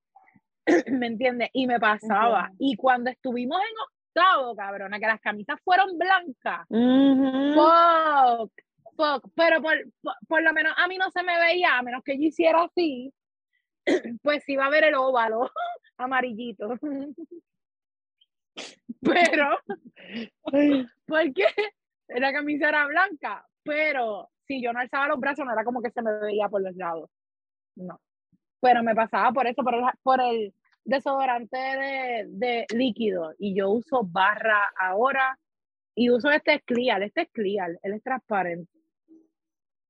¿Me 0.88 1.08
entiendes? 1.08 1.50
Y 1.54 1.68
me 1.68 1.80
pasaba. 1.80 2.50
Y 2.58 2.76
cuando 2.78 3.10
estuvimos 3.10 3.60
en 3.60 3.76
octavo, 4.14 4.56
cabrona, 4.56 5.00
que 5.00 5.08
las 5.08 5.22
camisas 5.22 5.60
fueron 5.64 5.98
blancas, 5.98 6.68
fuck, 7.56 8.52
fuck. 8.96 9.32
Pero 9.36 9.62
por, 9.62 9.78
por, 10.02 10.14
por 10.28 10.44
lo 10.44 10.54
menos 10.54 10.74
a 10.78 10.88
mí 10.88 10.98
no 10.98 11.10
se 11.12 11.24
me 11.24 11.38
veía, 11.40 11.78
a 11.78 11.84
menos 11.84 12.04
que 12.04 12.18
yo 12.18 12.26
hiciera 12.26 12.64
así, 12.64 13.14
pues 14.22 14.48
iba 14.48 14.66
a 14.66 14.70
ver 14.70 14.86
el 14.86 14.96
óvalo 14.96 15.50
amarillito. 15.98 16.78
Pero, 19.02 19.60
porque 21.08 21.46
la 22.08 22.32
camisa 22.32 22.70
era 22.70 22.86
blanca, 22.86 23.46
pero 23.64 24.30
si 24.48 24.62
yo 24.62 24.72
no 24.72 24.80
alzaba 24.80 25.10
los 25.10 25.20
brazos, 25.20 25.46
no 25.46 25.52
era 25.52 25.66
como 25.66 25.82
que 25.82 25.92
se 25.92 26.02
me 26.02 26.20
veía 26.20 26.48
por 26.48 26.62
los 26.62 26.74
lados. 26.76 27.10
No. 27.76 28.00
Pero 28.62 28.82
me 28.82 28.96
pasaba 28.96 29.34
por 29.34 29.46
eso, 29.48 29.62
por 29.62 29.76
el, 29.76 29.84
por 30.04 30.22
el 30.22 30.54
desodorante 30.86 31.58
de, 31.58 32.26
de 32.28 32.66
líquido. 32.76 33.34
Y 33.38 33.56
yo 33.56 33.70
uso 33.70 34.04
barra 34.04 34.72
ahora 34.80 35.38
y 35.96 36.10
uso 36.10 36.32
este 36.32 36.62
Clear, 36.62 37.04
este 37.04 37.22
es 37.22 37.30
Clear, 37.32 37.80
él 37.82 37.94
es 37.94 38.04
transparente. 38.04 38.72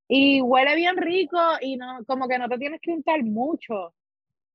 Y 0.08 0.42
huele 0.42 0.76
bien 0.76 0.98
rico 0.98 1.40
y 1.62 1.78
no, 1.78 2.04
como 2.06 2.28
que 2.28 2.38
no 2.38 2.50
te 2.50 2.58
tienes 2.58 2.82
que 2.82 2.92
untar 2.92 3.24
mucho. 3.24 3.94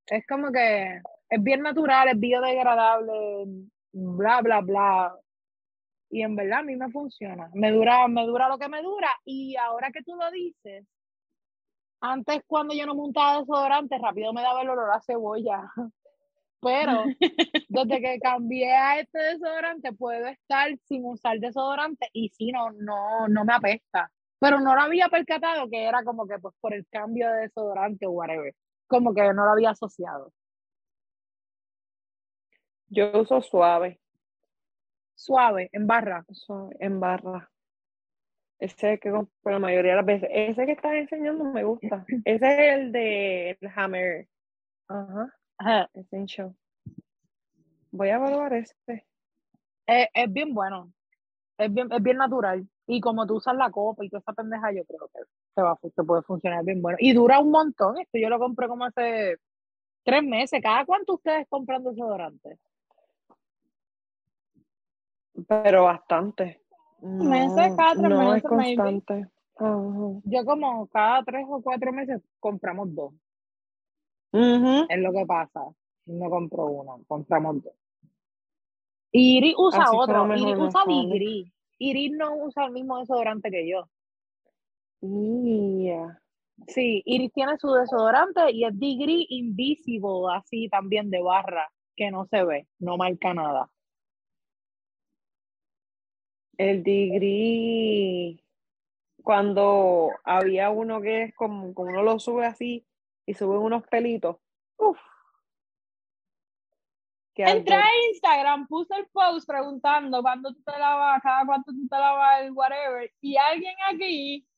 Es 0.06 0.26
como 0.26 0.52
que 0.52 1.00
es 1.28 1.42
bien 1.42 1.62
natural, 1.62 2.08
es 2.08 2.20
biodegradable, 2.20 3.46
bla, 3.92 4.40
bla, 4.42 4.60
bla. 4.60 5.16
Y 6.10 6.22
en 6.22 6.36
verdad 6.36 6.60
a 6.60 6.62
mí 6.62 6.76
me 6.76 6.90
funciona. 6.90 7.50
Me 7.54 7.70
dura, 7.70 8.08
me 8.08 8.24
dura 8.24 8.48
lo 8.48 8.58
que 8.58 8.68
me 8.68 8.82
dura. 8.82 9.08
Y 9.24 9.56
ahora 9.56 9.90
que 9.90 10.02
tú 10.02 10.14
lo 10.16 10.30
dices, 10.30 10.86
antes 12.00 12.42
cuando 12.46 12.74
yo 12.74 12.86
no 12.86 12.94
montaba 12.94 13.40
desodorante, 13.40 13.98
rápido 13.98 14.32
me 14.32 14.42
daba 14.42 14.62
el 14.62 14.70
olor 14.70 14.90
a 14.92 15.00
cebolla. 15.00 15.70
Pero 16.60 17.04
desde 17.68 18.00
que 18.00 18.18
cambié 18.20 18.72
a 18.74 19.00
este 19.00 19.18
desodorante, 19.18 19.92
puedo 19.92 20.26
estar 20.26 20.70
sin 20.88 21.04
usar 21.04 21.38
desodorante 21.38 22.08
y 22.12 22.30
sí, 22.30 22.50
no, 22.52 22.70
no, 22.72 23.28
no 23.28 23.44
me 23.44 23.52
apesta. 23.54 24.10
Pero 24.40 24.60
no 24.60 24.74
lo 24.74 24.80
había 24.82 25.08
percatado 25.08 25.68
que 25.68 25.84
era 25.84 26.02
como 26.04 26.26
que 26.26 26.38
pues 26.38 26.54
por 26.60 26.72
el 26.74 26.86
cambio 26.90 27.30
de 27.32 27.42
desodorante 27.42 28.06
o 28.06 28.10
whatever. 28.10 28.54
como 28.86 29.14
que 29.14 29.22
no 29.34 29.44
lo 29.44 29.50
había 29.50 29.70
asociado. 29.70 30.32
Yo 32.90 33.20
uso 33.20 33.40
suave, 33.42 34.00
Suave, 35.14 35.68
en 35.72 35.86
barra. 35.86 36.24
suave, 36.30 36.76
en 36.80 37.00
barra. 37.00 37.50
Ese 38.60 38.98
que 38.98 39.10
compro 39.10 39.52
la 39.52 39.58
mayoría 39.58 39.92
de 39.92 39.96
las 39.96 40.06
veces. 40.06 40.28
Ese 40.32 40.64
que 40.66 40.72
estás 40.72 40.94
enseñando 40.94 41.44
me 41.44 41.64
gusta. 41.64 42.04
Ese 42.24 42.46
es 42.46 42.78
el 42.78 42.92
de 42.92 43.50
el 43.60 43.68
Hammer. 43.74 44.28
Ajá, 44.88 45.34
Ajá. 45.58 45.90
Essential. 45.94 46.54
Voy 47.90 48.08
a 48.08 48.14
evaluar 48.16 48.52
este. 48.54 49.06
Es, 49.86 50.08
es 50.14 50.32
bien 50.32 50.54
bueno. 50.54 50.92
Es 51.56 51.72
bien, 51.72 51.90
es 51.92 52.02
bien 52.02 52.16
natural. 52.18 52.68
Y 52.86 53.00
como 53.00 53.26
tú 53.26 53.36
usas 53.36 53.56
la 53.56 53.70
copa 53.70 54.04
y 54.04 54.08
toda 54.08 54.20
esa 54.20 54.32
pendeja, 54.32 54.72
yo 54.72 54.84
creo 54.84 55.08
que 55.12 55.20
te, 55.54 55.62
va, 55.62 55.76
te 55.76 56.02
puede 56.04 56.22
funcionar 56.22 56.64
bien 56.64 56.80
bueno. 56.80 56.96
Y 57.00 57.12
dura 57.12 57.38
un 57.40 57.50
montón. 57.50 57.98
Esto 57.98 58.18
yo 58.18 58.28
lo 58.28 58.38
compré 58.38 58.68
como 58.68 58.84
hace 58.84 59.36
tres 60.04 60.22
meses. 60.22 60.60
¿Cada 60.62 60.86
cuánto 60.86 61.14
ustedes 61.14 61.46
compran 61.48 61.82
desodorante? 61.84 62.58
Pero 65.46 65.84
bastante. 65.84 66.62
Meses, 67.00 67.70
No, 67.70 67.76
cada 67.76 67.92
tres 67.94 68.10
no 68.10 68.22
es 68.34 68.42
meses, 68.44 68.50
maybe. 68.50 68.76
constante. 68.76 69.28
Ajá. 69.56 70.20
Yo 70.24 70.44
como 70.44 70.86
cada 70.88 71.22
tres 71.24 71.44
o 71.48 71.60
cuatro 71.62 71.92
meses 71.92 72.20
compramos 72.40 72.94
dos. 72.94 73.12
Ujú. 74.32 74.86
Es 74.88 74.98
lo 74.98 75.12
que 75.12 75.26
pasa. 75.26 75.60
No 76.06 76.30
compro 76.30 76.66
uno, 76.66 77.04
compramos 77.06 77.62
dos. 77.62 77.74
Iris 79.12 79.54
usa 79.56 79.84
Así 79.84 79.96
otro. 79.96 80.24
me 80.26 80.56
usa. 80.56 80.82
Digri. 80.86 81.52
Iris 81.78 82.12
no 82.12 82.36
usa 82.36 82.66
el 82.66 82.72
mismo 82.72 82.98
desodorante 82.98 83.50
que 83.50 83.68
yo. 83.68 83.88
Yeah. 85.00 86.20
Sí, 86.66 87.02
Iris 87.06 87.32
tiene 87.32 87.56
su 87.56 87.72
desodorante 87.72 88.50
y 88.50 88.64
es 88.64 88.78
Degree 88.78 89.26
Invisible, 89.28 90.26
así 90.34 90.68
también 90.68 91.08
de 91.08 91.22
barra, 91.22 91.70
que 91.94 92.10
no 92.10 92.26
se 92.26 92.42
ve, 92.44 92.66
no 92.80 92.96
marca 92.96 93.32
nada. 93.32 93.70
El 96.56 96.82
degree, 96.82 98.42
cuando 99.22 100.10
había 100.24 100.70
uno 100.70 101.00
que 101.00 101.22
es 101.24 101.34
como, 101.36 101.72
como 101.72 101.90
uno 101.90 102.02
lo 102.02 102.18
sube 102.18 102.44
así 102.44 102.87
y 103.28 103.34
sube 103.34 103.58
unos 103.58 103.86
pelitos. 103.88 104.38
Uf. 104.78 104.98
Entré 107.34 107.74
a 107.74 108.06
Instagram, 108.10 108.66
puse 108.66 108.94
el 108.96 109.06
post 109.08 109.46
preguntando 109.46 110.22
cuándo 110.22 110.52
tú 110.54 110.62
te 110.62 110.76
lavas, 110.78 111.20
cada 111.22 111.44
cuánto 111.44 111.70
tú 111.70 111.86
te 111.88 111.96
lavas 111.96 112.40
el 112.40 112.52
whatever. 112.52 113.12
Y 113.20 113.36
alguien 113.36 113.74
aquí, 113.92 114.48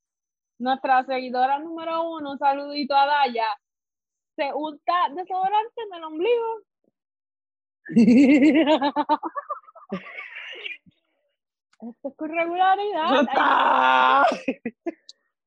nuestra 0.58 1.04
seguidora 1.04 1.58
número 1.58 2.10
uno, 2.10 2.30
un 2.30 2.38
saludito 2.38 2.94
a 2.94 3.06
Daya, 3.06 3.48
se 4.36 4.52
unta 4.54 5.08
desodorante 5.16 5.82
en 5.82 5.94
el 5.94 6.04
ombligo. 6.04 6.60
Esto 11.80 12.08
es 12.08 12.16
con 12.16 12.30
regularidad. 12.30 13.26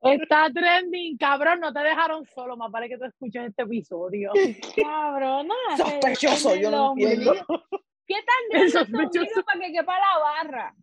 Está 0.04 0.50
trending, 0.54 1.18
cabrón, 1.18 1.60
no 1.60 1.72
te 1.74 1.80
dejaron 1.80 2.26
solo, 2.26 2.58
más 2.58 2.70
vale 2.72 2.90
que 2.90 2.98
tú 2.98 3.06
escuches 3.06 3.44
este 3.50 3.64
episodio. 3.64 4.32
Cabrona. 4.76 5.54
que 5.70 5.78
Sospechoso, 5.78 6.56
yo 6.56 6.72
no 6.72 6.92
entiendo. 6.92 7.34
¿Qué 8.06 8.16
tan 8.16 8.62
es 8.62 8.74
Sospechoso. 8.74 9.44
para 9.46 9.60
que 9.60 9.72
quepa 9.72 9.98
la 9.98 10.20
barra? 10.20 10.76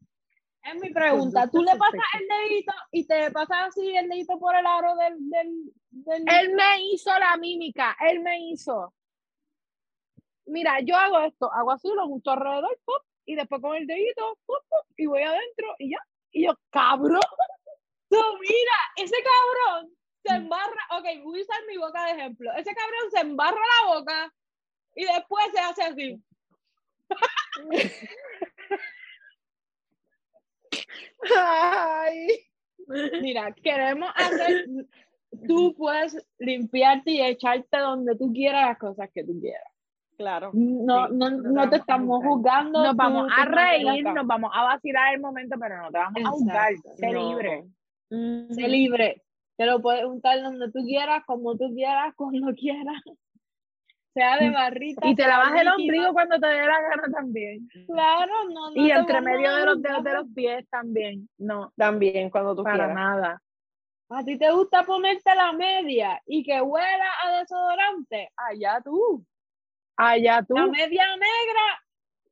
Es 0.62 0.74
mi 0.80 0.90
pregunta. 0.90 1.48
Tú 1.50 1.62
le 1.62 1.74
pasas 1.76 2.00
el 2.20 2.26
dedito 2.28 2.72
y 2.92 3.06
te 3.06 3.30
pasas 3.30 3.68
así 3.68 3.96
el 3.96 4.08
dedito 4.08 4.38
por 4.38 4.54
el 4.54 4.66
aro 4.66 4.94
del. 4.96 5.14
del, 5.30 5.72
del- 5.90 6.24
Él 6.40 6.54
me 6.54 6.82
hizo 6.92 7.10
la 7.18 7.36
mímica, 7.38 7.96
él 8.08 8.20
me 8.20 8.38
hizo. 8.50 8.92
Mira, 10.46 10.80
yo 10.80 10.96
hago 10.96 11.20
esto, 11.20 11.50
hago 11.52 11.70
así, 11.72 11.88
lo 11.94 12.06
junto 12.06 12.30
alrededor, 12.32 12.78
pop, 12.84 13.02
y 13.24 13.36
después 13.36 13.60
con 13.62 13.74
el 13.76 13.86
dedito, 13.86 14.36
pop, 14.46 14.62
pop, 14.68 14.84
y 14.96 15.06
voy 15.06 15.22
adentro, 15.22 15.74
y 15.78 15.90
ya. 15.92 15.98
Y 16.32 16.44
yo, 16.46 16.54
cabrón. 16.70 17.20
Tú, 18.11 18.16
mira, 18.40 18.76
ese 18.96 19.16
cabrón 19.22 19.90
se 20.24 20.34
embarra. 20.34 20.86
Ok, 20.98 21.04
voy 21.22 21.40
a 21.40 21.42
usar 21.42 21.61
mi 21.68 21.76
boca 21.76 22.04
de 22.06 22.12
ejemplo. 22.12 22.52
Ese 22.54 22.74
cabrón 22.74 23.11
se 23.12 23.20
embarra 23.20 23.56
la 23.56 23.94
boca 23.94 24.34
y 24.96 25.04
después 25.04 25.46
se 25.52 25.61
hace 25.61 25.82
así. 25.82 26.22
Ay. 31.36 32.28
Mira, 33.22 33.52
queremos 33.62 34.11
hacer. 34.16 34.66
Tú 35.46 35.74
puedes 35.76 36.16
limpiarte 36.38 37.11
y 37.12 37.22
echarte 37.22 37.78
donde 37.78 38.16
tú 38.16 38.32
quieras 38.32 38.66
las 38.70 38.78
cosas 38.78 39.08
que 39.14 39.22
tú 39.22 39.38
quieras. 39.40 39.70
Claro. 40.16 40.50
No, 40.52 41.06
Sí, 41.06 41.14
no, 41.14 41.30
no 41.30 41.70
te 41.70 41.76
estamos 41.76 42.22
juzgando. 42.24 42.82
Nos 42.84 42.96
vamos 42.96 43.30
a 43.34 43.44
reír, 43.44 44.04
nos 44.04 44.26
vamos 44.26 44.50
a 44.52 44.64
vacilar 44.64 45.14
el 45.14 45.20
momento, 45.20 45.56
pero 45.58 45.80
no 45.80 45.90
te 45.90 45.98
vamos 45.98 46.22
a 46.24 46.30
juzgar. 46.30 46.72
Exacto, 46.72 46.96
Sé 46.96 47.11
no. 47.12 47.28
libre. 47.30 47.64
Sé 48.11 48.68
libre. 48.68 49.22
Te 49.56 49.66
lo 49.66 49.80
puedes 49.80 50.04
untar 50.04 50.42
donde 50.42 50.70
tú 50.72 50.84
quieras, 50.84 51.22
como 51.26 51.56
tú 51.56 51.72
quieras, 51.74 52.14
cuando 52.16 52.52
quieras. 52.54 53.02
Sea 54.12 54.38
de 54.38 54.50
barrita. 54.50 55.06
Y 55.06 55.14
te 55.14 55.22
sea 55.22 55.38
lavas 55.38 55.61
el 55.61 55.68
ombligo 55.68 56.12
cuando 56.12 56.38
te 56.40 56.46
dé 56.46 56.66
la 56.66 56.80
gana 56.80 57.02
también. 57.12 57.68
Claro, 57.86 58.32
no, 58.48 58.70
no 58.70 58.86
Y 58.86 58.90
entre 58.90 59.20
medio 59.20 59.54
de 59.54 59.66
los 59.66 59.82
dedos 59.82 60.02
de 60.02 60.14
los 60.14 60.26
pies 60.34 60.68
también. 60.68 61.28
No, 61.38 61.72
También 61.76 62.28
cuando 62.30 62.56
tú 62.56 62.64
para 62.64 62.86
quieras. 62.86 62.94
nada. 62.94 63.42
¿A 64.08 64.24
ti 64.24 64.36
te 64.36 64.50
gusta 64.50 64.82
ponerte 64.82 65.32
la 65.36 65.52
media 65.52 66.20
y 66.26 66.42
que 66.42 66.61
huela 66.61 67.08
a 67.22 67.38
desodorante? 67.38 68.32
Allá 68.36 68.80
tú. 68.84 69.24
Allá 69.96 70.42
tú. 70.42 70.54
La 70.56 70.66
media 70.66 71.06
negra, 71.16 71.84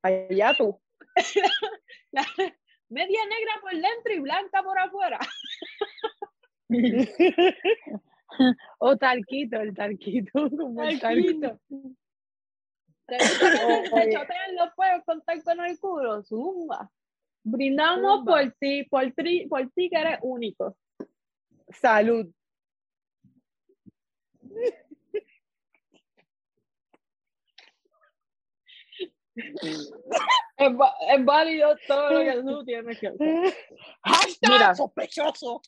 Allá 0.02 0.54
tú. 0.54 0.80
la 2.12 2.24
media 2.88 3.20
negra 3.26 3.52
por 3.60 3.72
dentro 3.72 4.14
y 4.14 4.20
blanca 4.20 4.62
por 4.62 4.78
afuera. 4.78 5.18
O 8.78 8.96
talquito, 8.96 9.60
el 9.60 9.74
talquito. 9.74 10.30
Como 10.56 10.82
el 10.82 11.00
talquito. 11.00 11.48
Talquito. 11.48 11.96
¿Te 13.06 13.16
gusta 13.16 13.50
que 13.52 13.88
te 13.88 13.94
Oye. 13.94 14.12
choteen 14.12 14.56
los 14.56 14.74
fuegos 14.74 15.02
con 15.04 15.22
talco 15.22 15.50
en 15.50 15.60
el 15.60 15.78
culo? 15.78 16.22
Zumba. 16.22 16.90
Brindamos 17.42 18.18
Zumba. 18.18 18.32
por 18.32 18.52
ti, 18.60 18.84
por 18.84 19.10
ti, 19.12 19.46
por 19.48 19.70
ti 19.70 19.88
que 19.88 19.96
eres 19.98 20.18
único. 20.22 20.76
Salud. 21.70 22.30
Es, 30.58 31.24
válido 31.24 31.76
todo 31.86 32.10
lo 32.10 32.20
que 32.20 32.42
tú 32.42 32.64
tienes 32.64 32.98
que 32.98 33.06
hacer. 33.06 33.54
Mira. 34.42 34.74
sospechoso. 34.74 35.62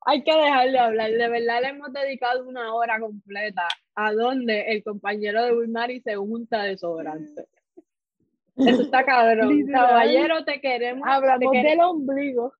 Hay 0.00 0.24
que 0.24 0.34
dejar 0.34 0.70
de 0.70 0.78
hablar. 0.78 1.10
De 1.12 1.28
verdad 1.28 1.62
le 1.62 1.68
hemos 1.68 1.92
dedicado 1.92 2.44
una 2.44 2.74
hora 2.74 2.98
completa 2.98 3.68
a 3.94 4.12
donde 4.12 4.62
el 4.72 4.82
compañero 4.82 5.44
de 5.44 5.52
Wilmary 5.52 6.00
se 6.00 6.18
unta 6.18 6.64
desodorante. 6.64 7.46
Eso 8.56 8.82
está 8.82 9.04
cabrón. 9.04 9.48
Literal. 9.56 9.86
Caballero, 9.86 10.44
te 10.44 10.60
queremos. 10.60 11.06
Hablamos 11.06 11.40
te 11.52 11.58
quere- 11.58 11.70
del 11.70 11.80
ombligo. 11.80 12.52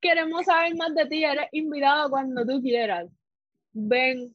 queremos 0.00 0.44
saber 0.44 0.76
más 0.76 0.94
de 0.94 1.06
ti. 1.06 1.24
Eres 1.24 1.48
invitado 1.52 2.10
cuando 2.10 2.44
tú 2.44 2.60
quieras. 2.60 3.08
Ven, 3.72 4.34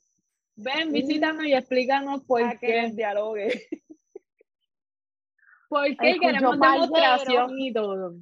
ven, 0.55 0.91
visítanos 0.91 1.45
y 1.45 1.53
explícanos 1.53 2.23
por 2.23 2.43
A 2.43 2.57
que 2.57 2.67
qué. 2.67 2.81
nos 2.83 2.95
dialogue. 2.95 3.47
¿Por 5.69 5.85
qué 5.85 6.09
Escucho 6.11 6.19
queremos 6.19 6.59
demostración 6.59 7.59
y 7.59 7.73
todo? 7.73 8.13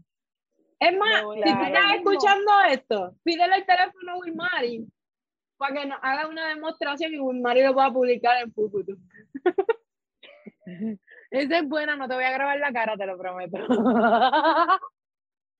Es 0.80 0.98
más, 0.98 1.24
No, 1.24 1.34
si 1.34 1.42
tú 1.42 1.64
estás 1.64 1.96
escuchando 1.96 2.52
esto, 2.70 3.16
pídele 3.24 3.56
el 3.58 3.66
teléfono 3.66 4.12
a 4.12 4.18
Wilmary 4.18 4.86
para 5.58 5.74
que 5.82 5.88
nos 5.88 6.00
haga 6.02 6.28
una 6.28 6.50
demostración 6.50 7.14
y 7.14 7.20
Wilmary 7.20 7.64
lo 7.64 7.74
pueda 7.74 7.92
publicar 7.92 8.42
en 8.42 8.52
Fukutu. 8.54 8.98
Esa 11.32 11.58
es 11.60 11.68
buena, 11.68 11.96
no 11.96 12.08
te 12.08 12.16
voy 12.16 12.24
a 12.24 12.32
grabar 12.32 12.60
la 12.60 12.72
cara, 12.74 12.98
te 12.98 13.06
lo 13.06 13.18
prometo. 13.18 13.58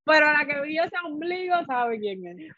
Pero 0.06 0.34
la 0.34 0.46
que 0.46 0.62
vio 0.62 0.84
ese 0.84 0.96
ombligo 1.06 1.56
sabe 1.66 2.00
quién 2.00 2.28
es. 2.28 2.54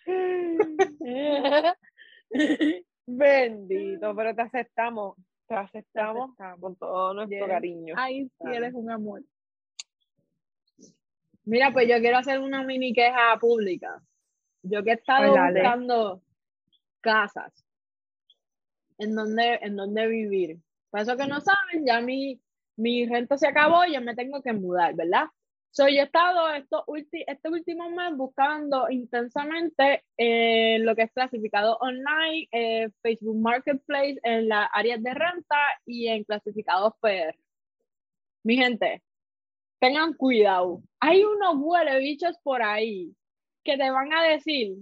Bendito, 3.06 4.16
pero 4.16 4.36
te 4.36 4.42
aceptamos. 4.42 5.16
Te 5.48 5.56
aceptamos 5.56 6.30
aceptamos. 6.32 6.60
con 6.60 6.76
todo 6.76 7.14
nuestro 7.14 7.38
Yes. 7.38 7.48
cariño. 7.48 7.94
Ay, 7.98 8.26
sí, 8.26 8.48
eres 8.48 8.74
un 8.74 8.90
amor. 8.90 9.22
Mira, 11.44 11.72
pues 11.72 11.88
yo 11.88 12.00
quiero 12.00 12.18
hacer 12.18 12.40
una 12.40 12.64
mini 12.64 12.94
queja 12.94 13.38
pública. 13.40 14.02
Yo 14.64 14.84
que 14.84 14.92
he 14.92 14.94
estado 14.94 15.34
Pues 15.36 15.54
buscando 15.54 16.22
casas 17.02 17.54
en 18.98 19.14
donde, 19.14 19.60
en 19.62 19.76
donde 19.76 20.08
vivir. 20.08 20.58
Para 20.90 21.04
eso 21.04 21.16
que 21.16 21.28
no 21.28 21.40
saben, 21.42 21.86
ya 21.86 22.02
mi, 22.02 22.42
mi 22.78 23.06
renta 23.06 23.38
se 23.38 23.48
acabó 23.48 23.86
y 23.86 23.92
ya 23.92 24.02
me 24.02 24.16
tengo 24.16 24.42
que 24.42 24.54
mudar, 24.54 24.96
¿verdad? 24.96 25.26
So, 25.76 25.90
yo 25.90 26.00
he 26.00 26.04
estado 26.04 26.54
estos 26.54 26.84
este 27.12 27.50
último 27.50 27.90
mes 27.90 28.16
buscando 28.16 28.90
intensamente 28.90 30.06
eh, 30.18 30.80
lo 30.80 30.96
que 30.96 31.02
es 31.02 31.12
clasificado 31.12 31.78
online, 31.82 32.48
eh, 32.54 32.90
Facebook 33.02 33.36
Marketplace, 33.36 34.18
en 34.24 34.48
las 34.48 34.70
áreas 34.72 35.04
de 35.04 35.14
renta 35.14 35.58
y 35.86 36.08
en 36.08 36.24
clasificados 36.24 36.94
PR. 37.02 37.38
Mi 38.44 38.56
gente, 38.56 39.04
tengan 39.82 40.14
cuidado. 40.14 40.82
Hay 41.02 41.26
unos 41.26 41.56
huele 41.58 42.00
bichos 42.00 42.38
por 42.42 42.64
ahí 42.64 43.14
que 43.62 43.76
te 43.76 43.92
van 43.92 44.14
a 44.14 44.24
decir, 44.24 44.78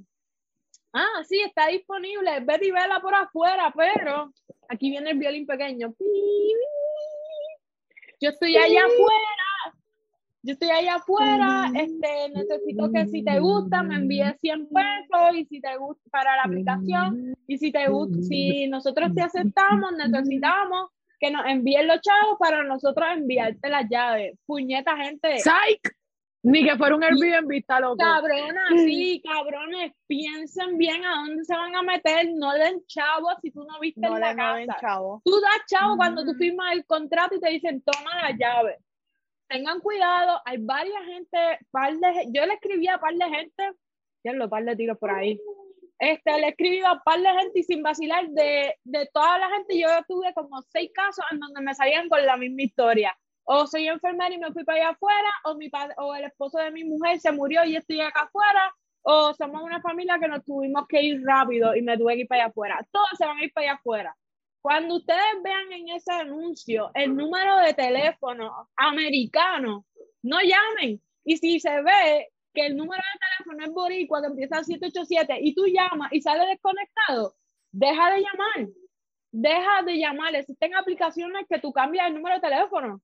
ah, 0.94 1.24
sí, 1.28 1.40
está 1.40 1.70
disponible, 1.70 2.40
vete 2.42 2.68
y 2.68 2.72
vela 2.72 3.00
por 3.00 3.16
afuera, 3.16 3.74
pero 3.76 4.32
aquí 4.70 4.92
viene 4.92 5.10
el 5.10 5.18
violín 5.18 5.48
pequeño. 5.48 5.96
Yo 8.22 8.30
estoy 8.30 8.56
allá 8.58 8.86
afuera, 8.86 9.53
yo 10.44 10.54
estoy 10.54 10.70
allá 10.70 10.96
afuera, 10.96 11.72
este, 11.74 12.30
necesito 12.36 12.92
que 12.92 13.08
si 13.08 13.24
te 13.24 13.40
gusta 13.40 13.82
me 13.82 13.96
envíes 13.96 14.36
100 14.42 14.68
pesos 14.68 15.36
y 15.38 15.46
si 15.46 15.62
te 15.62 15.78
gusta 15.78 16.04
para 16.12 16.36
la 16.36 16.44
aplicación 16.44 17.34
y 17.48 17.58
si 17.58 17.72
te 17.72 17.88
gusta, 17.88 18.22
si 18.22 18.68
nosotros 18.68 19.14
te 19.16 19.22
aceptamos, 19.22 19.94
necesitamos 19.94 20.90
que 21.20 21.32
nos 21.32 21.46
envíen 21.46 21.88
los 21.88 22.02
chavos 22.02 22.38
para 22.38 22.62
nosotros 22.64 23.08
enviarte 23.14 23.70
las 23.70 23.86
llaves. 23.90 24.38
Puñeta, 24.46 24.98
gente. 24.98 25.40
¡Psych! 25.40 25.96
Ni 26.46 26.66
que 26.66 26.76
fuera 26.76 26.94
un 26.98 27.04
Airbnb, 27.06 27.50
está 27.54 27.80
loco. 27.80 27.96
Cabronas, 28.04 28.68
sí, 28.86 29.22
cabrones, 29.24 29.94
piensen 30.08 30.78
bien 30.78 31.06
a 31.06 31.22
dónde 31.22 31.46
se 31.46 31.56
van 31.56 31.74
a 31.74 31.82
meter, 31.84 32.28
no 32.36 32.52
den 32.52 32.84
chavos 32.86 33.36
si 33.42 33.50
tú 33.52 33.64
no 33.64 33.80
viste 33.80 34.02
No 34.02 34.16
en 34.16 34.20
la 34.20 34.34
le 34.34 34.36
mueven, 34.36 34.68
casa. 34.68 34.80
chavo. 34.82 35.22
Tú 35.24 35.32
das 35.40 35.66
chavo 35.68 35.96
cuando 35.96 36.26
tú 36.26 36.34
firmas 36.34 36.74
el 36.74 36.86
contrato 36.86 37.36
y 37.36 37.40
te 37.40 37.50
dicen, 37.50 37.82
toma 37.82 38.24
la 38.24 38.32
llave. 38.38 38.78
Tengan 39.48 39.80
cuidado, 39.82 40.42
hay 40.46 40.58
varias 40.60 41.04
gente, 41.06 41.60
par 41.72 41.94
de, 41.94 42.28
yo 42.32 42.46
le 42.46 42.54
escribí 42.54 42.88
a 42.88 42.98
par 42.98 43.14
de 43.14 43.26
gente, 43.26 43.72
ya 44.24 44.34
lo 44.34 44.50
par 44.50 44.64
de 44.64 44.76
tiros 44.76 44.98
por 44.98 45.12
ahí. 45.12 45.40
Este, 46.00 46.40
le 46.40 46.50
escribí 46.50 46.80
a 46.80 47.02
par 47.04 47.20
de 47.20 47.30
gente 47.30 47.60
y 47.60 47.64
sin 47.64 47.84
vacilar, 47.84 48.28
de, 48.30 48.76
de 48.84 49.10
toda 49.14 49.38
la 49.38 49.50
gente, 49.50 49.80
yo 49.80 49.88
tuve 50.08 50.34
como 50.34 50.62
seis 50.64 50.92
casos 50.94 51.24
en 51.32 51.40
donde 51.40 51.62
me 51.62 51.76
salían 51.76 52.10
con 52.10 52.26
la 52.26 52.38
misma 52.38 52.64
historia. 52.64 53.18
O 53.46 53.68
soy 53.68 53.88
enfermera 53.88 54.34
y 54.34 54.38
me 54.38 54.52
fui 54.52 54.64
para 54.64 54.80
allá 54.80 54.90
afuera, 54.92 55.30
o, 55.46 55.56
mi 55.56 55.70
padre, 55.70 55.94
o 55.98 56.16
el 56.16 56.24
esposo 56.24 56.58
de 56.58 56.72
mi 56.72 56.84
mujer 56.84 57.20
se 57.20 57.32
murió 57.32 57.64
y 57.66 57.76
estoy 57.76 58.00
acá 58.02 58.24
afuera, 58.24 58.74
o 59.02 59.34
somos 59.34 59.62
una 59.62 59.82
familia 59.82 60.18
que 60.20 60.30
nos 60.30 60.44
tuvimos 60.46 60.88
que 60.88 61.02
ir 61.02 61.22
rápido 61.24 61.76
y 61.76 61.82
me 61.82 61.98
tuve 61.98 62.16
que 62.16 62.22
ir 62.22 62.28
para 62.28 62.44
allá 62.44 62.50
afuera. 62.50 62.88
Todos 62.92 63.10
se 63.18 63.26
van 63.26 63.38
a 63.38 63.44
ir 63.44 63.52
para 63.54 63.68
allá 63.68 63.80
afuera. 63.80 64.16
Cuando 64.64 64.96
ustedes 64.96 65.44
vean 65.44 65.74
en 65.74 65.90
ese 65.90 66.14
anuncio 66.14 66.90
el 66.94 67.14
número 67.14 67.58
de 67.58 67.74
teléfono 67.74 68.70
americano, 68.78 69.86
no 70.22 70.40
llamen. 70.40 71.02
Y 71.26 71.36
si 71.36 71.60
se 71.60 71.82
ve 71.82 72.30
que 72.54 72.68
el 72.68 72.78
número 72.78 73.04
de 73.04 73.20
teléfono 73.20 73.66
es 73.66 73.74
boricua, 73.74 74.22
que 74.22 74.28
empieza 74.28 74.56
al 74.56 74.64
787, 74.64 75.38
y 75.42 75.54
tú 75.54 75.66
llamas 75.68 76.14
y 76.14 76.22
sale 76.22 76.46
desconectado, 76.48 77.36
deja 77.74 78.12
de 78.12 78.22
llamar. 78.22 78.70
Deja 79.34 79.82
de 79.84 79.98
llamar. 79.98 80.34
Existen 80.34 80.74
aplicaciones 80.76 81.46
que 81.50 81.60
tú 81.60 81.74
cambias 81.74 82.08
el 82.08 82.14
número 82.14 82.36
de 82.36 82.48
teléfono 82.48 83.02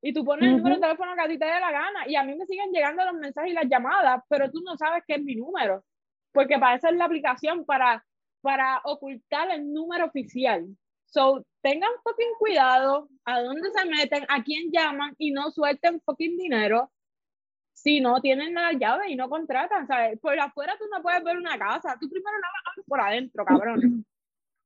y 0.00 0.14
tú 0.14 0.24
pones 0.24 0.48
el 0.48 0.56
número 0.56 0.76
de 0.76 0.80
teléfono 0.80 1.14
que 1.14 1.20
a 1.20 1.28
ti 1.28 1.38
te 1.38 1.44
dé 1.44 1.60
la 1.60 1.72
gana. 1.72 2.08
Y 2.08 2.16
a 2.16 2.24
mí 2.24 2.34
me 2.36 2.46
siguen 2.46 2.72
llegando 2.72 3.04
los 3.04 3.16
mensajes 3.16 3.50
y 3.50 3.54
las 3.54 3.68
llamadas, 3.68 4.22
pero 4.30 4.50
tú 4.50 4.62
no 4.64 4.78
sabes 4.78 5.02
qué 5.06 5.16
es 5.16 5.22
mi 5.22 5.36
número. 5.36 5.84
Porque 6.32 6.58
para 6.58 6.76
eso 6.76 6.88
es 6.88 6.96
la 6.96 7.04
aplicación, 7.04 7.66
para, 7.66 8.02
para 8.40 8.80
ocultar 8.84 9.50
el 9.50 9.70
número 9.70 10.06
oficial. 10.06 10.66
So, 11.06 11.44
tengan 11.62 11.90
fucking 12.04 12.34
cuidado 12.38 13.08
a 13.24 13.40
dónde 13.40 13.70
se 13.70 13.86
meten, 13.86 14.26
a 14.28 14.42
quién 14.42 14.70
llaman 14.70 15.14
y 15.18 15.30
no 15.30 15.50
suelten 15.50 16.00
fucking 16.00 16.36
dinero 16.36 16.92
si 17.72 18.00
no 18.00 18.20
tienen 18.20 18.54
la 18.54 18.72
llave 18.72 19.10
y 19.10 19.16
no 19.16 19.28
contratan. 19.28 19.86
¿sabes? 19.86 20.18
Por 20.20 20.38
afuera 20.38 20.76
tú 20.78 20.84
no 20.90 21.02
puedes 21.02 21.22
ver 21.24 21.36
una 21.36 21.58
casa. 21.58 21.96
Tú 22.00 22.08
primero 22.08 22.36
la 22.38 22.48
vas 22.48 22.78
a 22.78 22.82
por 22.86 23.00
adentro, 23.00 23.44
cabrón. 23.44 24.04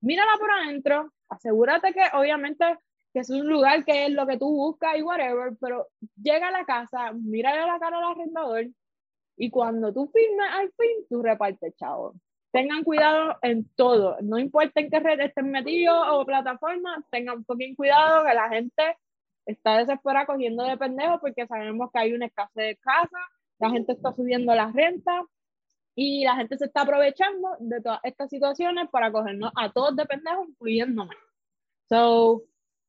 Mírala 0.01 0.33
por 0.39 0.51
adentro. 0.51 1.13
Asegúrate 1.29 1.93
que, 1.93 2.03
obviamente, 2.15 2.65
que 3.13 3.21
es 3.21 3.31
un 3.31 3.47
lugar 3.47 3.85
que 3.85 4.07
es 4.07 4.13
lo 4.13 4.27
que 4.27 4.39
tú 4.39 4.49
buscas 4.49 4.97
y 4.97 5.03
whatever, 5.03 5.53
pero 5.61 5.89
llega 6.21 6.49
a 6.49 6.53
la 6.53 6.65
casa, 6.65 7.13
mírale 7.13 7.67
la 7.67 7.79
cara 7.79 7.99
al 7.99 8.13
arrendador 8.13 8.67
y 9.37 9.51
cuando 9.51 9.93
tú 9.93 10.11
firmes 10.13 10.47
al 10.51 10.71
fin, 10.73 11.07
tú 11.09 11.23
repartes, 11.23 11.75
chavo. 11.77 12.15
Tengan 12.53 12.83
cuidado 12.83 13.39
en 13.43 13.69
todo, 13.77 14.17
no 14.23 14.39
importa 14.39 14.81
en 14.81 14.91
qué 14.91 14.99
red 14.99 15.21
estén 15.21 15.51
metidos 15.53 16.05
o 16.11 16.27
plataforma, 16.27 17.05
tengan 17.11 17.45
fucking 17.45 17.77
cuidado 17.77 18.25
que 18.27 18.35
la 18.35 18.49
gente 18.49 18.97
está 19.47 19.79
desesperada 19.79 20.27
cogiendo 20.27 20.65
de 20.65 20.77
pendejos 20.77 21.21
porque 21.21 21.47
sabemos 21.47 21.91
que 21.93 21.99
hay 22.01 22.13
una 22.13 22.27
escasez 22.27 22.55
de 22.55 22.77
casa, 22.79 23.19
la 23.61 23.71
gente 23.71 23.93
está 23.93 24.13
subiendo 24.13 24.53
las 24.55 24.73
rentas 24.73 25.25
y 25.95 26.25
la 26.25 26.35
gente 26.37 26.57
se 26.59 26.65
está 26.65 26.83
aprovechando 26.83 27.51
de 27.61 27.81
todas 27.81 28.01
estas 28.03 28.29
situaciones 28.31 28.89
para 28.91 29.13
cogernos 29.13 29.53
a 29.57 29.71
todos 29.73 29.95
de 29.97 30.07
pendejos, 30.07 30.49
incluyéndome. 30.49 31.15
So, 31.89 32.43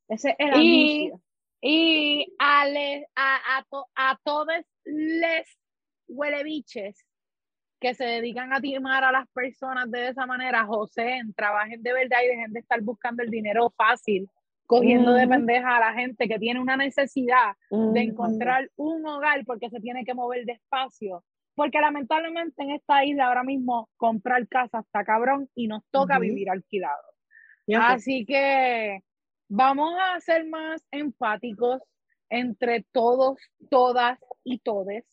ese 0.08 0.30
es 0.32 0.36
el 0.40 0.62
Y- 0.64 1.06
anuncio. 1.08 1.22
Y 1.64 2.34
a, 2.40 2.66
le- 2.66 3.08
a, 3.16 3.58
a, 3.58 3.64
to- 3.70 3.88
a 3.96 4.18
todos 4.24 4.48
les 4.86 5.48
huelebiches 6.08 7.06
que 7.82 7.96
se 7.96 8.06
dedican 8.06 8.54
a 8.54 8.62
timar 8.62 9.04
a 9.04 9.12
las 9.12 9.28
personas 9.30 9.90
de 9.90 10.10
esa 10.10 10.28
manera, 10.28 10.64
José, 10.66 11.22
trabajen 11.36 11.82
de 11.82 11.92
verdad 11.92 12.20
y 12.24 12.28
dejen 12.28 12.54
de 12.54 12.60
estar 12.60 12.80
buscando 12.82 13.24
el 13.24 13.32
dinero 13.32 13.74
fácil, 13.76 14.30
cogiendo 14.68 15.14
de 15.14 15.24
Ujú. 15.24 15.32
pendeja 15.32 15.78
a 15.78 15.80
la 15.80 15.94
gente 15.94 16.28
que 16.28 16.38
tiene 16.38 16.60
una 16.60 16.78
necesidad 16.78 17.56
de 17.72 17.78
Ujú. 17.78 18.10
encontrar 18.12 18.70
un 18.76 19.04
hogar 19.08 19.44
porque 19.46 19.72
se 19.72 19.80
tiene 19.80 20.06
que 20.06 20.14
mover 20.14 20.46
despacio. 20.46 21.24
Porque 21.56 21.82
lamentablemente 21.82 22.62
en 22.62 22.70
esta 22.70 23.04
isla 23.04 23.28
ahora 23.28 23.44
mismo 23.44 23.90
comprar 23.98 24.48
casa 24.48 24.82
está 24.82 25.04
cabrón 25.04 25.50
y 25.56 25.68
nos 25.68 25.84
toca 25.90 26.14
Ujú. 26.14 26.22
vivir 26.22 26.52
alquilados. 26.52 27.16
Ya, 27.66 27.80
pues. 27.80 28.04
Así 28.04 28.26
que 28.26 29.02
vamos 29.50 29.92
a 30.00 30.20
ser 30.20 30.46
más 30.46 30.86
empáticos 30.92 31.82
entre 32.30 32.86
todos, 32.92 33.40
todas 33.72 34.20
y 34.44 34.60
todes 34.60 35.04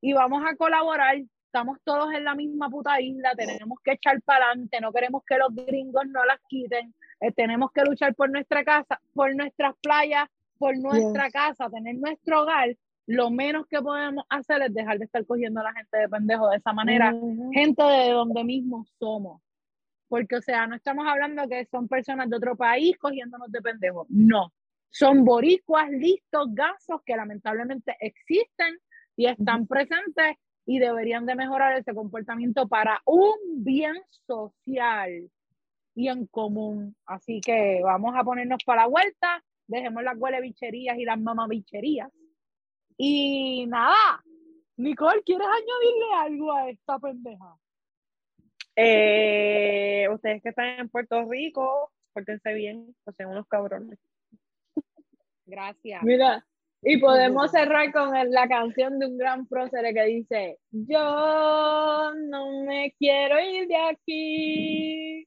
y 0.00 0.14
vamos 0.14 0.42
a 0.46 0.56
colaborar. 0.56 1.16
Estamos 1.54 1.78
todos 1.84 2.12
en 2.12 2.24
la 2.24 2.34
misma 2.34 2.68
puta 2.68 3.00
isla, 3.00 3.32
tenemos 3.36 3.78
que 3.84 3.92
echar 3.92 4.20
para 4.22 4.46
adelante, 4.46 4.80
no 4.80 4.92
queremos 4.92 5.22
que 5.24 5.38
los 5.38 5.54
gringos 5.54 6.02
no 6.08 6.24
las 6.24 6.40
quiten, 6.48 6.92
eh, 7.20 7.30
tenemos 7.30 7.70
que 7.70 7.84
luchar 7.84 8.12
por 8.16 8.28
nuestra 8.28 8.64
casa, 8.64 9.00
por 9.12 9.32
nuestras 9.36 9.76
playas, 9.80 10.28
por 10.58 10.76
nuestra 10.76 11.30
casa, 11.30 11.70
tener 11.70 11.94
nuestro 11.94 12.42
hogar. 12.42 12.76
Lo 13.06 13.30
menos 13.30 13.68
que 13.68 13.80
podemos 13.80 14.24
hacer 14.30 14.62
es 14.62 14.74
dejar 14.74 14.98
de 14.98 15.04
estar 15.04 15.24
cogiendo 15.26 15.60
a 15.60 15.62
la 15.62 15.72
gente 15.74 15.96
de 15.96 16.08
pendejo 16.08 16.48
de 16.48 16.56
esa 16.56 16.72
manera 16.72 17.14
gente 17.52 17.84
de 17.84 18.10
donde 18.10 18.42
mismo 18.42 18.84
somos. 18.98 19.40
Porque, 20.08 20.34
o 20.34 20.42
sea, 20.42 20.66
no 20.66 20.74
estamos 20.74 21.06
hablando 21.06 21.46
que 21.46 21.66
son 21.66 21.86
personas 21.86 22.28
de 22.30 22.36
otro 22.36 22.56
país 22.56 22.98
cogiéndonos 22.98 23.52
de 23.52 23.62
pendejos. 23.62 24.08
No. 24.10 24.52
Son 24.90 25.24
boricuas, 25.24 25.88
listos, 25.88 26.48
gansos 26.48 27.00
que 27.06 27.14
lamentablemente 27.14 27.96
existen 28.00 28.76
y 29.14 29.26
están 29.26 29.68
presentes 29.68 30.36
y 30.66 30.78
deberían 30.78 31.26
de 31.26 31.34
mejorar 31.34 31.76
ese 31.76 31.94
comportamiento 31.94 32.66
para 32.68 33.00
un 33.04 33.34
bien 33.64 33.94
social 34.26 35.30
y 35.94 36.08
en 36.08 36.26
común. 36.26 36.96
Así 37.06 37.40
que 37.40 37.80
vamos 37.82 38.14
a 38.16 38.24
ponernos 38.24 38.62
para 38.64 38.82
la 38.82 38.88
vuelta, 38.88 39.44
dejemos 39.66 40.02
las 40.02 40.16
bicherías 40.40 40.98
y 40.98 41.04
las 41.04 41.20
mamabicherías. 41.20 42.10
Y 42.96 43.66
nada, 43.66 44.24
Nicole, 44.76 45.22
¿quieres 45.24 45.46
añadirle 45.46 46.14
algo 46.16 46.52
a 46.52 46.70
esta 46.70 46.98
pendeja? 46.98 47.56
Eh, 48.76 50.08
ustedes 50.12 50.42
que 50.42 50.48
están 50.48 50.80
en 50.80 50.88
Puerto 50.88 51.24
Rico, 51.28 51.92
pórtense 52.12 52.54
bien, 52.54 52.94
no 53.06 53.12
sean 53.12 53.30
unos 53.30 53.46
cabrones. 53.46 53.98
Gracias. 55.46 56.02
Mira, 56.02 56.44
y 56.84 56.98
podemos 56.98 57.50
cerrar 57.50 57.92
con 57.92 58.12
la 58.30 58.48
canción 58.48 58.98
de 58.98 59.06
un 59.06 59.16
gran 59.18 59.46
prócer 59.46 59.92
que 59.94 60.04
dice, 60.04 60.58
yo 60.70 62.12
no 62.14 62.62
me 62.66 62.92
quiero 62.98 63.40
ir 63.40 63.68
de 63.68 63.76
aquí, 63.76 65.26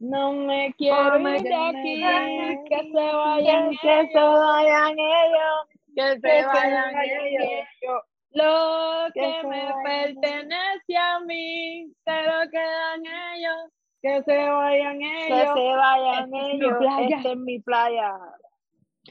no 0.00 0.32
me 0.32 0.74
quiero 0.76 1.18
ir 1.18 1.42
de 1.42 1.54
aquí, 1.54 2.64
que 2.68 2.76
se 2.92 3.12
vayan 3.14 3.70
que 3.70 3.78
se 3.78 4.00
ellos, 4.00 4.40
vayan 4.40 4.98
ellos, 4.98 5.68
que 5.94 6.20
que 6.20 6.20
se 6.20 6.20
se 6.20 6.46
vayan 6.46 6.94
ellos. 7.00 7.66
ellos. 7.82 8.02
Lo 8.32 9.06
Que 9.14 9.20
que 9.20 9.40
se 9.40 9.46
me 9.46 9.72
pertenece 9.84 10.96
a 10.96 11.20
mí, 11.20 11.92
se 12.04 12.22
lo 12.22 12.50
quedan 12.50 13.02
ellos, 13.06 13.72
que 14.02 14.22
se 14.24 14.48
vayan 14.50 14.98
Que 14.98 15.26
ellos. 15.26 15.54
se 15.54 15.76
vayan 15.76 16.34
Esta 16.34 16.38
es 16.48 16.54
mi 16.58 16.66
ellos. 16.66 16.78
playa. 16.78 17.16
Esta 17.16 17.30
es 17.32 17.36
mi 17.38 17.58
playa. 17.60 18.12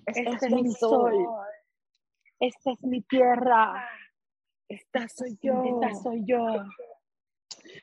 Este, 0.05 0.29
Este 0.29 0.45
es 0.47 0.51
mi 0.51 0.71
sol. 0.71 1.11
sol. 1.13 1.52
Esta 2.39 2.71
es 2.71 2.81
mi 2.81 3.01
tierra. 3.01 3.87
Esta 4.67 5.07
soy 5.07 5.37
yo. 5.41 5.63
Esta 5.81 5.95
soy 6.01 6.23
yo. 6.25 6.45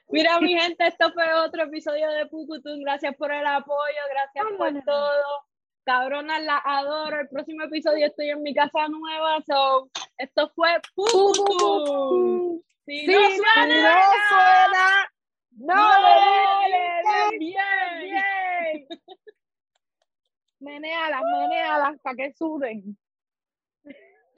Mira, 0.09 0.40
mi 0.40 0.59
gente, 0.59 0.86
esto 0.86 1.12
fue 1.12 1.32
otro 1.34 1.62
episodio 1.64 2.11
de 2.11 2.26
Pucutún. 2.26 2.82
Gracias 2.82 3.14
por 3.16 3.32
el 3.32 3.46
apoyo, 3.46 4.01
gracias 4.11 4.44
por 4.59 4.84
todo. 4.84 5.24
Cabronas, 5.84 6.42
la 6.42 6.61
adoro. 6.64 7.20
El 7.20 7.28
próximo 7.28 7.64
episodio 7.64 8.07
estoy 8.07 8.30
en 8.30 8.42
mi 8.42 8.55
casa 8.55 8.88
nueva, 8.88 9.40
so 9.46 9.90
Esto 10.18 10.51
fue 10.55 10.68
Pu, 10.94 11.05
Pucutum. 11.05 11.46
pu, 11.46 11.84
pu. 12.59 12.64
Si 12.84 13.01
Si 13.01 13.07
no 13.07 13.20
no 13.20 13.28
suena, 13.28 14.03
suena, 14.28 15.12
no 15.53 15.74
no 15.74 15.98
le 15.98 17.32
le 17.32 17.38
digas 17.38 17.98
bien. 18.01 18.11
bien. 18.11 18.88
Menéalas, 20.61 21.22
menéalas 21.22 21.98
para 22.03 22.16
que 22.16 22.32
suden. 22.34 22.98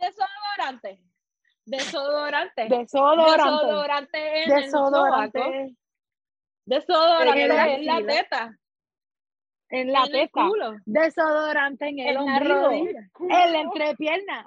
Desodorante. 0.03 1.00
Desodorante. 1.64 2.66
Desodorante. 2.68 3.38
Desodorante 3.38 4.42
en 4.42 4.53
el 4.53 4.70
sobaco. 4.70 5.32
Desodorante 5.32 5.76
Desodorante 6.64 7.42
En 7.42 7.48
la 7.48 7.68
en 7.74 7.86
la 7.86 8.07
teta. 8.07 8.59
en 9.70 9.92
la 9.92 9.98
en 10.00 10.05
el 10.07 10.12
teta. 10.12 10.40
culo. 10.48 10.72
Desodorante 10.84 11.88
en 11.88 11.98
el 12.00 12.09
En 12.09 12.16
ombligo. 12.18 12.70
En 12.72 13.53
la 13.53 13.61
entrepierna. 13.61 14.44